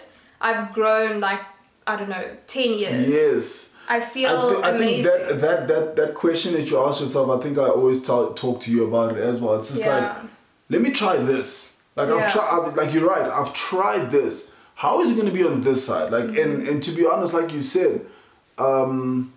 I've 0.46 0.64
grown 0.78 1.12
like 1.28 1.42
I 1.90 1.92
don't 1.98 2.08
know, 2.16 2.26
ten 2.56 2.70
years. 2.82 3.08
Yes. 3.20 3.46
I 3.96 3.98
feel 4.14 4.30
I, 4.30 4.40
thi- 4.54 4.62
I 4.70 4.72
think 4.82 4.96
that, 5.08 5.20
that 5.44 5.58
that 5.72 5.84
that 6.00 6.10
question 6.24 6.48
that 6.56 6.64
you 6.70 6.76
ask 6.86 6.96
yourself, 7.04 7.26
I 7.36 7.38
think 7.42 7.54
I 7.58 7.68
always 7.78 7.98
talk 8.10 8.36
talk 8.44 8.56
to 8.64 8.70
you 8.74 8.80
about 8.90 9.08
it 9.16 9.22
as 9.30 9.36
well. 9.40 9.54
It's 9.58 9.70
just 9.74 9.82
Yeah. 9.84 9.94
like, 9.98 10.12
let 10.72 10.80
me 10.86 10.90
try 11.02 11.14
this. 11.32 11.48
Like 11.96 12.08
Yeah. 12.08 12.16
I've 12.18 12.32
tried, 12.32 12.76
like 12.80 12.90
you're 12.94 13.08
right. 13.14 13.26
I've 13.38 13.52
tried 13.70 14.04
this. 14.18 14.34
How 14.84 14.94
is 15.02 15.06
it 15.10 15.16
going 15.18 15.30
to 15.32 15.38
be 15.40 15.44
on 15.52 15.60
this 15.68 15.80
side? 15.88 16.08
Like, 16.16 16.26
Mm-hmm. 16.30 16.42
and 16.42 16.52
and 16.70 16.78
to 16.86 16.90
be 16.98 17.02
honest, 17.12 17.32
like 17.34 17.50
you 17.56 17.62
said, 17.76 17.92
um, 18.58 19.32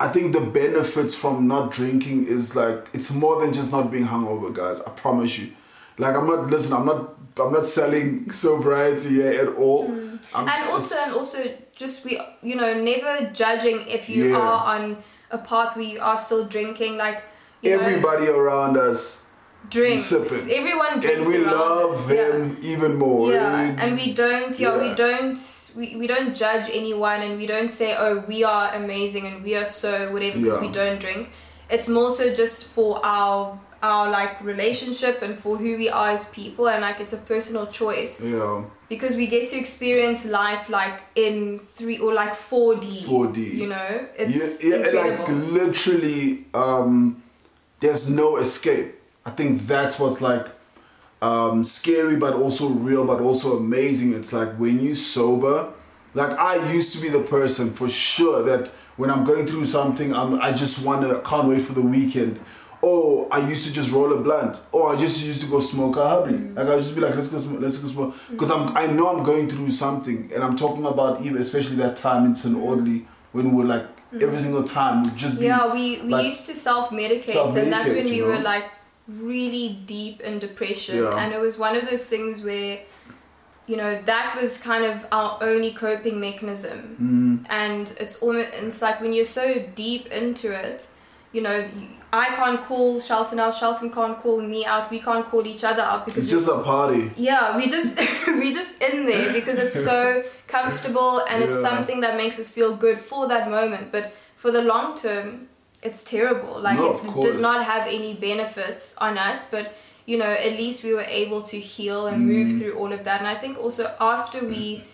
I 0.00 0.08
think 0.08 0.32
the 0.32 0.40
benefits 0.40 1.14
from 1.18 1.46
not 1.46 1.70
drinking 1.70 2.26
is 2.26 2.56
like 2.56 2.88
it's 2.92 3.12
more 3.12 3.40
than 3.40 3.52
just 3.52 3.70
not 3.72 3.90
being 3.90 4.06
hungover, 4.06 4.52
guys. 4.52 4.80
I 4.82 4.90
promise 4.90 5.38
you. 5.38 5.52
Like 5.98 6.16
I'm 6.16 6.26
not 6.26 6.48
listen. 6.48 6.72
I'm 6.76 6.86
not. 6.86 7.14
I'm 7.38 7.52
not 7.52 7.66
selling 7.66 8.30
sobriety 8.44 9.08
here 9.10 9.48
at 9.48 9.56
all. 9.56 9.88
Mm. 9.88 10.18
and 10.34 10.70
also 10.70 10.96
and 11.04 11.14
also 11.16 11.56
just 11.76 12.04
we 12.04 12.20
you 12.42 12.56
know 12.56 12.80
never 12.80 13.30
judging 13.32 13.86
if 13.88 14.08
you 14.08 14.30
Yeah. 14.30 14.36
are 14.36 14.76
on 14.76 14.96
a 15.30 15.38
path 15.38 15.76
where 15.76 15.84
you 15.84 16.00
are 16.00 16.16
still 16.16 16.44
drinking 16.44 16.96
like 16.96 17.22
you 17.62 17.76
know, 17.76 17.82
everybody 17.82 18.28
around 18.28 18.76
us 18.76 19.23
drinks 19.70 20.04
sipping. 20.04 20.50
everyone 20.54 21.00
drinks 21.00 21.18
and 21.18 21.26
we 21.26 21.36
around 21.44 21.52
love 21.52 22.08
them 22.08 22.58
even 22.62 22.96
more. 22.96 23.32
yeah, 23.32 23.62
yeah. 23.72 23.82
And 23.82 23.96
we 23.96 24.12
don't 24.14 24.58
yeah, 24.58 24.76
we 24.78 24.94
don't 24.94 25.38
we, 25.76 25.96
we 25.96 26.06
don't 26.06 26.34
judge 26.34 26.70
anyone 26.72 27.22
and 27.22 27.38
we 27.38 27.46
don't 27.46 27.70
say 27.70 27.96
oh 27.98 28.18
we 28.28 28.44
are 28.44 28.72
amazing 28.74 29.26
and 29.26 29.42
we 29.42 29.56
are 29.56 29.64
so 29.64 30.12
whatever 30.12 30.38
because 30.38 30.54
Yeah. 30.56 30.60
we 30.66 30.72
don't 30.72 31.00
drink 31.00 31.30
it's 31.70 31.88
more 31.88 32.10
so 32.10 32.34
just 32.34 32.64
for 32.64 33.04
our 33.04 33.58
our 33.82 34.10
like 34.10 34.40
relationship 34.42 35.20
and 35.22 35.38
for 35.38 35.56
who 35.58 35.76
we 35.76 35.88
are 35.90 36.10
as 36.10 36.28
people 36.30 36.68
and 36.68 36.80
like 36.82 37.00
it's 37.00 37.12
a 37.12 37.18
personal 37.18 37.66
choice 37.66 38.18
yeah, 38.22 38.64
because 38.88 39.14
we 39.16 39.26
get 39.26 39.46
to 39.48 39.56
experience 39.56 40.24
life 40.24 40.70
like 40.70 41.02
in 41.16 41.58
three 41.58 41.98
or 41.98 42.14
like 42.14 42.32
4D. 42.32 43.02
4D. 43.04 43.54
You 43.54 43.68
know, 43.68 44.08
it's 44.16 44.64
yeah, 44.64 44.78
yeah 44.78 45.00
like 45.02 45.28
literally, 45.28 46.46
um, 46.54 47.22
there's 47.80 48.08
no 48.08 48.38
escape. 48.38 48.94
I 49.26 49.30
think 49.30 49.66
that's 49.66 49.98
what's 49.98 50.20
like 50.20 50.46
um, 51.22 51.64
scary, 51.64 52.16
but 52.16 52.34
also 52.34 52.68
real, 52.68 53.06
but 53.06 53.20
also 53.20 53.56
amazing. 53.56 54.12
It's 54.14 54.32
like 54.32 54.54
when 54.56 54.80
you 54.80 54.94
sober, 54.94 55.72
like 56.12 56.38
I 56.38 56.72
used 56.72 56.94
to 56.96 57.02
be 57.02 57.08
the 57.08 57.20
person 57.20 57.70
for 57.70 57.88
sure 57.88 58.42
that 58.42 58.68
when 58.96 59.10
I'm 59.10 59.24
going 59.24 59.46
through 59.46 59.64
something, 59.64 60.14
I'm, 60.14 60.40
I 60.40 60.52
just 60.52 60.84
wanna 60.84 61.20
can't 61.22 61.48
wait 61.48 61.62
for 61.62 61.72
the 61.72 61.82
weekend. 61.82 62.38
Oh, 62.86 63.28
I 63.30 63.48
used 63.48 63.66
to 63.66 63.72
just 63.72 63.92
roll 63.92 64.12
a 64.12 64.20
blunt. 64.20 64.60
Oh, 64.70 64.94
I 64.94 65.00
just 65.00 65.24
used 65.24 65.40
to 65.40 65.46
go 65.48 65.58
smoke 65.58 65.96
a 65.96 66.06
hubbly. 66.06 66.36
Like 66.38 66.68
I 66.68 66.76
just 66.76 66.94
be 66.94 67.00
like, 67.00 67.16
let's 67.16 67.28
go 67.28 67.38
smoke, 67.38 67.60
let's 67.60 67.78
go 67.78 67.88
smoke, 67.88 68.14
because 68.30 68.50
I'm 68.50 68.76
I 68.76 68.86
know 68.86 69.16
I'm 69.16 69.24
going 69.24 69.48
through 69.48 69.70
something, 69.70 70.30
and 70.34 70.44
I'm 70.44 70.54
talking 70.54 70.84
about 70.84 71.22
even 71.22 71.40
especially 71.40 71.76
that 71.76 71.96
time 71.96 72.26
in 72.26 72.34
St. 72.34 72.54
Audley 72.54 73.06
when 73.32 73.52
we 73.52 73.62
were 73.62 73.68
like 73.68 73.86
every 74.20 74.38
single 74.38 74.62
time 74.62 75.16
just 75.16 75.40
be 75.40 75.46
yeah, 75.46 75.72
we, 75.72 76.02
we 76.02 76.08
like, 76.08 76.26
used 76.26 76.46
to 76.46 76.54
self 76.54 76.90
medicate, 76.90 77.56
and 77.56 77.72
that's 77.72 77.88
when 77.88 78.04
we 78.04 78.16
you 78.16 78.26
were 78.26 78.38
like 78.38 78.70
really 79.08 79.80
deep 79.86 80.20
in 80.20 80.38
depression. 80.38 80.98
Yeah. 80.98 81.16
And 81.18 81.32
it 81.32 81.40
was 81.40 81.58
one 81.58 81.76
of 81.76 81.88
those 81.88 82.06
things 82.06 82.42
where, 82.42 82.80
you 83.66 83.76
know, 83.76 84.00
that 84.02 84.36
was 84.40 84.60
kind 84.62 84.84
of 84.84 85.06
our 85.12 85.38
only 85.42 85.72
coping 85.72 86.20
mechanism. 86.20 87.44
Mm. 87.44 87.50
And 87.50 87.94
it's 88.00 88.20
almost, 88.22 88.48
it's 88.54 88.82
like 88.82 89.00
when 89.00 89.12
you're 89.12 89.24
so 89.24 89.64
deep 89.74 90.06
into 90.06 90.52
it, 90.52 90.88
you 91.32 91.42
know, 91.42 91.66
I 92.12 92.26
can't 92.36 92.60
call 92.62 93.00
Shelton 93.00 93.40
out, 93.40 93.56
Shelton 93.56 93.90
can't 93.90 94.16
call 94.16 94.40
me 94.40 94.64
out, 94.64 94.88
we 94.88 95.00
can't 95.00 95.26
call 95.26 95.44
each 95.46 95.64
other 95.64 95.82
out 95.82 96.06
because 96.06 96.32
It's 96.32 96.46
just 96.46 96.48
a 96.48 96.62
party. 96.62 97.10
yeah, 97.16 97.56
we 97.56 97.68
just 97.68 97.98
we 98.28 98.54
just 98.54 98.80
in 98.80 99.04
there 99.04 99.32
because 99.32 99.58
it's 99.58 99.82
so 99.84 100.22
comfortable 100.46 101.24
and 101.28 101.42
it's 101.42 101.60
something 101.60 102.00
that 102.02 102.16
makes 102.16 102.38
us 102.38 102.48
feel 102.48 102.76
good 102.76 102.98
for 102.98 103.26
that 103.26 103.50
moment. 103.50 103.90
But 103.90 104.14
for 104.36 104.52
the 104.52 104.62
long 104.62 104.96
term, 104.96 105.48
it's 105.88 106.02
terrible. 106.02 106.54
Like 106.60 106.78
No, 106.78 106.96
it 106.96 107.06
course. 107.06 107.26
did 107.26 107.40
not 107.40 107.64
have 107.72 107.86
any 107.98 108.12
benefits 108.14 108.96
on 109.06 109.12
us, 109.18 109.50
but 109.50 109.64
you 110.06 110.16
know, 110.18 110.32
at 110.48 110.52
least 110.62 110.84
we 110.84 110.92
were 110.98 111.06
able 111.22 111.40
to 111.52 111.58
heal 111.58 112.06
and 112.06 112.16
Mm. 112.18 112.26
move 112.34 112.48
through 112.58 112.74
all 112.80 112.92
of 112.92 113.04
that. 113.04 113.18
And 113.22 113.28
I 113.28 113.36
think 113.42 113.54
also 113.64 113.84
after 114.00 114.38
we 114.54 114.84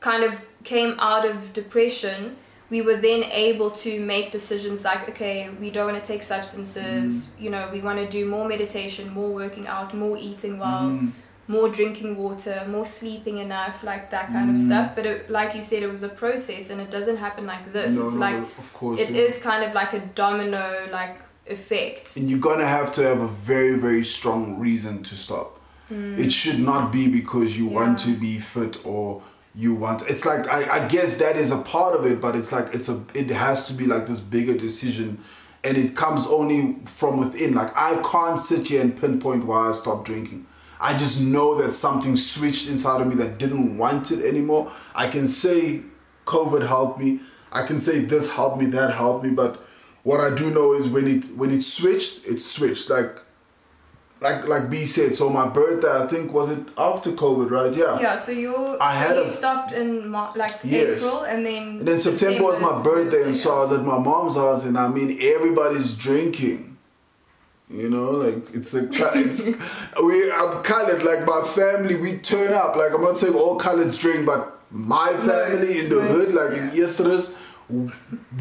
kind 0.00 0.22
of 0.28 0.32
came 0.64 0.92
out 0.98 1.24
of 1.24 1.52
depression, 1.52 2.36
we 2.74 2.80
were 2.82 2.96
then 2.96 3.22
able 3.48 3.70
to 3.70 4.00
make 4.00 4.30
decisions 4.30 4.84
like, 4.84 5.02
okay, 5.10 5.38
we 5.60 5.68
don't 5.70 5.86
want 5.90 6.02
to 6.02 6.12
take 6.12 6.22
substances, 6.22 7.34
you 7.38 7.50
know, 7.50 7.68
we 7.72 7.80
want 7.80 7.98
to 7.98 8.06
do 8.18 8.26
more 8.26 8.46
meditation, 8.48 9.04
more 9.12 9.28
working 9.42 9.66
out, 9.66 9.94
more 9.94 10.16
eating 10.18 10.58
well, 10.58 10.82
Mm. 10.90 11.12
More 11.54 11.68
drinking 11.78 12.12
water, 12.24 12.56
more 12.76 12.84
sleeping 12.98 13.36
enough, 13.46 13.76
like 13.90 14.04
that 14.14 14.26
kind 14.34 14.48
of 14.52 14.56
Mm. 14.56 14.66
stuff. 14.68 14.86
But 14.96 15.04
it, 15.12 15.18
like 15.38 15.50
you 15.56 15.62
said, 15.70 15.80
it 15.86 15.90
was 15.96 16.02
a 16.12 16.12
process 16.22 16.64
and 16.70 16.78
it 16.84 16.90
doesn't 16.96 17.18
happen 17.26 17.44
like 17.54 17.64
this. 17.76 17.90
No, 17.96 18.04
it's 18.06 18.14
no, 18.14 18.26
like, 18.26 18.40
of 18.62 18.68
course. 18.80 18.98
it 19.00 19.10
yeah. 19.10 19.26
is 19.26 19.34
kind 19.50 19.62
of 19.66 19.70
like 19.80 19.92
a 20.00 20.02
domino 20.22 20.64
like 20.98 21.16
effect. 21.56 22.16
and 22.16 22.24
you're 22.30 22.38
gonna 22.50 22.66
have 22.78 22.88
to 22.96 23.02
have 23.10 23.20
a 23.20 23.26
very 23.52 23.74
very 23.86 24.04
strong 24.04 24.42
reason 24.66 25.02
to 25.02 25.14
stop 25.26 25.48
it 26.24 26.32
should 26.32 26.60
not 26.70 26.82
be 26.96 27.04
because 27.20 27.58
you 27.58 27.66
want 27.78 28.00
Hmm. 28.00 28.12
To 28.12 28.18
be 28.26 28.38
fit 28.38 28.74
or 28.92 29.06
you 29.62 29.74
want 29.74 29.98
it's 30.12 30.24
like 30.24 30.44
I, 30.48 30.60
I 30.78 30.80
guess 30.94 31.10
that 31.18 31.36
is 31.36 31.50
a 31.50 31.58
part 31.74 31.92
of 31.98 32.02
it 32.10 32.18
but 32.24 32.32
it's 32.38 32.50
like 32.56 32.68
it's 32.76 32.88
a 32.88 32.96
it 33.22 33.28
has 33.44 33.66
to 33.68 33.72
be 33.80 33.84
like 33.94 34.04
this 34.06 34.20
bigger 34.36 34.56
decision 34.68 35.08
and 35.66 35.74
it 35.76 35.90
comes 35.94 36.22
only 36.38 36.60
from 36.86 37.12
within 37.22 37.50
like 37.60 37.70
i 37.76 37.90
can't 38.12 38.40
sit 38.40 38.62
here 38.70 38.80
and 38.84 38.92
pinpoint 38.98 39.42
why 39.44 39.60
i 39.70 39.72
stopped 39.82 40.04
drinking 40.10 40.46
i 40.88 40.92
just 41.02 41.20
know 41.34 41.48
that 41.60 41.72
something 41.72 42.14
switched 42.16 42.68
inside 42.68 43.00
of 43.00 43.06
me 43.06 43.14
that 43.14 43.38
didn't 43.38 43.78
want 43.78 44.10
it 44.10 44.20
anymore 44.32 44.70
i 44.94 45.06
can 45.14 45.26
say 45.28 45.80
covid 46.26 46.66
helped 46.66 46.98
me 46.98 47.20
i 47.52 47.62
can 47.68 47.78
say 47.80 48.00
this 48.00 48.30
helped 48.38 48.58
me 48.62 48.66
that 48.66 48.92
helped 49.02 49.24
me 49.24 49.30
but 49.42 49.58
what 50.04 50.20
I 50.20 50.34
do 50.34 50.50
know 50.50 50.74
is 50.74 50.88
when 50.88 51.06
it 51.06 51.22
when 51.36 51.50
it 51.52 51.62
switched, 51.62 52.26
it 52.26 52.40
switched. 52.40 52.90
Like 52.90 53.20
like 54.20 54.48
like 54.48 54.68
B 54.68 54.84
said, 54.84 55.14
so 55.14 55.30
my 55.30 55.48
birthday 55.48 55.88
I 56.02 56.06
think 56.08 56.32
was 56.32 56.50
it 56.50 56.66
after 56.76 57.10
COVID, 57.12 57.48
right? 57.52 57.72
Yeah. 57.72 58.00
Yeah, 58.00 58.16
so 58.16 58.32
you 58.32 58.76
I 58.80 58.92
had 58.94 59.14
you 59.14 59.22
a- 59.22 59.28
stopped 59.28 59.70
in 59.72 60.08
Mar- 60.08 60.32
like 60.34 60.58
Yes. 60.64 61.04
April 61.04 61.22
and 61.22 61.46
then 61.46 61.62
And 61.78 61.86
then 61.86 62.00
September 62.00 62.42
was 62.50 62.60
my 62.60 62.82
birthday, 62.82 63.22
and 63.22 63.36
so 63.36 63.54
I 63.54 63.64
was 63.66 63.78
at 63.78 63.84
my 63.86 63.98
mom's 63.98 64.34
house, 64.34 64.64
and 64.64 64.76
I 64.76 64.88
mean 64.88 65.18
everybody's 65.22 65.94
drinking. 65.96 66.71
You 67.72 67.88
know, 67.88 68.10
like 68.10 68.54
it's 68.54 68.74
a 68.74 68.86
it's 69.14 69.46
we 70.02 70.30
I'm 70.30 70.62
colored 70.62 71.02
like 71.02 71.26
my 71.26 71.42
family. 71.54 71.96
We 71.96 72.18
turn 72.18 72.52
up 72.52 72.76
like 72.76 72.92
I'm 72.92 73.00
not 73.00 73.16
saying 73.16 73.34
all 73.34 73.58
coloreds 73.58 73.98
drink, 73.98 74.26
but 74.26 74.60
my 74.70 75.08
family 75.08 75.80
in 75.80 75.88
the 75.88 75.96
most, 75.96 76.10
hood, 76.10 76.34
like 76.34 76.56
yeah. 76.56 76.70
in 76.70 76.76
yesterday's, 76.76 77.34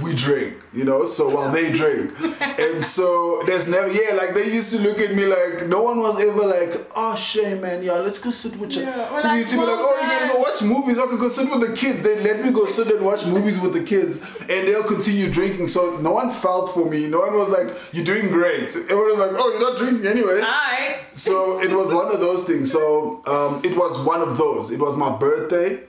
we 0.02 0.16
drink. 0.16 0.64
You 0.74 0.86
know, 0.86 1.06
so 1.06 1.30
while 1.34 1.52
they 1.52 1.72
drink, 1.72 2.14
and 2.42 2.84
so 2.84 3.44
there's 3.46 3.68
never 3.68 3.88
yeah 3.92 4.16
like 4.16 4.34
they 4.34 4.52
used 4.54 4.72
to 4.72 4.80
look 4.80 5.00
at 5.00 5.16
me 5.16 5.26
like 5.26 5.68
no 5.68 5.84
one 5.84 6.00
was 6.00 6.20
ever 6.22 6.46
like 6.46 6.88
oh 6.96 7.16
shame 7.16 7.62
man 7.62 7.84
yeah 7.84 7.94
let's 7.94 8.20
go 8.20 8.30
sit 8.30 8.56
with 8.58 8.76
you. 8.76 8.84
Yeah, 8.84 9.16
We 9.16 9.24
like, 9.24 9.38
used 9.40 9.50
to 9.52 9.58
be 9.58 9.66
like 9.66 9.76
oh 9.78 10.00
you 10.02 10.08
gonna 10.10 10.34
go 10.34 10.40
watch 10.40 10.62
movies. 10.62 11.00
I 11.00 11.08
could 11.08 11.20
go 11.20 11.30
sit 11.30 11.50
with 11.50 11.70
the 11.70 11.76
kids. 11.76 12.04
They 12.04 12.22
let 12.24 12.44
me 12.44 12.52
go 12.52 12.66
sit 12.66 12.88
and 12.88 13.06
watch 13.06 13.26
movies 13.26 13.60
with 13.60 13.74
the 13.74 13.84
kids, 13.84 14.20
and 14.42 14.68
they'll 14.68 14.84
continue 14.84 15.30
drinking. 15.32 15.68
So 15.68 15.98
no 16.02 16.12
one 16.12 16.32
felt 16.32 16.74
for 16.74 16.90
me. 16.90 17.08
No 17.10 17.20
one 17.20 17.34
was 17.34 17.50
like, 17.50 17.70
"You're 17.94 18.06
doing 18.06 18.28
great." 18.30 18.70
Everyone 18.76 19.18
was 19.18 19.20
like, 19.20 19.32
"Oh, 19.34 19.50
you're 19.52 19.70
not 19.70 19.78
drinking 19.78 20.06
anyway." 20.08 20.40
Hi. 20.44 21.00
So 21.14 21.62
it 21.62 21.72
was 21.72 21.94
one 21.94 22.08
of 22.14 22.20
those 22.20 22.46
things. 22.46 22.72
So 22.72 23.22
um, 23.28 23.62
it 23.64 23.78
was 23.78 24.06
one 24.06 24.22
of 24.22 24.38
those. 24.38 24.72
It 24.72 24.80
was 24.80 24.96
my 24.98 25.18
birthday, 25.18 25.80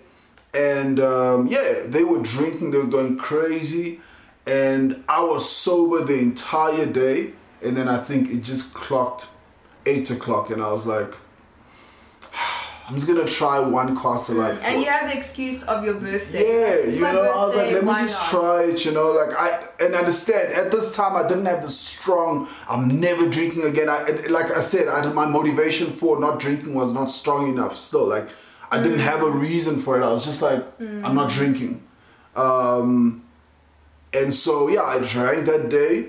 and 0.55 1.00
um, 1.00 1.46
yeah, 1.48 1.84
they 1.86 2.05
were 2.05 2.20
drinking. 2.22 2.70
They 2.70 2.78
were 2.78 2.84
going 2.84 3.16
crazy, 3.16 4.00
and 4.46 5.03
I 5.09 5.22
was 5.22 5.48
sober 5.50 6.05
the 6.05 6.18
entire 6.18 6.86
day. 6.86 7.32
And 7.64 7.76
then 7.76 7.88
I 7.88 7.98
think 7.98 8.28
it 8.30 8.42
just 8.42 8.74
clocked 8.74 9.28
eight 9.86 10.11
o'clock, 10.11 10.50
and 10.50 10.61
I 10.62 10.72
was 10.72 10.84
like, 10.84 11.14
I'm 12.88 12.94
just 12.94 13.07
gonna 13.07 13.24
try 13.24 13.61
one 13.61 13.96
Castle 13.96 14.36
Lite. 14.36 14.61
And 14.62 14.80
you 14.80 14.86
have 14.90 15.09
the 15.09 15.16
excuse 15.16 15.62
of 15.62 15.84
your 15.84 15.94
birthday. 15.94 16.40
Yeah, 16.40 16.74
It's 16.84 16.96
you 16.96 17.03
know, 17.03 17.22
I 17.22 17.46
was 17.46 17.57
like, 17.57 17.70
let 17.72 17.84
me 17.84 17.92
just 17.92 18.32
not? 18.32 18.40
try 18.40 18.62
it, 18.64 18.84
you 18.84 18.90
know, 18.92 19.12
like 19.12 19.30
I 19.38 19.64
and 19.80 19.94
understand. 19.94 20.53
At 20.55 20.70
this 20.72 20.94
time, 20.96 21.14
I 21.16 21.26
didn't 21.28 21.46
have 21.46 21.62
the 21.62 21.70
strong. 21.70 22.48
I'm 22.68 23.00
never 23.00 23.28
drinking 23.30 23.62
again. 23.64 23.88
I 23.88 24.11
like 24.28 24.50
I 24.50 24.61
said, 24.61 24.88
I 24.88 25.11
my 25.12 25.26
motivation 25.26 25.86
for 25.88 26.18
not 26.18 26.40
drinking 26.40 26.74
was 26.74 26.92
not 26.92 27.11
strong 27.11 27.48
enough. 27.48 27.76
Still, 27.76 28.07
like 28.09 28.28
I 28.73 28.83
didn't 28.83 28.99
mm. 28.99 29.05
have 29.05 29.23
a 29.23 29.31
reason 29.31 29.79
for 29.79 30.01
it. 30.01 30.05
I 30.05 30.11
was 30.11 30.25
just 30.25 30.43
like, 30.43 30.61
mm. 30.79 31.05
I'm 31.05 31.14
not 31.14 31.31
drinking, 31.31 31.83
um, 32.35 33.25
and 34.12 34.33
so 34.33 34.68
yeah, 34.68 34.83
I 34.83 34.99
drank 35.07 35.47
that 35.47 35.68
day, 35.68 36.07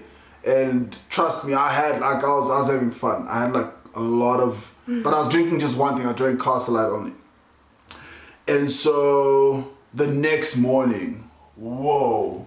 and 0.47 0.97
trust 1.09 1.45
me, 1.45 1.53
I 1.53 1.73
had 1.73 1.99
like 1.99 2.23
I 2.23 2.27
was 2.27 2.49
I 2.49 2.59
was 2.59 2.71
having 2.71 2.91
fun. 2.91 3.27
I 3.27 3.41
had 3.41 3.53
like 3.53 3.71
a 3.95 4.01
lot 4.01 4.39
of, 4.39 4.75
mm. 4.87 5.03
but 5.03 5.13
I 5.13 5.19
was 5.19 5.29
drinking 5.29 5.59
just 5.59 5.77
one 5.77 5.97
thing. 5.97 6.07
I 6.07 6.13
drank 6.13 6.41
Castle 6.41 6.75
Lite 6.75 6.89
only. 6.89 7.13
And 8.47 8.69
so 8.69 9.71
the 9.93 10.07
next 10.07 10.57
morning, 10.57 11.29
whoa, 11.55 12.45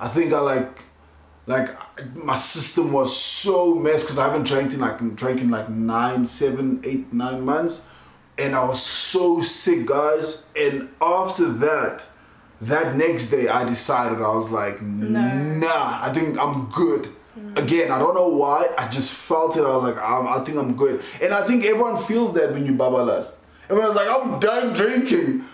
I 0.00 0.08
think 0.08 0.32
I 0.32 0.40
like, 0.40 0.84
like 1.46 1.68
my 2.16 2.34
system 2.34 2.92
was 2.92 3.16
so 3.16 3.74
messed 3.74 4.06
because 4.06 4.18
I 4.18 4.26
haven't 4.28 4.46
drank 4.46 4.72
in 4.72 4.80
like 4.80 4.98
drank 5.14 5.40
in 5.40 5.50
like 5.50 5.68
nine, 5.68 6.26
seven, 6.26 6.80
eight, 6.84 7.12
nine 7.12 7.44
months, 7.44 7.88
and 8.38 8.54
I 8.54 8.64
was 8.64 8.82
so 8.82 9.40
sick, 9.40 9.86
guys. 9.86 10.48
And 10.56 10.88
after 11.00 11.48
that, 11.52 12.02
that 12.62 12.96
next 12.96 13.30
day, 13.30 13.48
I 13.48 13.68
decided 13.68 14.18
I 14.18 14.34
was 14.34 14.50
like, 14.50 14.80
nah, 14.82 16.00
I 16.02 16.10
think 16.12 16.38
I'm 16.38 16.68
good. 16.68 17.08
Mm. 17.38 17.58
Again, 17.58 17.90
I 17.90 17.98
don't 17.98 18.14
know 18.14 18.28
why. 18.28 18.66
I 18.78 18.88
just 18.88 19.14
felt 19.14 19.56
it. 19.56 19.60
I 19.60 19.74
was 19.74 19.82
like, 19.82 19.98
I'm, 19.98 20.26
I 20.26 20.44
think 20.44 20.58
I'm 20.58 20.74
good. 20.74 21.02
And 21.22 21.34
I 21.34 21.46
think 21.46 21.64
everyone 21.64 21.98
feels 21.98 22.34
that 22.34 22.52
when 22.52 22.64
you 22.64 22.72
babalas. 22.72 23.36
Everyone's 23.68 23.96
like, 23.96 24.08
I'm 24.08 24.38
done 24.38 24.72
drinking. 24.72 25.44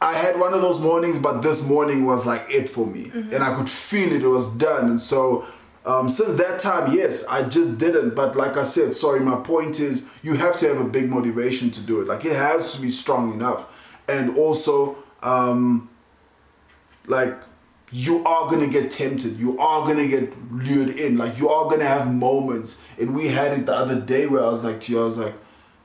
I 0.00 0.12
had 0.12 0.38
one 0.38 0.52
of 0.52 0.60
those 0.60 0.80
mornings, 0.80 1.18
but 1.18 1.40
this 1.40 1.66
morning 1.66 2.04
was 2.04 2.26
like 2.26 2.46
it 2.50 2.68
for 2.68 2.86
me, 2.86 3.04
mm-hmm. 3.04 3.34
and 3.34 3.42
I 3.42 3.54
could 3.54 3.68
feel 3.68 4.12
it. 4.12 4.22
It 4.22 4.28
was 4.28 4.52
done, 4.52 4.90
and 4.90 5.00
so 5.00 5.46
um, 5.86 6.10
since 6.10 6.34
that 6.34 6.58
time, 6.58 6.92
yes, 6.92 7.24
I 7.26 7.48
just 7.48 7.78
didn't. 7.78 8.16
But 8.16 8.34
like 8.34 8.56
I 8.56 8.64
said, 8.64 8.92
sorry, 8.92 9.20
my 9.20 9.36
point 9.36 9.78
is 9.78 10.10
you 10.22 10.34
have 10.34 10.56
to 10.58 10.68
have 10.68 10.80
a 10.80 10.88
big 10.88 11.08
motivation 11.08 11.70
to 11.70 11.80
do 11.80 12.00
it. 12.00 12.08
Like 12.08 12.24
it 12.24 12.34
has 12.34 12.74
to 12.74 12.82
be 12.82 12.90
strong 12.90 13.32
enough, 13.32 14.00
and 14.08 14.36
also 14.36 14.96
um, 15.22 15.88
like 17.06 17.34
you 17.92 18.24
are 18.24 18.50
gonna 18.50 18.66
get 18.66 18.90
tempted. 18.90 19.38
You 19.38 19.58
are 19.60 19.86
gonna 19.86 20.08
get 20.08 20.32
lured 20.50 20.96
in. 20.96 21.16
Like 21.16 21.38
you 21.38 21.48
are 21.48 21.70
gonna 21.70 21.84
have 21.84 22.12
moments, 22.12 22.84
and 23.00 23.14
we 23.14 23.28
had 23.28 23.56
it 23.56 23.66
the 23.66 23.74
other 23.74 24.00
day 24.00 24.26
where 24.26 24.42
I 24.42 24.48
was 24.48 24.64
like 24.64 24.80
to 24.82 24.92
you, 24.92 25.00
I 25.00 25.04
was 25.04 25.18
like, 25.18 25.34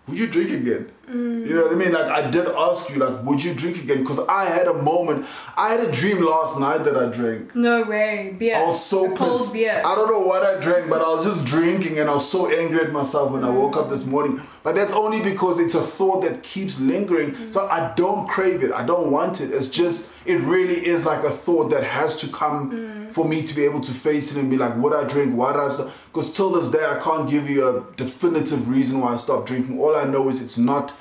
would 0.07 0.17
you 0.17 0.25
drink 0.25 0.49
again? 0.49 0.91
You 1.13 1.55
know 1.55 1.63
what 1.63 1.73
I 1.73 1.75
mean? 1.75 1.91
Like 1.91 2.05
I 2.05 2.29
did 2.29 2.47
ask 2.47 2.89
you, 2.89 2.97
like, 2.97 3.23
would 3.23 3.43
you 3.43 3.53
drink 3.53 3.77
again? 3.83 3.99
Because 3.99 4.19
I 4.27 4.45
had 4.45 4.67
a 4.67 4.73
moment. 4.73 5.25
I 5.57 5.69
had 5.69 5.81
a 5.81 5.91
dream 5.91 6.23
last 6.25 6.59
night 6.59 6.79
that 6.85 6.95
I 6.95 7.11
drank. 7.11 7.55
No 7.55 7.83
way. 7.83 8.35
Beer. 8.37 8.57
I 8.57 8.63
was 8.63 8.83
so 8.83 9.13
A 9.13 9.17
pissed. 9.17 9.53
beer. 9.53 9.81
I 9.85 9.95
don't 9.95 10.09
know 10.09 10.25
what 10.25 10.43
I 10.43 10.59
drank, 10.61 10.89
but 10.89 11.01
I 11.01 11.09
was 11.09 11.25
just 11.25 11.45
drinking 11.45 11.99
and 11.99 12.09
I 12.09 12.13
was 12.13 12.29
so 12.29 12.49
angry 12.49 12.79
at 12.81 12.91
myself 12.91 13.31
when 13.31 13.43
I 13.43 13.49
mm. 13.49 13.55
woke 13.55 13.77
up 13.77 13.89
this 13.89 14.05
morning. 14.05 14.41
But 14.63 14.75
that's 14.75 14.93
only 14.93 15.21
because 15.21 15.59
it's 15.59 15.75
a 15.75 15.81
thought 15.81 16.23
that 16.23 16.43
keeps 16.43 16.79
lingering. 16.79 17.35
So 17.51 17.61
mm. 17.61 17.69
I 17.69 17.93
don't 17.95 18.27
crave 18.27 18.63
it. 18.63 18.71
I 18.71 18.85
don't 18.85 19.11
want 19.11 19.41
it. 19.41 19.51
It's 19.51 19.69
just, 19.69 20.09
it 20.27 20.37
really 20.41 20.85
is 20.85 21.05
like 21.05 21.23
a 21.23 21.29
thought 21.29 21.71
that 21.71 21.83
has 21.83 22.15
to 22.17 22.27
come 22.27 22.71
mm. 22.71 23.11
for 23.11 23.27
me 23.27 23.41
to 23.43 23.55
be 23.55 23.65
able 23.65 23.81
to 23.81 23.91
face 23.91 24.35
it 24.35 24.39
and 24.39 24.49
be 24.49 24.57
like, 24.57 24.75
would 24.77 24.93
I 24.93 25.07
drink? 25.07 25.35
Why 25.35 25.53
did 25.53 25.61
I 25.61 25.69
stop? 25.69 25.91
Because 26.07 26.35
till 26.35 26.51
this 26.51 26.69
day, 26.71 26.85
I 26.85 26.99
can't 26.99 27.29
give 27.29 27.49
you 27.49 27.67
a 27.67 27.95
definitive 27.95 28.69
reason 28.69 28.99
why 28.99 29.13
I 29.13 29.17
stopped 29.17 29.47
drinking. 29.47 29.79
All 29.79 29.95
I 29.95 30.05
know 30.05 30.29
is 30.29 30.41
it's 30.41 30.57
not 30.57 30.95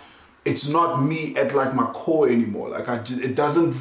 it's 0.45 0.69
not 0.69 1.03
me 1.03 1.37
at 1.37 1.55
like 1.55 1.75
my 1.75 1.87
core 1.87 2.29
anymore. 2.29 2.69
Like 2.69 2.89
I 2.89 2.99
just, 2.99 3.21
it 3.21 3.35
doesn't, 3.35 3.75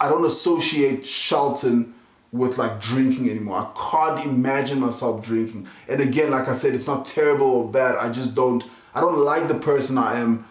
I 0.00 0.08
don't 0.08 0.24
associate 0.24 1.06
Shelton 1.06 1.94
with 2.32 2.58
like 2.58 2.80
drinking 2.80 3.30
anymore. 3.30 3.58
I 3.58 3.90
can't 3.90 4.26
imagine 4.26 4.80
myself 4.80 5.24
drinking. 5.24 5.68
And 5.88 6.00
again, 6.00 6.30
like 6.30 6.48
I 6.48 6.52
said, 6.52 6.74
it's 6.74 6.86
not 6.86 7.06
terrible 7.06 7.46
or 7.46 7.70
bad. 7.70 7.96
I 7.96 8.12
just 8.12 8.34
don't, 8.34 8.64
I 8.94 9.00
don't 9.00 9.18
like 9.18 9.48
the 9.48 9.54
person 9.54 9.98
I 9.98 10.18
am. 10.20 10.44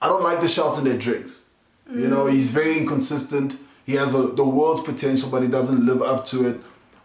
I 0.00 0.08
don't 0.08 0.22
like 0.22 0.40
the 0.40 0.48
Shelton 0.48 0.84
that 0.84 1.00
drinks. 1.00 1.42
You 1.90 2.08
know, 2.08 2.26
he's 2.26 2.50
very 2.50 2.78
inconsistent. 2.78 3.58
He 3.86 3.94
has 3.94 4.14
a, 4.14 4.22
the 4.26 4.44
world's 4.44 4.82
potential, 4.82 5.30
but 5.30 5.42
he 5.42 5.48
doesn't 5.48 5.86
live 5.86 6.02
up 6.02 6.26
to 6.26 6.48
it. 6.48 6.60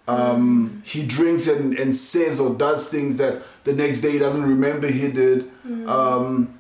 Um, 0.08 0.82
he 0.84 1.06
drinks 1.06 1.48
and, 1.48 1.78
and 1.80 1.96
says 1.96 2.40
or 2.40 2.56
does 2.56 2.90
things 2.90 3.18
that 3.18 3.44
the 3.64 3.74
next 3.74 4.02
day 4.02 4.12
he 4.14 4.20
doesn't 4.20 4.42
remember 4.42 4.88
he 4.88 5.12
did. 5.12 5.50
Um, 5.88 6.60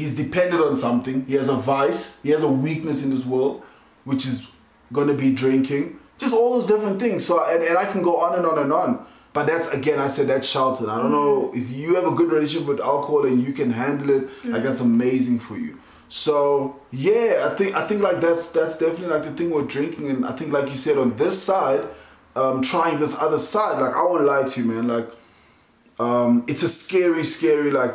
he's 0.00 0.16
dependent 0.16 0.62
on 0.62 0.76
something. 0.76 1.26
He 1.26 1.34
has 1.34 1.48
a 1.48 1.56
vice. 1.56 2.22
He 2.22 2.30
has 2.30 2.42
a 2.42 2.50
weakness 2.50 3.04
in 3.04 3.10
this 3.10 3.26
world, 3.26 3.62
which 4.04 4.24
is 4.26 4.50
gonna 4.92 5.14
be 5.14 5.34
drinking. 5.34 5.98
Just 6.18 6.34
all 6.34 6.54
those 6.54 6.66
different 6.66 6.98
things. 7.00 7.24
So 7.24 7.44
and, 7.46 7.62
and 7.62 7.76
I 7.76 7.84
can 7.92 8.02
go 8.02 8.20
on 8.20 8.36
and 8.38 8.46
on 8.46 8.58
and 8.58 8.72
on. 8.72 9.06
But 9.32 9.46
that's 9.46 9.72
again, 9.72 9.98
I 10.00 10.08
said 10.08 10.26
that's 10.26 10.48
Shelton. 10.48 10.88
I 10.88 10.96
don't 10.96 11.12
know 11.12 11.52
if 11.54 11.70
you 11.70 11.94
have 11.96 12.06
a 12.12 12.16
good 12.16 12.32
relationship 12.32 12.66
with 12.66 12.80
alcohol 12.80 13.26
and 13.26 13.46
you 13.46 13.52
can 13.52 13.70
handle 13.70 14.10
it. 14.10 14.28
Like 14.44 14.62
that's 14.62 14.80
amazing 14.80 15.38
for 15.38 15.56
you. 15.56 15.78
So 16.08 16.80
yeah, 16.90 17.48
I 17.48 17.54
think 17.54 17.76
I 17.76 17.86
think 17.86 18.02
like 18.02 18.20
that's 18.20 18.50
that's 18.50 18.78
definitely 18.78 19.14
like 19.14 19.24
the 19.24 19.32
thing 19.32 19.50
with 19.50 19.68
drinking, 19.68 20.08
and 20.08 20.26
I 20.26 20.32
think 20.32 20.52
like 20.52 20.68
you 20.70 20.76
said 20.76 20.98
on 20.98 21.16
this 21.16 21.40
side, 21.40 21.86
um, 22.34 22.62
trying 22.62 22.98
this 22.98 23.16
other 23.20 23.38
side. 23.38 23.80
Like 23.80 23.94
I 23.94 24.02
won't 24.02 24.24
lie 24.24 24.48
to 24.48 24.60
you, 24.60 24.66
man. 24.66 24.88
Like 24.88 25.08
um, 26.00 26.44
it's 26.48 26.64
a 26.64 26.68
scary, 26.68 27.24
scary 27.24 27.70
like 27.70 27.94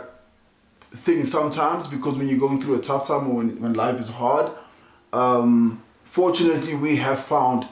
thing 0.95 1.25
sometimes 1.25 1.87
because 1.87 2.17
when 2.17 2.27
you're 2.27 2.39
going 2.39 2.61
through 2.61 2.75
a 2.75 2.81
tough 2.81 3.07
time 3.07 3.27
or 3.29 3.35
when 3.35 3.59
when 3.61 3.73
life 3.73 3.99
is 3.99 4.09
hard, 4.09 4.51
um, 5.13 5.83
fortunately 6.03 6.75
we 6.75 6.95
have 6.97 7.19
found 7.19 7.67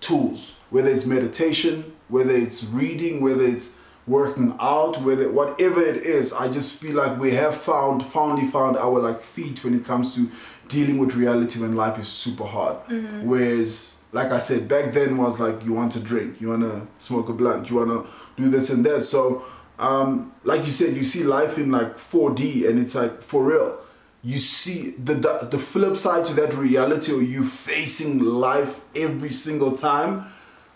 tools, 0.00 0.58
whether 0.70 0.90
it's 0.90 1.06
meditation, 1.06 1.92
whether 2.08 2.34
it's 2.34 2.64
reading, 2.64 3.20
whether 3.20 3.44
it's 3.44 3.76
working 4.06 4.56
out, 4.60 5.00
whether 5.02 5.30
whatever 5.30 5.80
it 5.80 5.98
is, 6.04 6.32
I 6.32 6.50
just 6.50 6.80
feel 6.80 6.96
like 6.96 7.18
we 7.20 7.32
have 7.32 7.54
found 7.56 8.04
finally 8.06 8.46
found 8.46 8.76
our 8.76 8.98
like 9.00 9.20
feet 9.22 9.62
when 9.64 9.74
it 9.74 9.84
comes 9.84 10.14
to 10.16 10.28
dealing 10.68 10.98
with 10.98 11.14
reality 11.14 11.60
when 11.60 11.76
life 11.76 11.98
is 11.98 12.08
super 12.08 12.44
hard. 12.44 12.76
Whereas 13.24 13.96
like 14.12 14.30
I 14.30 14.40
said, 14.40 14.68
back 14.68 14.92
then 14.92 15.16
was 15.16 15.40
like 15.40 15.64
you 15.64 15.72
want 15.72 15.92
to 15.92 16.00
drink, 16.00 16.40
you 16.40 16.48
wanna 16.48 16.86
smoke 16.98 17.28
a 17.28 17.32
blunt, 17.32 17.70
you 17.70 17.76
wanna 17.76 18.04
do 18.36 18.48
this 18.48 18.70
and 18.70 18.84
that. 18.86 19.02
So 19.04 19.44
um, 19.82 20.32
like 20.44 20.60
you 20.64 20.72
said, 20.72 20.96
you 20.96 21.02
see 21.02 21.24
life 21.24 21.58
in 21.58 21.70
like 21.70 21.96
4D 21.96 22.68
and 22.68 22.78
it's 22.78 22.94
like 22.94 23.20
for 23.20 23.44
real. 23.44 23.78
You 24.24 24.38
see 24.38 24.90
the, 24.90 25.14
the 25.14 25.48
the 25.50 25.58
flip 25.58 25.96
side 25.96 26.24
to 26.26 26.34
that 26.34 26.54
reality 26.54 27.12
or 27.12 27.20
you 27.20 27.42
facing 27.42 28.20
life 28.20 28.84
every 28.94 29.32
single 29.32 29.72
time 29.72 30.24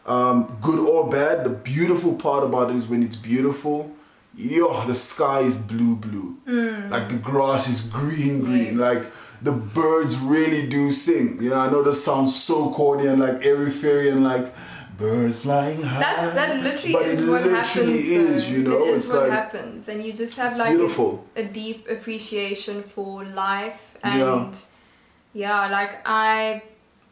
um, 0.07 0.57
good 0.61 0.79
or 0.79 1.11
bad. 1.11 1.45
The 1.45 1.51
beautiful 1.51 2.15
part 2.15 2.45
about 2.45 2.71
it 2.71 2.77
is 2.77 2.89
when 2.89 3.03
it's 3.03 3.17
beautiful, 3.17 3.93
yo, 4.35 4.85
the 4.87 4.95
sky 4.95 5.41
is 5.41 5.57
blue, 5.57 5.97
blue. 5.97 6.39
Like 6.91 7.09
the 7.09 7.17
grass 7.17 7.69
is 7.69 7.83
green, 7.83 8.45
green. 8.45 8.79
Yes. 8.79 8.87
Like 8.89 9.03
the 9.43 9.53
birds 9.53 10.19
really 10.19 10.69
do 10.69 10.91
sing. 10.93 11.39
You 11.43 11.51
know, 11.51 11.57
I 11.57 11.71
know 11.71 11.83
this 11.83 12.05
sounds 12.05 12.35
so 12.41 12.71
corny 12.71 13.07
and 13.07 13.21
like 13.21 13.45
airy 13.45 13.71
fairy 13.71 14.09
and 14.11 14.25
like 14.25 14.53
birds 14.99 15.43
flying 15.43 15.83
high. 15.83 16.01
That's 16.01 16.35
that 16.35 16.63
literally 16.63 16.93
but 16.95 17.03
is 17.03 17.21
what 17.21 17.43
literally 17.43 17.93
happens. 17.93 18.05
is, 18.05 18.51
you 18.51 18.63
know. 18.63 18.79
it 18.83 18.89
is 18.89 19.05
it's 19.05 19.13
what 19.13 19.29
like 19.29 19.33
happens, 19.33 19.89
and 19.89 20.03
you 20.03 20.13
just 20.13 20.37
have 20.39 20.57
like 20.57 20.71
beautiful. 20.71 21.27
A, 21.37 21.41
a 21.41 21.45
deep 21.45 21.89
appreciation 21.89 22.83
for 22.83 23.25
life, 23.25 23.97
and 24.03 24.55
Yeah. 25.33 25.67
yeah. 25.67 25.71
like 25.71 26.01
I. 26.07 26.63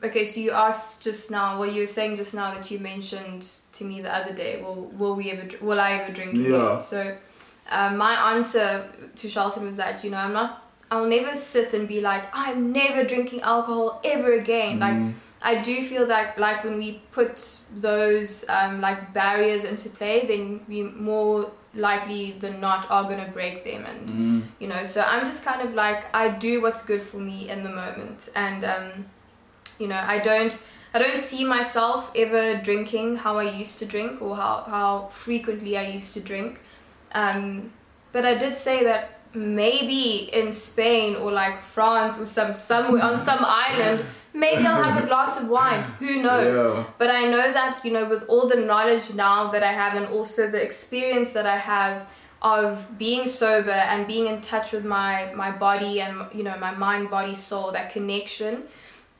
Okay, 0.03 0.25
so 0.25 0.41
you 0.41 0.51
asked 0.51 1.03
just 1.03 1.31
now. 1.31 1.59
Well, 1.59 1.71
you 1.71 1.81
were 1.83 1.87
saying 1.87 2.17
just 2.17 2.35
now 2.35 2.53
that 2.55 2.71
you 2.71 2.79
mentioned 2.79 3.43
to 3.73 3.85
me 3.85 4.03
the 4.03 4.15
other 4.15 4.35
day. 4.35 4.61
Will 4.63 4.87
Will 4.99 5.15
we 5.15 5.31
ever? 5.31 5.49
Will 5.63 5.81
I 5.81 5.93
ever 5.93 6.13
drink 6.13 6.35
again? 6.35 6.53
Yeah. 6.53 6.79
So, 6.79 7.17
um, 7.71 7.97
my 7.97 8.35
answer 8.35 8.91
to 9.17 9.29
Shelton 9.29 9.65
was 9.65 9.77
that 9.77 10.05
you 10.05 10.11
know 10.11 10.19
I'm 10.19 10.33
not. 10.33 10.61
I'll 10.91 11.07
never 11.07 11.35
sit 11.35 11.73
and 11.75 11.89
be 11.89 12.01
like 12.01 12.25
I'm 12.33 12.71
never 12.73 13.03
drinking 13.05 13.41
alcohol 13.41 14.01
ever 14.05 14.33
again. 14.35 14.79
Like 14.81 15.15
I 15.45 15.61
do 15.61 15.83
feel 15.83 16.07
that 16.07 16.39
like 16.39 16.65
when 16.65 16.79
we 16.79 17.03
put 17.13 17.37
those 17.77 18.49
um, 18.49 18.81
like 18.81 19.13
barriers 19.13 19.65
into 19.65 19.91
play, 19.91 20.27
then 20.27 20.61
we 20.67 20.83
more 20.83 21.53
likely 21.75 22.33
than 22.33 22.61
not 22.61 22.91
are 22.91 23.05
gonna 23.05 23.31
break 23.31 23.63
them, 23.65 23.85
and 23.85 24.49
you 24.59 24.69
know. 24.69 24.85
So 24.85 25.03
I'm 25.03 25.27
just 25.27 25.45
kind 25.45 25.61
of 25.61 25.75
like 25.75 26.15
I 26.17 26.29
do 26.31 26.63
what's 26.63 26.85
good 26.85 27.03
for 27.03 27.19
me 27.19 27.51
in 27.51 27.63
the 27.63 27.69
moment, 27.69 28.31
and 28.35 28.65
um, 28.65 29.07
you 29.79 29.87
know 29.87 30.03
I 30.03 30.19
don't 30.19 30.65
I 30.95 30.99
don't 30.99 31.19
see 31.19 31.45
myself 31.45 32.11
ever 32.17 32.57
drinking 32.63 33.17
how 33.17 33.37
I 33.39 33.51
used 33.51 33.79
to 33.81 33.85
drink 33.85 34.23
or 34.23 34.37
how 34.37 34.65
how 34.67 35.09
frequently 35.09 35.77
I 35.77 35.89
used 35.89 36.15
to 36.15 36.21
drink. 36.21 36.61
Um, 37.13 37.73
but 38.13 38.25
I 38.25 38.35
did 38.39 38.55
say 38.55 38.83
that 38.85 39.21
maybe 39.35 40.31
in 40.33 40.53
Spain 40.53 41.17
or 41.17 41.33
like 41.33 41.61
France 41.61 42.21
or 42.21 42.27
some 42.27 42.55
somewhere 42.55 43.03
on 43.03 43.17
some 43.17 43.41
island, 43.43 44.05
maybe 44.35 44.67
I'll 44.67 44.83
have 44.83 45.03
a 45.03 45.07
glass 45.07 45.41
of 45.41 45.49
wine. 45.49 45.83
Who 46.01 46.23
knows? 46.23 46.59
Yeah. 46.59 46.85
But 46.99 47.11
I 47.11 47.25
know 47.25 47.53
that 47.53 47.85
you 47.85 47.93
know 47.93 48.05
with 48.07 48.29
all 48.29 48.47
the 48.47 48.57
knowledge 48.57 49.15
now 49.15 49.49
that 49.53 49.63
I 49.63 49.73
have 49.73 49.95
and 49.95 50.07
also 50.07 50.51
the 50.51 50.63
experience 50.63 51.33
that 51.33 51.47
I 51.47 51.57
have 51.57 52.07
of 52.43 52.99
being 52.99 53.27
sober 53.27 53.71
and 53.71 54.07
being 54.07 54.27
in 54.27 54.41
touch 54.43 54.73
with 54.73 54.85
my 54.85 55.33
my 55.35 55.51
body 55.51 56.01
and 56.01 56.27
you 56.35 56.43
know 56.43 56.59
my 56.59 56.73
mind 56.73 57.09
body 57.11 57.35
soul 57.35 57.73
that 57.73 57.91
connection 57.91 58.65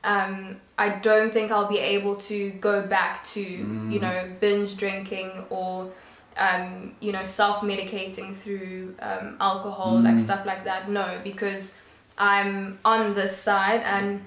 um, 0.05 0.61
I 0.77 0.89
don't 0.89 1.33
think 1.33 1.51
I'll 1.51 1.67
be 1.67 1.79
able 1.79 2.15
to 2.17 2.51
go 2.51 2.85
back 2.85 3.23
to 3.33 3.41
you 3.41 3.99
know 3.99 4.31
binge 4.39 4.77
drinking 4.77 5.31
or 5.49 5.91
um, 6.37 6.95
you 6.99 7.11
know 7.11 7.23
self 7.23 7.61
medicating 7.61 8.33
through 8.35 8.95
um, 8.99 9.37
alcohol 9.39 9.99
like 9.99 10.19
stuff 10.19 10.45
like 10.45 10.63
that. 10.65 10.89
No, 10.89 11.19
because 11.23 11.77
I'm 12.17 12.77
on 12.85 13.13
this 13.13 13.35
side 13.35 13.81
and 13.81 14.21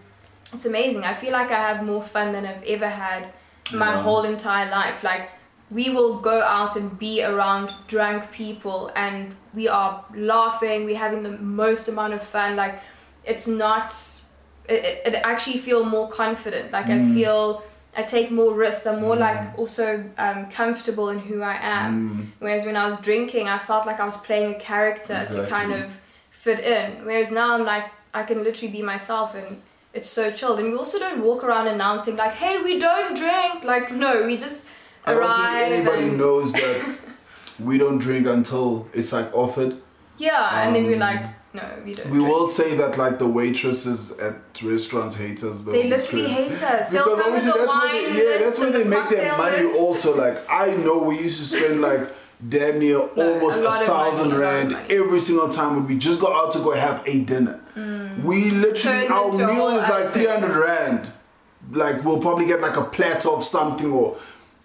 it's 0.55 0.67
amazing. 0.67 1.05
I 1.05 1.15
feel 1.15 1.33
like 1.33 1.51
I 1.51 1.61
have 1.61 1.85
more 1.85 2.03
fun 2.03 2.33
than 2.33 2.47
I've 2.47 2.63
ever 2.65 2.89
had 2.89 3.29
my 3.73 3.93
Yeah. 3.93 4.03
whole 4.03 4.25
entire 4.25 4.71
life. 4.71 5.03
Like 5.03 5.31
we 5.71 5.91
will 5.91 6.19
go 6.19 6.43
out 6.43 6.77
and 6.77 6.99
be 6.99 7.23
around 7.23 7.73
drunk 7.87 8.31
people 8.33 8.91
and 8.97 9.35
we 9.55 9.69
are 9.69 10.05
laughing, 10.15 10.85
we're 10.85 10.97
having 10.97 11.23
the 11.23 11.37
most 11.39 11.89
amount 11.89 12.15
of 12.15 12.23
fun. 12.23 12.57
Like 12.57 12.81
it's 13.25 13.47
not 13.47 13.95
it, 14.69 15.03
it, 15.07 15.15
actually 15.25 15.59
feel 15.59 15.85
more 15.85 16.09
confident. 16.09 16.73
Like 16.73 16.87
I 16.87 16.99
mm. 16.99 17.15
feel 17.15 17.63
I 17.97 18.03
take 18.03 18.31
more 18.31 18.55
risks. 18.55 18.87
I'm 18.87 19.01
more 19.01 19.17
like 19.17 19.41
mm. 19.41 19.59
also 19.59 20.05
um, 20.19 20.47
comfortable 20.51 21.09
in 21.09 21.19
who 21.19 21.41
I 21.43 21.59
am. 21.61 22.11
Mm. 22.11 22.27
Whereas 22.39 22.67
when 22.67 22.77
I 22.77 22.87
was 22.87 23.01
drinking, 23.01 23.49
I 23.49 23.59
felt 23.59 23.87
like 23.87 23.99
I 23.99 24.05
was 24.05 24.19
playing 24.19 24.55
a 24.55 24.59
character 24.59 25.27
to 25.31 25.47
kind 25.47 25.73
of 25.73 26.01
fit 26.31 26.61
in. 26.61 27.05
Whereas 27.05 27.33
now 27.33 27.55
I'm 27.55 27.65
like 27.65 27.87
I 28.15 28.23
can 28.23 28.43
literally 28.45 28.73
be 28.73 28.83
myself 28.83 29.35
and 29.35 29.61
it's 29.95 30.09
so 30.09 30.31
chilled. 30.31 30.59
And 30.61 30.71
we 30.73 30.77
also 30.79 30.99
don't 30.99 31.23
walk 31.23 31.43
around 31.45 31.67
announcing 31.69 32.17
like, 32.17 32.33
"Hey, 32.33 32.63
we 32.63 32.79
don't 32.79 33.17
drink." 33.17 33.65
Like 33.65 33.93
no, 33.93 34.25
we 34.27 34.37
just 34.37 34.67
I 35.05 35.15
don't 35.15 35.37
think 35.37 35.73
anybody 35.73 36.09
and, 36.11 36.19
knows 36.19 36.53
that 36.53 36.97
we 37.59 37.79
don't 37.79 37.99
drink 37.99 38.27
until 38.27 38.89
it's 38.93 39.13
like 39.13 39.33
offered. 39.35 39.81
Yeah, 40.19 40.63
and 40.63 40.75
then 40.75 40.85
we're 40.87 40.95
Um, 40.95 41.01
like, 41.01 41.25
"No, 41.55 41.63
we 41.85 41.95
don't." 41.95 42.11
We 42.11 42.19
drink. 42.19 42.29
will 42.29 42.49
say 42.49 42.77
that 42.77 42.99
like 42.99 43.19
the 43.19 43.27
waitresses 43.27 44.13
at 44.19 44.35
restaurants 44.63 45.15
hate 45.17 45.43
us. 45.45 45.59
but 45.59 45.73
They 45.73 45.89
literally 45.89 46.29
hate 46.29 46.61
us. 46.63 46.89
They'll 46.91 47.05
Because 47.05 47.21
obviously 47.27 47.53
the 47.53 47.59
that's 47.59 47.69
wine 47.69 47.93
where 47.95 48.13
they, 48.15 48.33
yeah, 48.33 48.39
that's 48.45 48.59
where 48.59 48.71
they 48.73 48.83
the 48.83 48.91
make 48.91 49.09
their 49.11 49.37
money. 49.39 49.63
list. 49.63 49.79
Also, 49.81 50.17
like 50.17 50.39
I 50.51 50.77
know 50.85 50.99
we 51.05 51.19
used 51.21 51.39
to 51.41 51.47
spend 51.57 51.81
like 51.81 52.03
damn 52.47 52.79
near 52.79 52.99
almost 52.99 53.59
a 53.59 53.61
a, 53.61 53.87
thousand 53.87 54.31
money, 54.31 54.43
a 54.43 54.47
lot 54.47 54.65
of 54.65 54.73
rand 54.73 54.91
every 54.91 55.21
single 55.21 55.49
time 55.49 55.77
when 55.77 55.87
we 55.87 55.97
just 55.99 56.21
go 56.21 56.33
out 56.33 56.53
to 56.53 56.59
go 56.61 56.73
have 56.73 57.03
a 57.07 57.25
dinner. 57.25 57.61
We 58.25 58.51
literally 58.51 59.07
Mm. 59.07 59.09
Turns 59.09 59.11
our 59.11 59.55
meal 59.55 59.69
is 59.69 59.89
like 59.89 60.13
three 60.13 60.27
hundred 60.27 60.57
rand. 60.57 61.11
Like 61.71 62.05
we'll 62.05 62.21
probably 62.21 62.47
get 62.47 62.61
like 62.61 62.77
a 62.77 62.85
platter 62.85 63.29
of 63.31 63.43
something 63.45 63.91
or, 63.93 64.17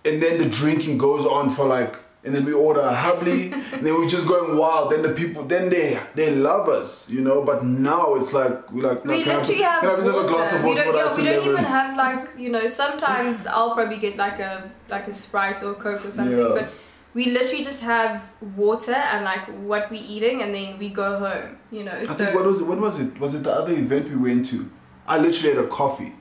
and 0.05 0.21
then 0.21 0.37
the 0.41 0.49
drinking 0.49 0.97
goes 0.97 1.25
on 1.25 1.49
for 1.49 1.65
like. 1.65 1.95
And 2.25 2.33
then 2.33 2.45
we 2.45 2.53
order 2.53 2.79
a 2.79 2.93
hubbly, 2.93 3.51
and 3.51 3.85
then 3.85 3.93
we're 3.95 4.07
just 4.07 4.29
going 4.29 4.57
wild. 4.57 4.93
Then 4.93 5.01
the 5.01 5.09
people, 5.09 5.43
then 5.43 5.69
they 5.69 5.99
they 6.15 6.33
love 6.33 6.69
us, 6.69 7.09
you 7.09 7.19
know. 7.19 7.41
But 7.43 7.65
now 7.65 8.15
it's 8.15 8.31
like 8.31 8.71
we're 8.71 8.87
like, 8.87 9.03
no, 9.03 9.11
we 9.11 9.23
can 9.25 9.35
I 9.35 9.39
literally 9.39 9.61
have 9.61 9.81
can 9.81 9.89
I 9.89 9.95
please 9.95 10.05
water. 10.05 10.17
have 10.21 10.25
a 10.25 10.29
glass 10.33 10.53
of 10.53 10.63
we 10.63 10.69
water 10.69 10.83
don't, 10.85 10.95
yeah, 10.95 11.17
we 11.17 11.23
don't 11.25 11.35
11? 11.35 11.51
even 11.51 11.63
have 11.65 11.97
like 11.97 12.29
you 12.39 12.49
know. 12.49 12.65
Sometimes 12.67 13.45
I'll 13.45 13.73
probably 13.75 13.97
get 13.97 14.15
like 14.15 14.39
a 14.39 14.71
like 14.87 15.05
a 15.09 15.11
Sprite 15.13 15.63
or 15.63 15.73
Coke 15.73 16.05
or 16.05 16.11
something, 16.11 16.37
Yeah. 16.37 16.47
but 16.47 16.69
we 17.13 17.25
literally 17.31 17.63
just 17.63 17.83
have 17.83 18.23
water 18.55 18.93
and 18.95 19.23
like 19.25 19.45
what 19.69 19.89
we're 19.91 20.03
eating, 20.05 20.41
and 20.41 20.53
then 20.53 20.77
we 20.79 20.89
go 20.89 21.19
home. 21.19 21.57
You 21.71 21.83
know, 21.85 21.91
I 21.91 22.05
so 22.05 22.25
think 22.25 22.35
what 22.35 22.45
was 22.45 22.61
it? 22.61 22.67
What 22.67 22.79
was 22.79 22.99
it? 22.99 23.19
Was 23.19 23.35
it 23.35 23.43
the 23.43 23.51
other 23.51 23.73
event 23.73 24.09
we 24.09 24.15
went 24.15 24.45
to? 24.47 24.69
I 25.07 25.17
literally 25.19 25.55
had 25.55 25.65
a 25.65 25.67
coffee. 25.67 26.13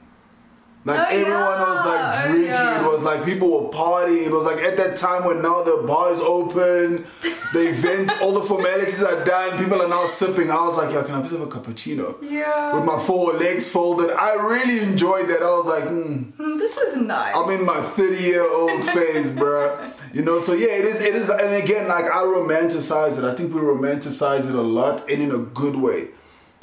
Like 0.85 0.99
Oh, 0.99 1.05
everyone 1.15 1.61
was 1.61 1.87
like 1.87 2.01
yeah. 2.01 2.13
Oh, 2.17 2.27
drinking. 2.27 2.45
yeah. 2.47 2.81
It 2.81 2.85
was 2.93 3.05
like 3.05 3.25
people 3.25 3.49
were 3.53 3.71
partying. 3.71 4.27
It 4.27 4.33
was 4.33 4.43
like 4.45 4.65
at 4.65 4.77
that 4.79 4.97
time 4.97 5.25
when 5.25 5.41
now 5.41 5.63
the 5.63 5.85
bar 5.87 6.11
is 6.13 6.19
open, 6.21 7.07
the 7.53 7.61
event, 7.71 8.11
all 8.21 8.33
the 8.33 8.41
formalities 8.41 9.01
are 9.05 9.25
done. 9.25 9.57
People 9.63 9.81
are 9.81 9.89
now 9.89 10.07
sipping. 10.07 10.51
I 10.51 10.55
was 10.57 10.77
like, 10.79 10.93
yeah, 10.93 11.05
can 11.05 11.15
I 11.15 11.21
please 11.21 11.39
have 11.39 11.43
a 11.43 11.47
cappuccino? 11.47 12.17
yeah, 12.29 12.75
With 12.75 12.85
my 12.85 12.99
four 12.99 13.33
legs 13.35 13.71
folded. 13.71 14.11
I 14.11 14.35
really 14.35 14.83
enjoyed 14.91 15.29
that. 15.29 15.41
I 15.41 15.51
was 15.61 15.67
like, 15.67 15.85
hmm. 15.89 16.43
Mm, 16.43 16.59
this 16.59 16.77
is 16.77 16.97
nice. 16.97 17.33
I'm 17.37 17.49
in 17.57 17.65
my 17.65 17.81
30 17.81 18.17
year 18.21 18.43
old 18.53 18.85
phase, 18.85 19.31
bruh. 19.31 19.89
You 20.13 20.23
know, 20.23 20.41
so 20.41 20.53
yeah, 20.53 20.67
it 20.69 20.85
is. 20.85 21.01
It 21.01 21.15
is, 21.15 21.31
and 21.31 21.65
again, 21.65 21.89
like 21.89 22.05
I 22.05 22.23
romanticize 22.23 23.19
it. 23.19 23.25
I 23.25 23.35
think 23.35 23.55
we 23.55 23.61
romanticize 23.61 24.49
it 24.49 24.55
a 24.55 24.61
lot, 24.61 25.11
and 25.11 25.23
in 25.23 25.33
a 25.33 25.39
good 25.39 25.75
way, 25.77 26.09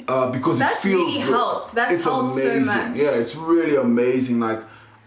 uh, 0.06 0.30
because 0.30 0.58
That's 0.58 0.84
it 0.84 0.88
feels. 0.90 1.16
really 1.16 1.20
helped. 1.20 1.74
That's 1.74 1.94
it's 1.94 2.04
helped 2.04 2.34
so 2.34 2.40
amazing. 2.42 2.66
much. 2.66 2.96
Yeah, 2.96 3.10
it's 3.10 3.34
really 3.36 3.76
amazing. 3.76 4.38
Like 4.40 4.60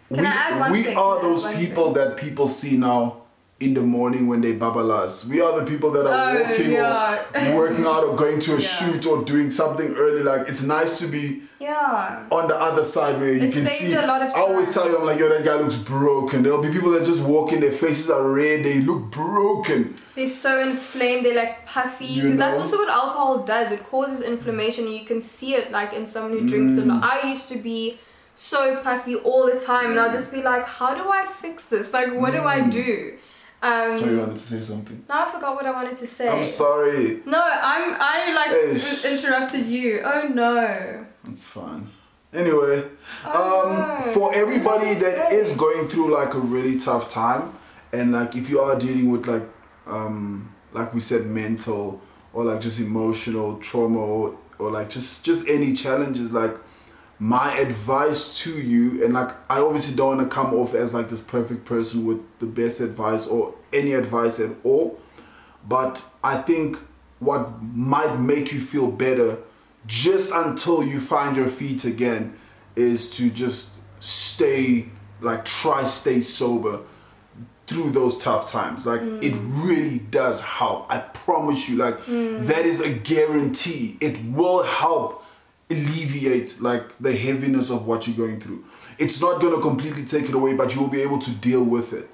we, 0.09 0.19
add 0.19 0.59
one 0.59 0.71
we 0.71 0.83
thing? 0.83 0.97
are 0.97 1.19
Can 1.19 1.29
those 1.29 1.53
people 1.55 1.93
thing? 1.93 2.05
that 2.05 2.17
people 2.17 2.47
see 2.49 2.77
now 2.77 3.22
in 3.63 3.73
the 3.73 3.81
morning 3.81 4.27
when 4.27 4.41
they 4.41 4.53
babalas. 4.53 5.25
We 5.29 5.39
are 5.41 5.59
the 5.59 5.65
people 5.65 5.91
that 5.91 6.05
are 6.05 6.13
Oh, 6.37 6.41
walking 6.43 6.71
yeah. 6.71 7.51
or 7.51 7.55
working 7.61 7.85
out 7.85 8.03
or 8.03 8.15
going 8.15 8.39
to 8.41 8.51
a 8.51 8.59
Yeah. 8.59 8.67
shoot 8.75 9.05
or 9.05 9.23
doing 9.23 9.49
something 9.51 9.93
early. 9.95 10.23
Like 10.23 10.47
it's 10.49 10.63
nice 10.63 10.99
to 10.99 11.07
be 11.07 11.43
Yeah. 11.59 12.23
on 12.29 12.47
the 12.49 12.57
other 12.67 12.83
side 12.83 13.19
where 13.21 13.31
you 13.33 13.43
It 13.47 13.53
can 13.53 13.65
see. 13.65 13.93
a 13.93 14.05
lot 14.05 14.21
of 14.21 14.29
I 14.35 14.39
always 14.41 14.73
tell 14.73 14.85
you, 14.89 14.97
I'm 14.97 15.05
like, 15.05 15.19
yo, 15.19 15.29
that 15.29 15.45
guy 15.45 15.55
looks 15.63 15.77
broken. 15.77 16.43
There'll 16.43 16.61
be 16.61 16.71
people 16.77 16.91
that 16.91 17.05
just 17.05 17.21
walk 17.21 17.53
in, 17.53 17.61
their 17.61 17.71
faces 17.71 18.09
are 18.09 18.23
red, 18.41 18.65
they 18.65 18.79
look 18.81 19.03
broken. 19.11 19.95
They're 20.15 20.27
so 20.27 20.59
inflamed, 20.59 21.25
they're 21.25 21.35
like 21.43 21.65
puffy. 21.65 22.15
Because 22.21 22.37
that's 22.37 22.59
also 22.59 22.77
what 22.77 22.89
alcohol 22.89 23.39
does. 23.55 23.71
It 23.71 23.83
causes 23.85 24.21
inflammation, 24.21 24.87
you 24.91 25.05
can 25.05 25.21
see 25.21 25.55
it 25.55 25.71
like 25.71 25.93
in 25.93 26.05
someone 26.05 26.33
who 26.37 26.43
drinks 26.49 26.73
Mm. 26.73 26.83
a 26.83 26.85
lot. 26.93 27.03
I 27.13 27.27
used 27.33 27.47
to 27.53 27.57
be 27.57 27.99
so 28.35 28.61
puffy 28.87 29.15
all 29.15 29.45
the 29.45 29.59
time, 29.59 29.91
and 29.91 29.99
I'll 29.99 30.11
just 30.19 30.31
be 30.33 30.41
like, 30.41 30.65
how 30.65 30.91
do 30.95 31.03
I 31.19 31.23
fix 31.43 31.57
this? 31.73 31.93
Like, 31.93 32.09
what 32.19 32.31
do 32.33 32.41
I 32.55 32.59
Mm. 32.61 32.71
do? 32.71 33.13
Um, 33.63 33.95
Sorry, 33.95 34.11
you 34.11 34.19
wanted 34.19 34.33
to 34.33 34.39
say 34.39 34.59
something. 34.61 35.05
now 35.07 35.23
I 35.25 35.31
forgot 35.31 35.55
what 35.55 35.65
I 35.65 35.71
wanted 35.71 35.95
to 35.97 36.05
say. 36.07 36.27
I'm 36.27 36.45
sorry. 36.45 37.21
No, 37.25 37.39
I'm 37.41 37.95
I 37.97 38.33
like 38.35 39.13
interrupted 39.13 39.65
you. 39.67 40.01
Oh 40.03 40.27
no. 40.27 41.05
It's 41.29 41.45
fine. 41.47 41.89
Anyway, 42.33 42.83
Oh, 43.25 43.69
um, 43.69 44.05
no. 44.05 44.11
for 44.11 44.35
everybody 44.35 44.93
that 44.95 45.31
I 45.31 45.35
is 45.35 45.55
going 45.55 45.87
through 45.87 46.13
like 46.13 46.33
a 46.33 46.39
really 46.39 46.77
tough 46.79 47.07
time, 47.09 47.53
and 47.93 48.11
like 48.11 48.35
if 48.35 48.49
you 48.49 48.59
are 48.59 48.77
dealing 48.77 49.11
with 49.11 49.27
like, 49.27 49.43
um, 49.87 50.53
like 50.73 50.93
we 50.93 50.99
said, 50.99 51.25
mental 51.27 52.01
or 52.33 52.43
like 52.43 52.59
just 52.59 52.79
emotional 52.79 53.59
trauma 53.59 53.99
or, 53.99 54.37
or 54.59 54.71
like 54.71 54.89
just 54.89 55.23
just 55.23 55.47
any 55.47 55.73
challenges, 55.73 56.31
like 56.33 56.51
my 57.23 57.57
advice 57.57 58.37
to 58.43 58.51
you, 58.51 59.01
and 59.01 59.13
like 59.13 59.29
I 59.49 59.61
obviously 59.61 59.95
don't 59.95 60.17
want 60.17 60.29
to 60.29 60.35
come 60.35 60.53
off 60.53 60.73
as 60.73 60.93
like 60.93 61.07
this 61.07 61.21
perfect 61.21 61.63
person 61.63 62.05
with 62.05 62.19
the 62.39 62.45
best 62.45 62.81
advice 62.81 63.27
or 63.27 63.55
any 63.71 63.93
advice 63.93 64.41
at 64.41 64.51
all, 64.65 64.99
but 65.65 66.05
I 66.21 66.35
think 66.35 66.77
what 67.19 67.63
might 67.63 68.19
make 68.19 68.51
you 68.51 68.59
feel 68.59 68.91
better 68.91 69.37
just 69.87 70.33
until 70.33 70.83
you 70.83 70.99
find 70.99 71.37
your 71.37 71.47
feet 71.47 71.85
again 71.85 72.37
is 72.75 73.09
to 73.11 73.29
just 73.29 73.77
stay 74.01 74.89
like 75.21 75.45
try 75.45 75.85
stay 75.85 76.19
sober 76.19 76.81
through 77.67 77.91
those 77.91 78.21
tough 78.21 78.51
times. 78.51 78.85
Like 78.85 78.99
mm. 78.99 79.23
it 79.23 79.33
really 79.65 79.99
does 79.99 80.41
help 80.41 80.91
i 80.91 80.99
promise 80.99 81.69
you. 81.69 81.77
Like 81.77 81.99
mm. 81.99 82.45
that 82.47 82.65
is 82.65 82.81
a 82.81 82.93
guarantee. 82.99 83.97
It 84.01 84.19
will 84.25 84.63
help 84.63 85.22
alleviate 85.69 86.61
like 86.61 86.97
the 86.99 87.13
heaviness 87.13 87.69
of 87.69 87.87
what 87.87 88.07
you're 88.07 88.17
going 88.27 88.39
through. 88.39 88.63
It's 88.99 89.21
not 89.21 89.41
going 89.41 89.55
to 89.55 89.61
completely 89.61 90.05
take 90.05 90.25
it 90.29 90.35
away 90.35 90.55
but 90.55 90.75
you'll 90.75 90.89
be 90.89 91.01
able 91.01 91.19
to 91.19 91.31
deal 91.31 91.63
with 91.63 91.93
it. 91.93 92.09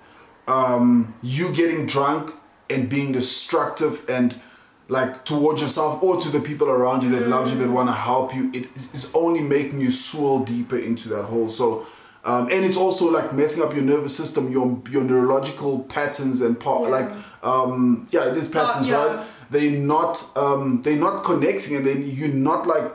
Um, 0.48 1.14
you 1.22 1.54
getting 1.56 1.86
drunk 1.86 2.32
and 2.70 2.90
being 2.90 3.12
destructive 3.12 4.06
and 4.10 4.40
like 4.88 5.24
towards 5.24 5.62
yourself 5.62 6.02
or 6.02 6.20
to 6.20 6.30
the 6.30 6.40
people 6.40 6.68
around 6.68 7.04
you 7.04 7.10
that 7.12 7.28
love 7.28 7.52
you 7.52 7.58
that 7.60 7.70
want 7.70 7.88
to 7.90 7.94
help 7.94 8.34
you 8.36 8.50
it 8.54 8.66
is 8.76 9.12
only 9.14 9.42
making 9.42 9.80
you 9.80 9.92
swirl 9.92 10.40
deeper 10.44 10.78
into 10.78 11.10
that 11.10 11.24
hole. 11.26 11.50
So 11.50 11.86
um, 12.26 12.50
and 12.52 12.66
it's 12.66 12.76
also 12.78 13.10
like 13.12 13.34
messing 13.34 13.64
up 13.64 13.74
your 13.74 13.84
nervous 13.84 14.16
system 14.16 14.52
your 14.52 14.82
your 14.90 15.04
neurological 15.04 15.80
patterns 15.84 16.42
and 16.42 16.60
part 16.60 16.84
Yeah. 16.84 16.90
like 16.90 17.10
um 17.44 18.08
yeah 18.12 18.30
it 18.30 18.36
is 18.38 18.48
patterns 18.48 18.90
yeah. 18.90 18.96
right? 19.18 19.28
They're 19.52 19.80
not 19.80 20.32
um 20.36 20.82
they're 20.84 21.00
not 21.00 21.24
connecting 21.24 21.76
and 21.78 21.86
then 21.86 22.04
you're 22.04 22.30
not 22.34 22.66
like 22.68 22.92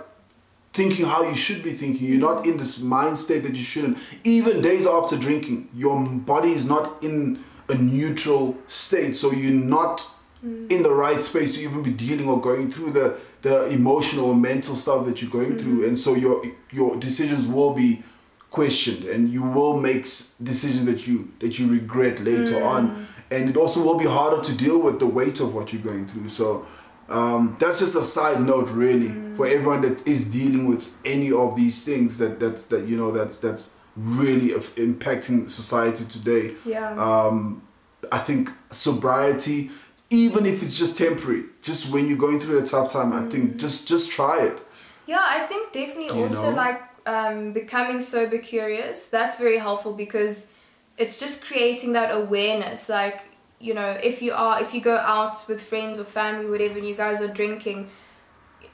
thinking 0.74 1.06
how 1.06 1.22
you 1.22 1.36
should 1.36 1.62
be 1.62 1.72
thinking. 1.72 2.08
You're 2.08 2.20
not 2.20 2.46
in 2.46 2.58
this 2.58 2.80
mind 2.80 3.16
state 3.16 3.44
that 3.44 3.54
you 3.54 3.64
shouldn't. 3.64 3.96
Even 4.24 4.60
days 4.60 4.86
after 4.86 5.16
drinking, 5.16 5.68
your 5.72 6.04
body 6.06 6.50
is 6.50 6.68
not 6.68 7.02
in 7.02 7.42
a 7.68 7.74
neutral 7.76 8.58
state. 8.66 9.14
So 9.16 9.30
you're 9.32 9.52
not 9.52 10.10
in 10.42 10.82
the 10.82 10.92
right 10.92 11.20
space 11.20 11.54
to 11.54 11.62
even 11.62 11.82
be 11.82 11.90
dealing 11.90 12.28
or 12.28 12.38
going 12.38 12.70
through 12.70 12.90
the, 12.90 13.18
the 13.40 13.66
emotional 13.68 14.26
or 14.26 14.36
mental 14.36 14.76
stuff 14.76 15.06
that 15.06 15.22
you're 15.22 15.30
going 15.30 15.56
through. 15.58 15.78
Mm-hmm. 15.78 15.88
And 15.88 15.98
so 15.98 16.14
your 16.14 16.42
your 16.70 16.96
decisions 16.96 17.48
will 17.48 17.72
be 17.74 18.02
questioned 18.50 19.04
and 19.04 19.30
you 19.30 19.42
will 19.42 19.80
make 19.80 20.02
decisions 20.42 20.84
that 20.84 21.06
you 21.06 21.32
that 21.38 21.58
you 21.58 21.70
regret 21.70 22.20
later 22.20 22.60
mm. 22.60 22.66
on. 22.66 23.06
And 23.30 23.48
it 23.48 23.56
also 23.56 23.82
will 23.82 23.98
be 23.98 24.04
harder 24.04 24.42
to 24.42 24.56
deal 24.56 24.82
with 24.82 24.98
the 24.98 25.06
weight 25.06 25.40
of 25.40 25.54
what 25.54 25.72
you're 25.72 25.82
going 25.82 26.06
through. 26.06 26.28
So 26.28 26.66
um, 27.08 27.56
that's 27.60 27.78
just 27.80 27.96
a 27.96 28.02
side 28.04 28.40
note 28.40 28.70
really 28.70 29.12
for 29.36 29.46
everyone 29.46 29.82
that 29.82 30.06
is 30.06 30.30
dealing 30.32 30.68
with 30.68 30.88
any 31.04 31.30
of 31.32 31.54
these 31.56 31.84
things 31.84 32.18
that 32.18 32.38
that's 32.40 32.66
that 32.68 32.86
you 32.86 32.96
know 32.96 33.10
that's 33.12 33.38
that's 33.40 33.76
really 33.96 34.50
impacting 34.76 35.48
society 35.48 36.04
today 36.06 36.50
Yeah. 36.64 36.90
um, 36.96 37.62
i 38.10 38.18
think 38.18 38.50
sobriety 38.70 39.70
even 40.10 40.46
if 40.46 40.62
it's 40.62 40.78
just 40.78 40.96
temporary 40.96 41.44
just 41.62 41.92
when 41.92 42.08
you're 42.08 42.18
going 42.18 42.40
through 42.40 42.58
a 42.58 42.66
tough 42.66 42.92
time 42.92 43.12
i 43.12 43.22
think 43.30 43.56
just 43.56 43.86
just 43.88 44.10
try 44.10 44.42
it 44.46 44.56
Yeah, 45.06 45.20
I 45.20 45.40
think 45.50 45.72
definitely 45.72 46.16
You 46.16 46.24
also 46.24 46.50
know? 46.50 46.56
like 46.56 46.80
um, 47.06 47.52
becoming 47.52 48.00
sober 48.00 48.38
curious. 48.38 48.96
That's 49.16 49.36
very 49.38 49.58
helpful 49.58 49.92
because 49.92 50.34
it's 50.96 51.18
just 51.18 51.44
creating 51.44 51.92
that 51.92 52.10
awareness. 52.22 52.88
Like 52.88 53.20
you 53.60 53.74
know, 53.74 53.90
if 54.02 54.20
you 54.22 54.32
are 54.32 54.60
if 54.60 54.74
you 54.74 54.80
go 54.80 54.96
out 54.96 55.44
with 55.48 55.62
friends 55.62 55.98
or 55.98 56.04
family, 56.04 56.46
whatever, 56.48 56.78
and 56.78 56.86
you 56.86 56.94
guys 56.94 57.20
are 57.22 57.28
drinking, 57.28 57.90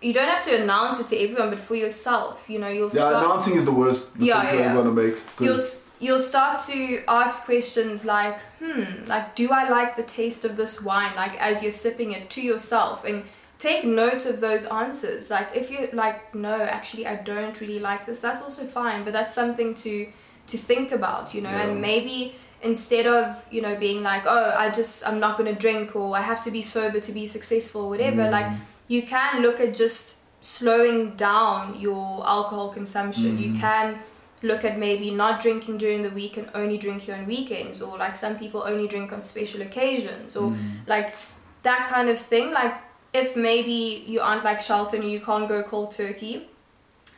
you 0.01 0.13
don't 0.13 0.29
have 0.29 0.43
to 0.43 0.63
announce 0.63 0.99
it 1.01 1.07
to 1.09 1.17
everyone, 1.17 1.51
but 1.51 1.59
for 1.59 1.75
yourself, 1.75 2.49
you 2.49 2.59
know, 2.59 2.69
you'll 2.69 2.91
yeah 2.91 3.09
start. 3.09 3.25
announcing 3.25 3.57
is 3.57 3.65
the 3.65 3.73
worst 3.73 4.19
mistake 4.19 4.35
Yeah, 4.35 4.53
you're 4.53 4.83
gonna 4.83 4.93
make. 4.93 5.15
You'll 5.41 5.61
you'll 5.99 6.19
start 6.19 6.61
to 6.61 7.03
ask 7.07 7.45
questions 7.45 8.05
like, 8.05 8.41
hmm, 8.59 9.05
like 9.07 9.37
do 9.37 9.51
I 9.51 9.69
like 9.69 9.97
the 9.97 10.03
taste 10.03 10.45
of 10.45 10.57
this 10.57 10.83
wine? 10.83 11.15
Like 11.15 11.41
as 11.41 11.63
you're 11.63 11.73
sipping 11.73 12.13
it 12.13 12.31
to 12.31 12.43
yourself 12.43 13.05
and 13.05 13.25
take 13.61 13.85
note 13.85 14.27
of 14.27 14.41
those 14.41 14.65
answers. 14.67 15.31
Like 15.31 15.55
if 15.55 15.71
you 15.71 15.89
like, 15.93 16.35
no, 16.35 16.63
actually 16.63 17.07
I 17.07 17.17
don't 17.17 17.61
really 17.61 17.79
like 17.79 18.07
this. 18.07 18.21
That's 18.21 18.43
also 18.43 18.65
fine, 18.65 19.05
but 19.05 19.13
that's 19.13 19.35
something 19.35 19.75
to 19.77 20.09
to 20.49 20.57
think 20.57 20.91
about, 20.91 21.35
you 21.35 21.43
know. 21.43 21.51
Yeah. 21.51 21.69
And 21.69 21.81
maybe 21.81 22.35
instead 22.63 23.07
of 23.07 23.45
you 23.51 23.63
know 23.63 23.75
being 23.77 24.03
like, 24.03 24.25
oh, 24.27 24.55
I 24.57 24.71
just 24.71 25.07
I'm 25.07 25.19
not 25.21 25.37
gonna 25.39 25.55
drink 25.55 25.95
or 25.97 26.17
I 26.17 26.21
have 26.23 26.41
to 26.45 26.51
be 26.51 26.63
sober 26.63 27.01
to 27.01 27.13
be 27.13 27.27
successful, 27.27 27.89
whatever. 27.89 28.23
Mm. 28.23 28.31
Like 28.33 28.47
you 28.89 29.03
can 29.03 29.43
look 29.43 29.61
at 29.61 29.75
just 29.75 30.21
slowing 30.43 31.11
down 31.17 31.79
your 31.79 32.27
alcohol 32.27 32.69
consumption. 32.71 33.39
You 33.39 33.51
Mm. 33.53 33.61
can 33.61 33.99
look 34.43 34.65
at 34.65 34.79
maybe 34.79 35.11
not 35.11 35.41
drinking 35.43 35.77
during 35.79 36.01
the 36.03 36.09
week 36.11 36.37
and 36.39 36.49
only 36.55 36.79
drinking 36.79 37.13
on 37.15 37.27
weekends 37.27 37.83
or 37.83 37.99
like 37.99 38.17
some 38.17 38.39
people 38.39 38.63
only 38.67 38.89
drink 38.89 39.13
on 39.13 39.21
special 39.21 39.61
occasions 39.61 40.35
or 40.35 40.51
Mm. 40.51 40.87
like 40.87 41.15
that 41.63 41.89
kind 41.89 42.09
of 42.09 42.19
thing 42.19 42.51
like 42.51 42.75
if 43.13 43.37
maybe 43.37 44.03
you 44.07 44.19
aren't 44.21 44.43
like 44.43 44.61
Shelton 44.61 45.03
and 45.03 45.11
you 45.11 45.21
can't 45.21 45.47
go 45.47 45.63
cold 45.63 45.93
turkey 45.93 46.49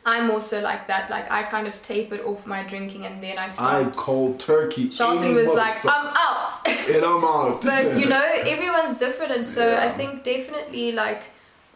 I'm 0.05 0.29
also 0.31 0.61
like 0.61 0.87
that 0.87 1.09
like 1.09 1.31
I 1.31 1.43
kind 1.43 1.67
of 1.67 1.81
tapered 1.81 2.21
off 2.21 2.45
my 2.45 2.63
drinking 2.63 3.05
and 3.05 3.21
then 3.23 3.37
I 3.37 3.47
started. 3.47 3.87
i 3.87 3.91
cold 3.91 4.39
turkey 4.39 4.89
any 4.99 5.33
was 5.33 5.53
like. 5.53 5.73
I'm 5.85 6.07
out 6.27 6.53
and 6.67 7.03
i'm 7.05 7.23
out 7.23 7.61
but 7.71 7.97
you 7.97 8.07
know 8.07 8.23
everyone's 8.55 8.97
different 8.97 9.31
and 9.33 9.45
so 9.45 9.77
i 9.77 9.89
think 9.89 10.23
definitely 10.23 10.91
like 10.91 11.23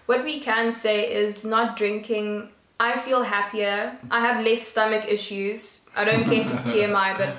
what 0.06 0.24
we 0.24 0.40
can 0.40 0.72
say 0.72 1.12
is 1.12 1.44
not 1.46 1.76
drinking 1.78 2.50
i 2.80 2.98
feel 2.98 3.24
happier 3.24 3.98
i 4.12 4.20
have 4.20 4.44
less 4.46 4.62
stomach 4.62 5.06
issues 5.08 5.86
i 5.96 6.04
don't 6.06 6.24
care 6.26 6.42
if 6.42 6.54
it's 6.54 6.66
tmi 6.74 7.18
but 7.18 7.36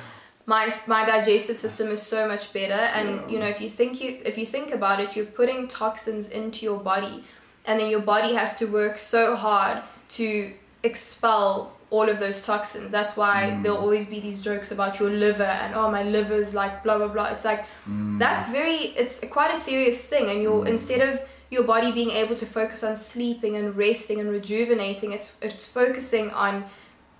my 0.46 0.70
my 0.86 1.04
digestive 1.06 1.56
system 1.56 1.88
is 1.88 2.02
so 2.02 2.26
much 2.26 2.52
better 2.52 2.82
and 2.98 3.08
Yeah. 3.08 3.28
you 3.28 3.38
know 3.38 3.46
if 3.46 3.60
you 3.60 3.70
think 3.70 4.00
you 4.02 4.20
if 4.24 4.36
you 4.38 4.46
think 4.46 4.72
about 4.72 5.00
it 5.00 5.16
you're 5.16 5.32
putting 5.40 5.68
toxins 5.68 6.28
into 6.28 6.64
your 6.64 6.80
body 6.92 7.24
and 7.66 7.78
then 7.78 7.88
your 7.90 8.00
body 8.14 8.32
has 8.34 8.56
to 8.56 8.64
work 8.66 8.98
so 8.98 9.36
hard 9.36 9.82
to 10.18 10.52
expel 10.82 11.72
all 11.90 12.08
of 12.08 12.18
those 12.18 12.42
toxins. 12.42 12.92
That's 12.92 13.16
why 13.16 13.50
mm. 13.50 13.62
there'll 13.62 13.78
always 13.78 14.08
be 14.08 14.20
these 14.20 14.42
jokes 14.42 14.70
about 14.70 15.00
your 15.00 15.10
liver 15.10 15.42
and 15.44 15.74
oh 15.74 15.90
my 15.90 16.02
liver's 16.02 16.54
like 16.54 16.82
blah 16.82 16.98
blah 16.98 17.08
blah. 17.08 17.26
It's 17.26 17.44
like 17.44 17.64
mm. 17.88 18.18
that's 18.18 18.50
very 18.50 18.92
it's 18.96 19.24
quite 19.30 19.52
a 19.52 19.56
serious 19.56 20.06
thing 20.06 20.30
and 20.30 20.42
you're 20.42 20.64
mm. 20.64 20.68
instead 20.68 21.06
of 21.08 21.20
your 21.50 21.64
body 21.64 21.92
being 21.92 22.10
able 22.10 22.36
to 22.36 22.44
focus 22.44 22.84
on 22.84 22.94
sleeping 22.94 23.56
and 23.56 23.74
resting 23.74 24.20
and 24.20 24.30
rejuvenating, 24.30 25.12
it's 25.12 25.38
it's 25.40 25.70
focusing 25.70 26.30
on 26.30 26.66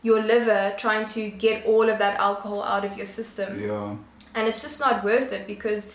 your 0.02 0.22
liver 0.22 0.74
trying 0.78 1.06
to 1.06 1.30
get 1.30 1.64
all 1.64 1.88
of 1.88 1.98
that 1.98 2.20
alcohol 2.20 2.62
out 2.62 2.84
of 2.84 2.96
your 2.96 3.04
system 3.04 3.60
yeah 3.60 3.96
and 4.34 4.46
it's 4.46 4.62
just 4.62 4.78
not 4.78 5.02
worth 5.02 5.32
it 5.32 5.46
because 5.46 5.92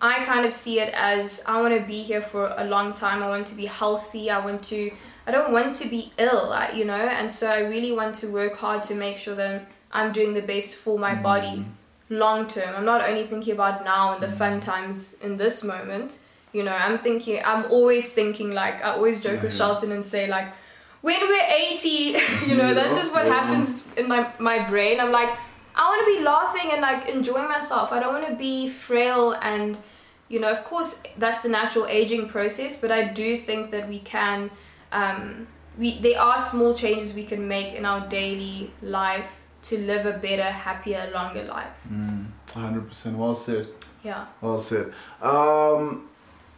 I 0.00 0.24
kind 0.24 0.44
of 0.44 0.52
see 0.52 0.80
it 0.80 0.92
as 0.94 1.42
I 1.46 1.60
want 1.60 1.74
to 1.74 1.86
be 1.86 2.02
here 2.02 2.20
for 2.20 2.52
a 2.56 2.64
long 2.64 2.92
time. 2.92 3.22
I 3.22 3.28
want 3.28 3.46
to 3.48 3.54
be 3.54 3.66
healthy. 3.66 4.30
I 4.30 4.44
want 4.44 4.62
to. 4.64 4.90
I 5.26 5.30
don't 5.30 5.52
want 5.52 5.74
to 5.76 5.88
be 5.88 6.12
ill, 6.18 6.54
you 6.74 6.84
know. 6.84 6.94
And 6.94 7.30
so 7.30 7.50
I 7.50 7.60
really 7.60 7.92
want 7.92 8.14
to 8.16 8.28
work 8.28 8.56
hard 8.56 8.82
to 8.84 8.94
make 8.94 9.16
sure 9.16 9.34
that 9.36 9.66
I'm 9.92 10.12
doing 10.12 10.34
the 10.34 10.42
best 10.42 10.76
for 10.76 10.98
my 10.98 11.14
mm. 11.14 11.22
body 11.22 11.64
long 12.08 12.46
term. 12.46 12.74
I'm 12.76 12.84
not 12.84 13.08
only 13.08 13.24
thinking 13.24 13.54
about 13.54 13.84
now 13.84 14.14
and 14.14 14.22
the 14.22 14.26
mm. 14.26 14.34
fun 14.34 14.60
times 14.60 15.14
in 15.22 15.36
this 15.36 15.62
moment. 15.62 16.18
You 16.52 16.64
know, 16.64 16.74
I'm 16.74 16.98
thinking. 16.98 17.40
I'm 17.44 17.70
always 17.70 18.12
thinking 18.12 18.52
like 18.52 18.84
I 18.84 18.92
always 18.92 19.22
joke 19.22 19.42
with 19.42 19.52
Yeah. 19.52 19.58
Shelton 19.58 19.92
and 19.92 20.04
say 20.04 20.28
like, 20.28 20.52
when 21.00 21.20
we're 21.20 21.48
80, 21.48 21.88
you 22.46 22.56
know, 22.56 22.74
that's 22.74 22.98
just 22.98 23.12
what 23.14 23.26
yeah. 23.26 23.40
happens 23.40 23.92
in 23.94 24.08
my 24.08 24.28
my 24.38 24.58
brain. 24.68 25.00
I'm 25.00 25.12
like. 25.12 25.30
I 25.74 25.88
want 25.88 26.06
to 26.06 26.18
be 26.18 26.22
laughing 26.22 26.70
and 26.72 26.82
like 26.82 27.08
enjoying 27.08 27.48
myself. 27.48 27.92
I 27.92 27.98
don't 27.98 28.12
want 28.12 28.28
to 28.28 28.34
be 28.34 28.68
frail 28.68 29.32
and, 29.40 29.78
you 30.28 30.38
know, 30.38 30.50
of 30.50 30.64
course 30.64 31.02
that's 31.16 31.40
the 31.40 31.48
natural 31.48 31.86
aging 31.86 32.28
process, 32.28 32.78
but 32.78 32.90
I 32.90 33.04
do 33.04 33.38
think 33.38 33.70
that 33.70 33.88
we 33.88 34.00
can. 34.00 34.50
Um, 34.92 35.46
we 35.78 35.98
there 35.98 36.20
are 36.20 36.38
small 36.38 36.74
changes 36.74 37.14
we 37.14 37.24
can 37.24 37.48
make 37.48 37.74
in 37.74 37.84
our 37.84 38.06
daily 38.08 38.70
life 38.82 39.42
to 39.62 39.78
live 39.78 40.06
a 40.06 40.12
better, 40.12 40.42
happier, 40.42 41.10
longer 41.14 41.44
life. 41.44 41.86
Mm, 41.90 42.26
100% 42.48 43.16
well 43.16 43.34
said. 43.34 43.68
Yeah. 44.02 44.26
Well 44.40 44.60
said. 44.60 44.92
Um, 45.20 46.08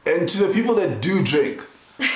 and 0.06 0.28
to 0.28 0.46
the 0.46 0.52
people 0.52 0.74
that 0.76 1.02
do 1.02 1.22
drink, 1.22 1.62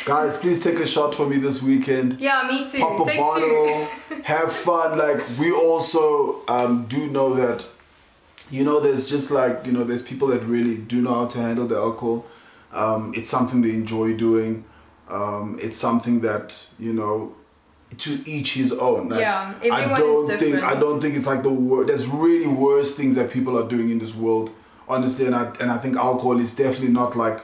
guys, 0.05 0.37
please 0.41 0.65
take 0.65 0.77
a 0.77 0.87
shot 0.87 1.15
for 1.15 1.29
me 1.29 1.37
this 1.37 1.63
weekend. 1.63 2.19
Yeah, 2.19 2.47
me 2.49 2.67
too. 2.69 2.79
Pop 2.79 3.07
a 3.07 3.11
Take 3.11 3.21
bottle, 3.21 3.89
two. 4.09 4.15
have 4.25 4.53
fun. 4.53 4.99
Like 4.99 5.39
we 5.39 5.53
also 5.53 6.47
um, 6.49 6.87
do 6.87 7.11
know 7.11 7.35
that, 7.35 7.67
you 8.51 8.65
know, 8.65 8.81
there's 8.81 9.09
just 9.09 9.31
like 9.31 9.67
you 9.67 9.73
know, 9.73 9.85
there's 9.85 10.03
people 10.03 10.29
that 10.29 10.43
really 10.43 10.79
do 10.79 11.03
know 11.03 11.15
how 11.15 11.27
to 11.27 11.39
handle 11.39 11.67
the 11.67 11.77
alcohol. 11.77 12.27
Um, 12.73 13.13
it's 13.15 13.31
something 13.31 13.61
they 13.63 13.71
enjoy 13.71 14.17
doing. 14.17 14.65
Um, 15.11 15.59
it's 15.61 15.79
something 15.79 16.21
that 16.21 16.69
you 16.79 16.93
know, 16.93 17.35
to 17.97 18.23
each 18.27 18.55
his 18.55 18.73
own. 18.73 19.09
Like, 19.09 19.21
Yeah, 19.21 19.55
I 19.63 19.83
everyone 19.83 20.03
is 20.03 20.29
don't 20.29 20.39
think 20.39 20.63
I 20.63 20.79
don't 20.79 21.01
think 21.01 21.17
it's 21.17 21.27
like 21.27 21.43
the 21.43 21.53
worst. 21.53 21.89
There's 21.89 22.07
really 22.09 22.47
worse 22.47 22.97
things 22.97 23.17
that 23.17 23.31
people 23.31 23.59
are 23.59 23.69
doing 23.69 23.91
in 23.91 23.99
this 23.99 24.15
world. 24.15 24.51
Honestly, 24.89 25.27
and 25.27 25.35
I 25.35 25.53
and 25.61 25.71
I 25.71 25.79
think 25.79 25.97
alcohol 25.97 26.39
is 26.39 26.55
definitely 26.55 26.89
not 26.93 27.17
like 27.17 27.43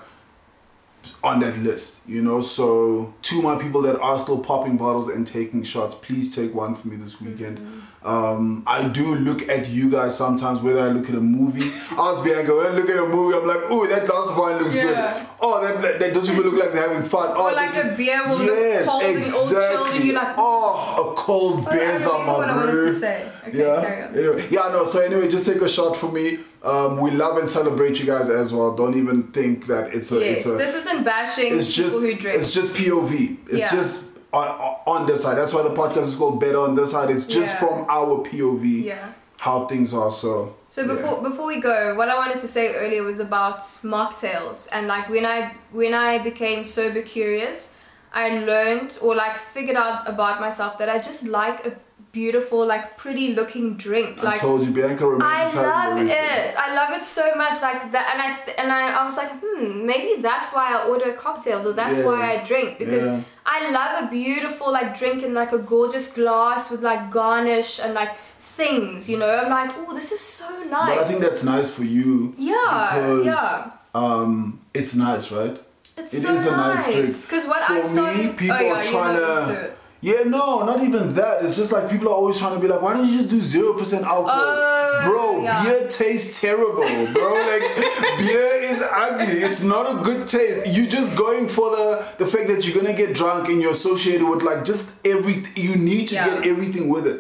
on 1.23 1.41
that 1.41 1.57
list, 1.59 2.01
you 2.07 2.23
know. 2.23 2.41
So 2.41 3.15
to 3.23 3.43
my 3.43 3.61
people 3.61 3.83
that 3.83 3.99
are 4.01 4.19
still 4.19 4.39
popping 4.43 4.77
bottles 4.77 5.09
and 5.09 5.27
taking 5.27 5.63
shots, 5.63 5.95
please 5.95 6.35
take 6.35 6.55
one 6.55 6.75
for 6.75 6.89
me 6.89 6.97
this 6.97 7.21
weekend. 7.21 7.59
Um, 8.05 8.65
I 8.67 8.87
do 8.89 9.15
look 9.15 9.49
at 9.49 9.69
you 9.71 9.91
guys 9.91 10.15
sometimes, 10.17 10.61
whether 10.61 10.81
I 10.81 10.89
look 10.89 11.09
at 11.09 11.15
a 11.15 11.21
movie. 11.23 11.69
Ask 11.97 12.23
Bianca, 12.23 12.55
when 12.55 12.67
I 12.67 12.75
look 12.77 12.91
at 12.91 12.99
a 12.99 13.09
movie, 13.09 13.35
I'm 13.39 13.47
like, 13.47 13.61
oh, 13.71 13.87
that 13.87 14.07
glass 14.07 14.29
of 14.29 14.37
wine 14.37 14.63
looks 14.63 14.75
Yeah. 14.77 14.85
good. 15.19 15.27
Oh, 15.41 15.63
that, 15.65 15.81
that, 15.81 15.99
that 16.01 16.15
those 16.15 16.29
people 16.29 16.45
look 16.45 16.61
like 16.63 16.73
they're 16.73 16.87
having 16.87 17.03
fun. 17.09 17.31
Oh, 17.35 17.49
Or 17.51 17.55
like 17.55 17.75
a 17.77 17.95
beer 17.97 18.23
will 18.29 18.37
look 18.39 18.85
cold 18.87 19.03
and 19.05 19.25
all 19.35 19.49
chilled 19.49 19.89
and 19.97 20.05
you're 20.05 20.15
like, 20.15 20.35
oh, 20.37 21.13
a 21.13 21.17
cold 21.19 21.65
Oh, 21.67 21.71
beer 21.71 21.81
I 21.83 22.05
on 22.05 22.27
my 22.27 22.33
what 22.37 22.51
I 22.51 22.57
wanted 22.57 22.73
brew. 22.73 22.93
to 22.93 22.99
say. 22.99 23.29
Okay, 23.49 23.59
yeah. 23.59 23.81
carry 23.81 24.03
on. 24.03 24.15
Anyway, 24.15 24.49
yeah, 24.51 24.69
no. 24.71 24.87
So 24.87 25.01
anyway, 25.01 25.31
just 25.31 25.47
take 25.47 25.63
a 25.63 25.69
shot 25.69 25.97
for 25.97 26.13
me. 26.13 26.41
Um, 26.65 26.99
we 26.99 27.11
love 27.11 27.37
and 27.37 27.49
celebrate 27.49 28.01
you 28.01 28.07
guys 28.07 28.31
as 28.31 28.53
well. 28.53 28.75
Don't 28.75 28.97
even 28.97 29.25
think 29.25 29.67
that 29.67 29.95
it's 29.95 30.11
a. 30.13 30.21
Yes, 30.21 30.37
it's 30.39 30.47
a, 30.47 30.51
this 30.57 30.75
isn't 30.75 31.05
bashing 31.05 31.53
it's 31.55 31.77
people 31.77 31.91
just 31.91 32.01
who 32.01 32.15
drink. 32.17 32.39
it's 32.41 32.55
just 32.55 32.75
POV. 32.77 33.37
It's 33.49 33.59
Yeah. 33.59 33.71
just 33.71 34.19
on, 34.33 34.49
on 34.87 35.07
this 35.07 35.23
side. 35.23 35.37
That's 35.37 35.53
why 35.53 35.63
the 35.63 35.75
podcast 35.75 36.05
is 36.05 36.17
called 36.17 36.41
Better 36.41 36.59
on 36.59 36.75
this 36.75 36.93
side. 36.93 37.11
It's 37.11 37.27
just 37.27 37.53
Yeah. 37.61 37.69
from 37.69 37.87
our 37.89 38.23
POV 38.25 38.85
Yeah. 38.85 38.97
how 39.37 39.67
things 39.67 39.93
are. 39.93 40.11
So 40.11 40.55
So 40.69 40.81
yeah. 40.83 40.89
before 40.95 41.23
before 41.23 41.47
we 41.47 41.61
go, 41.61 41.95
what 41.97 42.09
I 42.09 42.17
wanted 42.17 42.41
to 42.41 42.49
say 42.49 42.75
earlier 42.75 43.03
was 43.03 43.21
about 43.21 43.59
mocktails 43.85 44.67
and 44.73 44.87
like 44.89 45.09
when 45.11 45.27
I 45.27 45.53
when 45.71 45.93
I 45.93 46.19
became 46.19 46.65
sober 46.65 47.03
curious, 47.03 47.75
I 48.15 48.39
learned 48.39 48.99
or 49.03 49.15
like 49.15 49.37
figured 49.37 49.77
out 49.77 50.09
about 50.09 50.41
myself 50.41 50.79
that 50.79 50.89
I 50.89 50.97
just 50.99 51.25
like 51.29 51.67
a 51.67 51.73
beautiful 52.21 52.61
like 52.75 52.85
pretty 52.97 53.27
looking 53.39 53.67
drink. 53.87 54.23
Like, 54.23 54.39
I 54.39 54.41
told 54.47 54.61
you, 54.65 54.71
Bianca 54.79 55.05
I 55.21 55.45
love 55.69 55.99
it. 56.01 56.57
I 56.67 56.69
love 56.79 56.91
it 56.99 57.05
so 57.05 57.25
much. 57.43 57.57
Like 57.67 57.81
that, 57.95 58.05
and 58.13 58.19
I 58.27 58.29
and 58.61 58.69
I, 58.73 58.83
I 59.01 59.05
was 59.09 59.17
like, 59.23 59.33
hmm, 59.43 59.85
maybe 59.91 60.23
that's 60.23 60.49
why 60.55 60.65
I 60.75 60.77
order 60.93 61.13
cocktails, 61.27 61.67
or 61.69 61.75
that's 61.81 61.99
Yeah. 61.99 62.07
why 62.09 62.21
I 62.33 62.37
drink 62.51 62.79
because 62.79 63.07
Yeah. 63.07 63.21
I 63.57 63.59
love 63.79 63.93
a 64.05 64.07
beautiful 64.21 64.73
like 64.79 64.97
drink 65.01 65.19
in 65.27 65.35
like 65.35 65.53
a 65.53 65.63
gorgeous 65.75 66.07
glass 66.19 66.71
with 66.71 66.83
like 66.91 67.03
garnish 67.11 67.73
and 67.83 67.93
like 68.01 68.13
things. 68.41 69.11
You 69.11 69.19
know, 69.19 69.33
I'm 69.43 69.51
like, 69.59 69.73
oh, 69.77 69.93
this 69.99 70.11
is 70.17 70.21
so 70.21 70.49
nice. 70.79 70.91
But 70.95 70.99
I 71.05 71.05
think 71.09 71.21
that's 71.27 71.45
nice 71.45 71.71
for 71.77 71.85
you. 71.85 72.35
Yeah, 72.39 72.91
because, 72.95 73.27
yeah. 73.27 73.71
Um, 74.03 74.61
it's 74.81 74.95
nice, 74.95 75.31
right? 75.31 75.57
it's 75.97 76.15
it 76.15 76.23
so 76.23 76.35
is 76.35 76.47
a 76.47 76.51
nice 76.51 76.85
drink. 76.87 77.07
Because 77.25 77.47
what 77.47 77.63
For 77.67 77.75
I 77.75 77.81
started, 77.81 78.27
me, 78.27 78.33
people 78.43 78.57
oh, 78.57 78.61
yeah, 78.61 78.75
are 78.75 78.83
trying 78.83 79.17
to. 79.17 79.73
Yeah, 80.09 80.23
no, 80.37 80.65
not 80.67 80.83
even 80.83 81.15
that. 81.15 81.43
It's 81.45 81.57
just 81.57 81.73
like 81.73 81.91
people 81.91 82.09
are 82.09 82.17
always 82.21 82.39
trying 82.39 82.55
to 82.57 82.61
be 82.61 82.69
like, 82.69 82.83
why 82.83 82.93
don't 82.93 83.09
you 83.09 83.17
just 83.17 83.31
do 83.31 83.41
zero 83.41 83.73
percent 83.73 84.05
alcohol, 84.05 84.39
Oh, 84.39 85.01
bro? 85.07 85.43
yeah. 85.43 85.63
Beer 85.63 85.89
tastes 85.89 86.41
terrible, 86.43 86.85
bro. 87.15 87.31
like 87.53 87.65
beer 88.21 88.53
is 88.73 88.81
ugly. 89.07 89.39
It's 89.49 89.63
not 89.63 89.85
a 89.93 90.05
good 90.05 90.29
taste. 90.29 90.61
You're 90.77 90.93
just 90.99 91.17
going 91.17 91.49
for 91.49 91.71
the 91.77 91.87
the 92.19 92.27
fact 92.27 92.47
that 92.51 92.67
you're 92.67 92.77
gonna 92.81 92.97
get 93.05 93.15
drunk 93.21 93.49
and 93.49 93.63
you're 93.63 93.73
associated 93.81 94.27
with 94.29 94.43
like 94.43 94.61
just 94.73 94.93
every. 95.15 95.37
You 95.57 95.77
need 95.91 96.09
to 96.09 96.15
Yeah. 96.17 96.29
get 96.29 96.49
everything 96.53 96.87
with 96.95 97.07
it. 97.07 97.19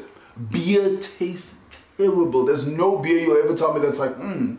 Beer 0.52 0.98
tastes 0.98 1.50
terrible. 1.96 2.44
There's 2.44 2.66
no 2.68 2.98
beer 2.98 3.18
you'll 3.24 3.42
ever 3.44 3.56
tell 3.56 3.72
me 3.74 3.80
that's 3.80 4.00
like, 4.04 4.16
mm, 4.18 4.58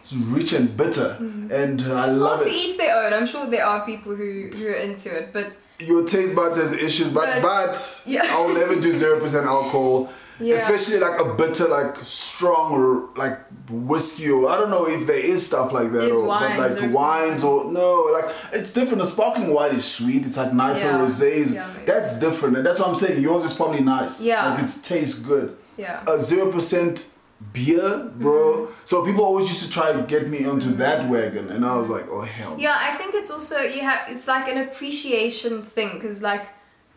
it's 0.00 0.12
rich 0.36 0.52
and 0.52 0.76
bitter, 0.76 1.16
and 1.60 1.82
I 1.82 2.06
Well, 2.06 2.14
love 2.26 2.40
to 2.44 2.46
it. 2.48 2.54
each 2.62 2.76
their 2.76 2.94
own. 3.02 3.12
I'm 3.12 3.26
sure 3.26 3.44
there 3.54 3.66
are 3.66 3.80
people 3.92 4.14
who 4.14 4.30
who 4.56 4.64
are 4.68 4.80
into 4.88 5.08
it, 5.18 5.26
but 5.32 5.46
your 5.80 6.06
taste 6.06 6.34
buds 6.34 6.56
has 6.56 6.72
issues, 6.72 7.08
but 7.10 7.26
But- 7.26 7.42
but 7.42 8.02
Yeah. 8.06 8.26
I'll 8.30 8.52
never 8.52 8.76
do 8.76 8.92
zero 8.92 9.20
percent 9.20 9.46
alcohol. 9.46 10.10
Yeah. 10.38 10.56
Especially 10.56 10.98
like 11.00 11.18
a 11.18 11.24
bitter, 11.34 11.66
like 11.66 11.96
strong, 12.02 12.72
or 12.72 13.08
like 13.16 13.38
whiskey, 13.70 14.28
or 14.30 14.50
I 14.50 14.58
don't 14.58 14.68
know 14.68 14.86
if 14.86 15.06
there 15.06 15.16
is 15.18 15.46
stuff 15.46 15.72
like 15.72 15.92
that, 15.92 16.12
or 16.12 16.26
but 16.26 16.58
like 16.58 16.82
or 16.82 16.88
wines, 16.88 17.42
or 17.42 17.72
no, 17.72 18.10
like 18.12 18.26
it's 18.52 18.70
different. 18.74 19.00
A 19.02 19.06
sparkling 19.06 19.54
wine 19.54 19.74
is 19.74 19.86
sweet. 19.86 20.26
It's 20.26 20.36
like 20.36 20.52
nicer 20.52 20.88
Yeah. 20.88 20.98
rosés. 20.98 21.54
Yeah. 21.54 21.66
That's 21.86 22.20
different, 22.20 22.58
and 22.58 22.66
that's 22.66 22.78
what 22.80 22.88
I'm 22.90 22.96
saying. 22.96 23.22
Yours 23.22 23.46
is 23.46 23.54
probably 23.54 23.80
nice. 23.80 24.20
Yeah. 24.20 24.50
like 24.54 24.64
it 24.64 24.70
tastes 24.82 25.20
good. 25.20 25.56
yeah. 25.78 26.00
A 26.06 26.20
zero 26.20 26.52
percent 26.52 27.06
beer, 27.52 28.10
bro. 28.16 28.66
Mm-hmm. 28.66 28.72
So 28.84 29.04
people 29.04 29.24
always 29.24 29.48
used 29.48 29.64
to 29.64 29.70
try 29.70 29.92
to 29.92 30.02
get 30.02 30.28
me 30.28 30.44
onto 30.46 30.70
that 30.76 31.08
wagon, 31.08 31.50
and 31.50 31.64
I 31.64 31.76
was 31.76 31.88
like, 31.88 32.06
oh 32.10 32.22
hell. 32.22 32.56
Yeah, 32.58 32.76
I 32.78 32.96
think 32.96 33.14
it's 33.14 33.30
also 33.30 33.60
you 33.60 33.82
have 33.82 34.08
it's 34.08 34.26
like 34.28 34.48
an 34.48 34.58
appreciation 34.68 35.62
thing 35.62 35.94
because 35.94 36.22
like 36.22 36.46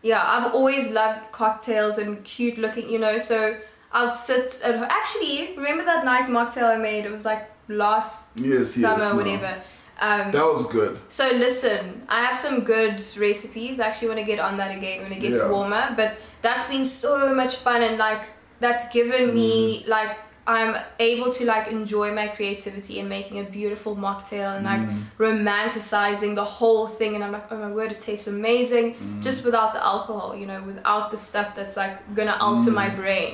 yeah, 0.02 0.22
I've 0.24 0.54
always 0.54 0.90
loved 0.90 1.30
cocktails 1.32 1.98
and 1.98 2.24
cute 2.24 2.56
looking, 2.58 2.88
you 2.88 2.98
know. 2.98 3.18
So 3.18 3.56
I'll 3.92 4.12
sit 4.12 4.60
at 4.64 4.74
actually 4.90 5.54
remember 5.56 5.84
that 5.84 6.04
nice 6.04 6.30
mocktail 6.30 6.64
I 6.74 6.76
made. 6.78 7.04
It 7.04 7.12
was 7.12 7.24
like 7.24 7.50
last 7.68 8.30
Yes, 8.36 8.76
yes, 8.78 8.80
summer, 8.80 9.10
no. 9.10 9.16
whatever. 9.16 9.60
Um, 10.02 10.32
That 10.32 10.42
was 10.44 10.66
good. 10.68 10.98
so 11.08 11.28
listen, 11.34 12.02
I 12.08 12.24
have 12.24 12.34
some 12.34 12.60
good 12.64 12.94
recipes. 13.18 13.78
I 13.80 13.88
actually 13.88 14.08
want 14.08 14.20
to 14.20 14.24
get 14.24 14.38
on 14.40 14.56
that 14.56 14.74
again 14.74 15.02
when 15.02 15.12
it 15.12 15.20
gets 15.20 15.38
Yeah. 15.38 15.50
warmer. 15.50 15.92
But 15.94 16.16
that's 16.40 16.66
been 16.68 16.86
so 16.86 17.34
much 17.34 17.56
fun 17.56 17.82
and 17.82 17.98
like 17.98 18.22
that's 18.60 18.88
given 18.94 19.34
me 19.34 19.80
Mm-hmm. 19.80 19.90
like 19.90 20.16
I'm 20.54 20.72
able 21.10 21.30
to 21.38 21.42
like 21.54 21.66
enjoy 21.78 22.08
my 22.20 22.26
creativity 22.36 22.94
and 23.00 23.08
making 23.16 23.36
a 23.44 23.46
beautiful 23.58 23.92
mocktail 24.06 24.48
and 24.56 24.64
like 24.72 24.82
Mm-hmm. 24.86 25.22
romanticizing 25.26 26.32
the 26.34 26.48
whole 26.58 26.86
thing 26.98 27.10
and 27.16 27.22
I'm 27.24 27.32
like, 27.38 27.46
oh 27.52 27.58
my 27.64 27.70
word, 27.78 27.90
it 27.96 28.00
tastes 28.08 28.26
amazing 28.38 28.86
Mm-hmm. 28.94 29.20
just 29.26 29.38
without 29.44 29.70
the 29.76 29.82
alcohol, 29.94 30.30
you 30.40 30.46
know, 30.50 30.60
without 30.70 31.04
the 31.12 31.16
stuff 31.28 31.48
that's 31.56 31.76
like 31.82 31.94
gonna 32.18 32.36
alter 32.46 32.72
my 32.82 32.88
Mm-hmm. 32.88 33.02
brain 33.02 33.32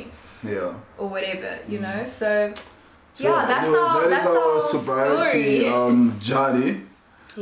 Yeah. 0.54 0.72
or 1.00 1.06
whatever, 1.14 1.50
you 1.72 1.78
know. 1.84 1.98
So, 2.20 2.28
So, 3.14 3.24
yeah, 3.28 3.40
that's 3.52 3.68
anyway, 3.68 3.78
our 3.80 4.00
that 4.00 4.18
is 4.18 4.24
that's 4.24 4.36
our 4.36 4.52
our 4.54 4.60
sobriety 4.74 5.60
story. 5.60 5.68
um, 5.78 5.98
journey, 6.30 6.72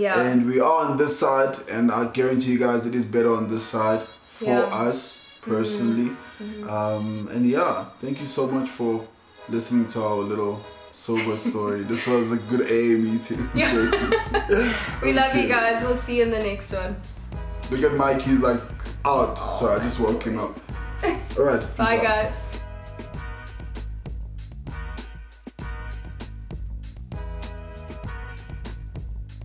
yeah. 0.05 0.21
and 0.29 0.39
we 0.51 0.57
are 0.69 0.79
on 0.87 0.91
this 1.03 1.15
side, 1.25 1.55
and 1.77 1.85
I 1.91 2.03
guarantee 2.19 2.53
you 2.55 2.61
guys 2.69 2.81
it 2.91 2.95
is 3.01 3.05
better 3.17 3.33
on 3.41 3.45
this 3.53 3.65
side 3.75 4.03
for 4.37 4.45
Yeah. 4.51 4.63
Mm-hmm. 4.71 4.89
us 4.89 4.99
personally. 5.51 6.11
Um, 6.77 7.09
and 7.35 7.43
yeah, 7.57 7.75
thank 8.03 8.17
you 8.23 8.29
so 8.39 8.43
much 8.57 8.69
for 8.79 8.93
listening 9.49 9.87
to 9.89 10.03
our 10.03 10.17
little 10.17 10.61
sober 10.93 11.37
story. 11.37 11.83
this 11.83 12.07
was 12.07 12.33
a 12.33 12.37
good 12.37 12.63
AA 12.63 12.99
meeting. 12.99 13.49
we 15.03 15.13
love 15.13 15.35
you 15.35 15.49
guys. 15.49 15.83
We'll 15.83 15.97
see 15.97 16.19
you 16.19 16.23
in 16.25 16.31
the 16.31 16.39
next 16.39 16.73
one. 16.73 16.97
Look 17.71 17.83
at 17.83 17.97
Mike, 17.97 18.23
he's 18.23 18.41
like 18.41 18.61
out. 19.05 19.35
so 19.35 19.69
I 19.69 19.79
just 19.79 19.99
woke 20.01 20.23
him 20.23 20.39
up. 20.39 20.59
All 21.37 21.45
right. 21.45 21.77
Bye, 21.77 21.97
out. 21.97 22.03
guys. 22.03 22.43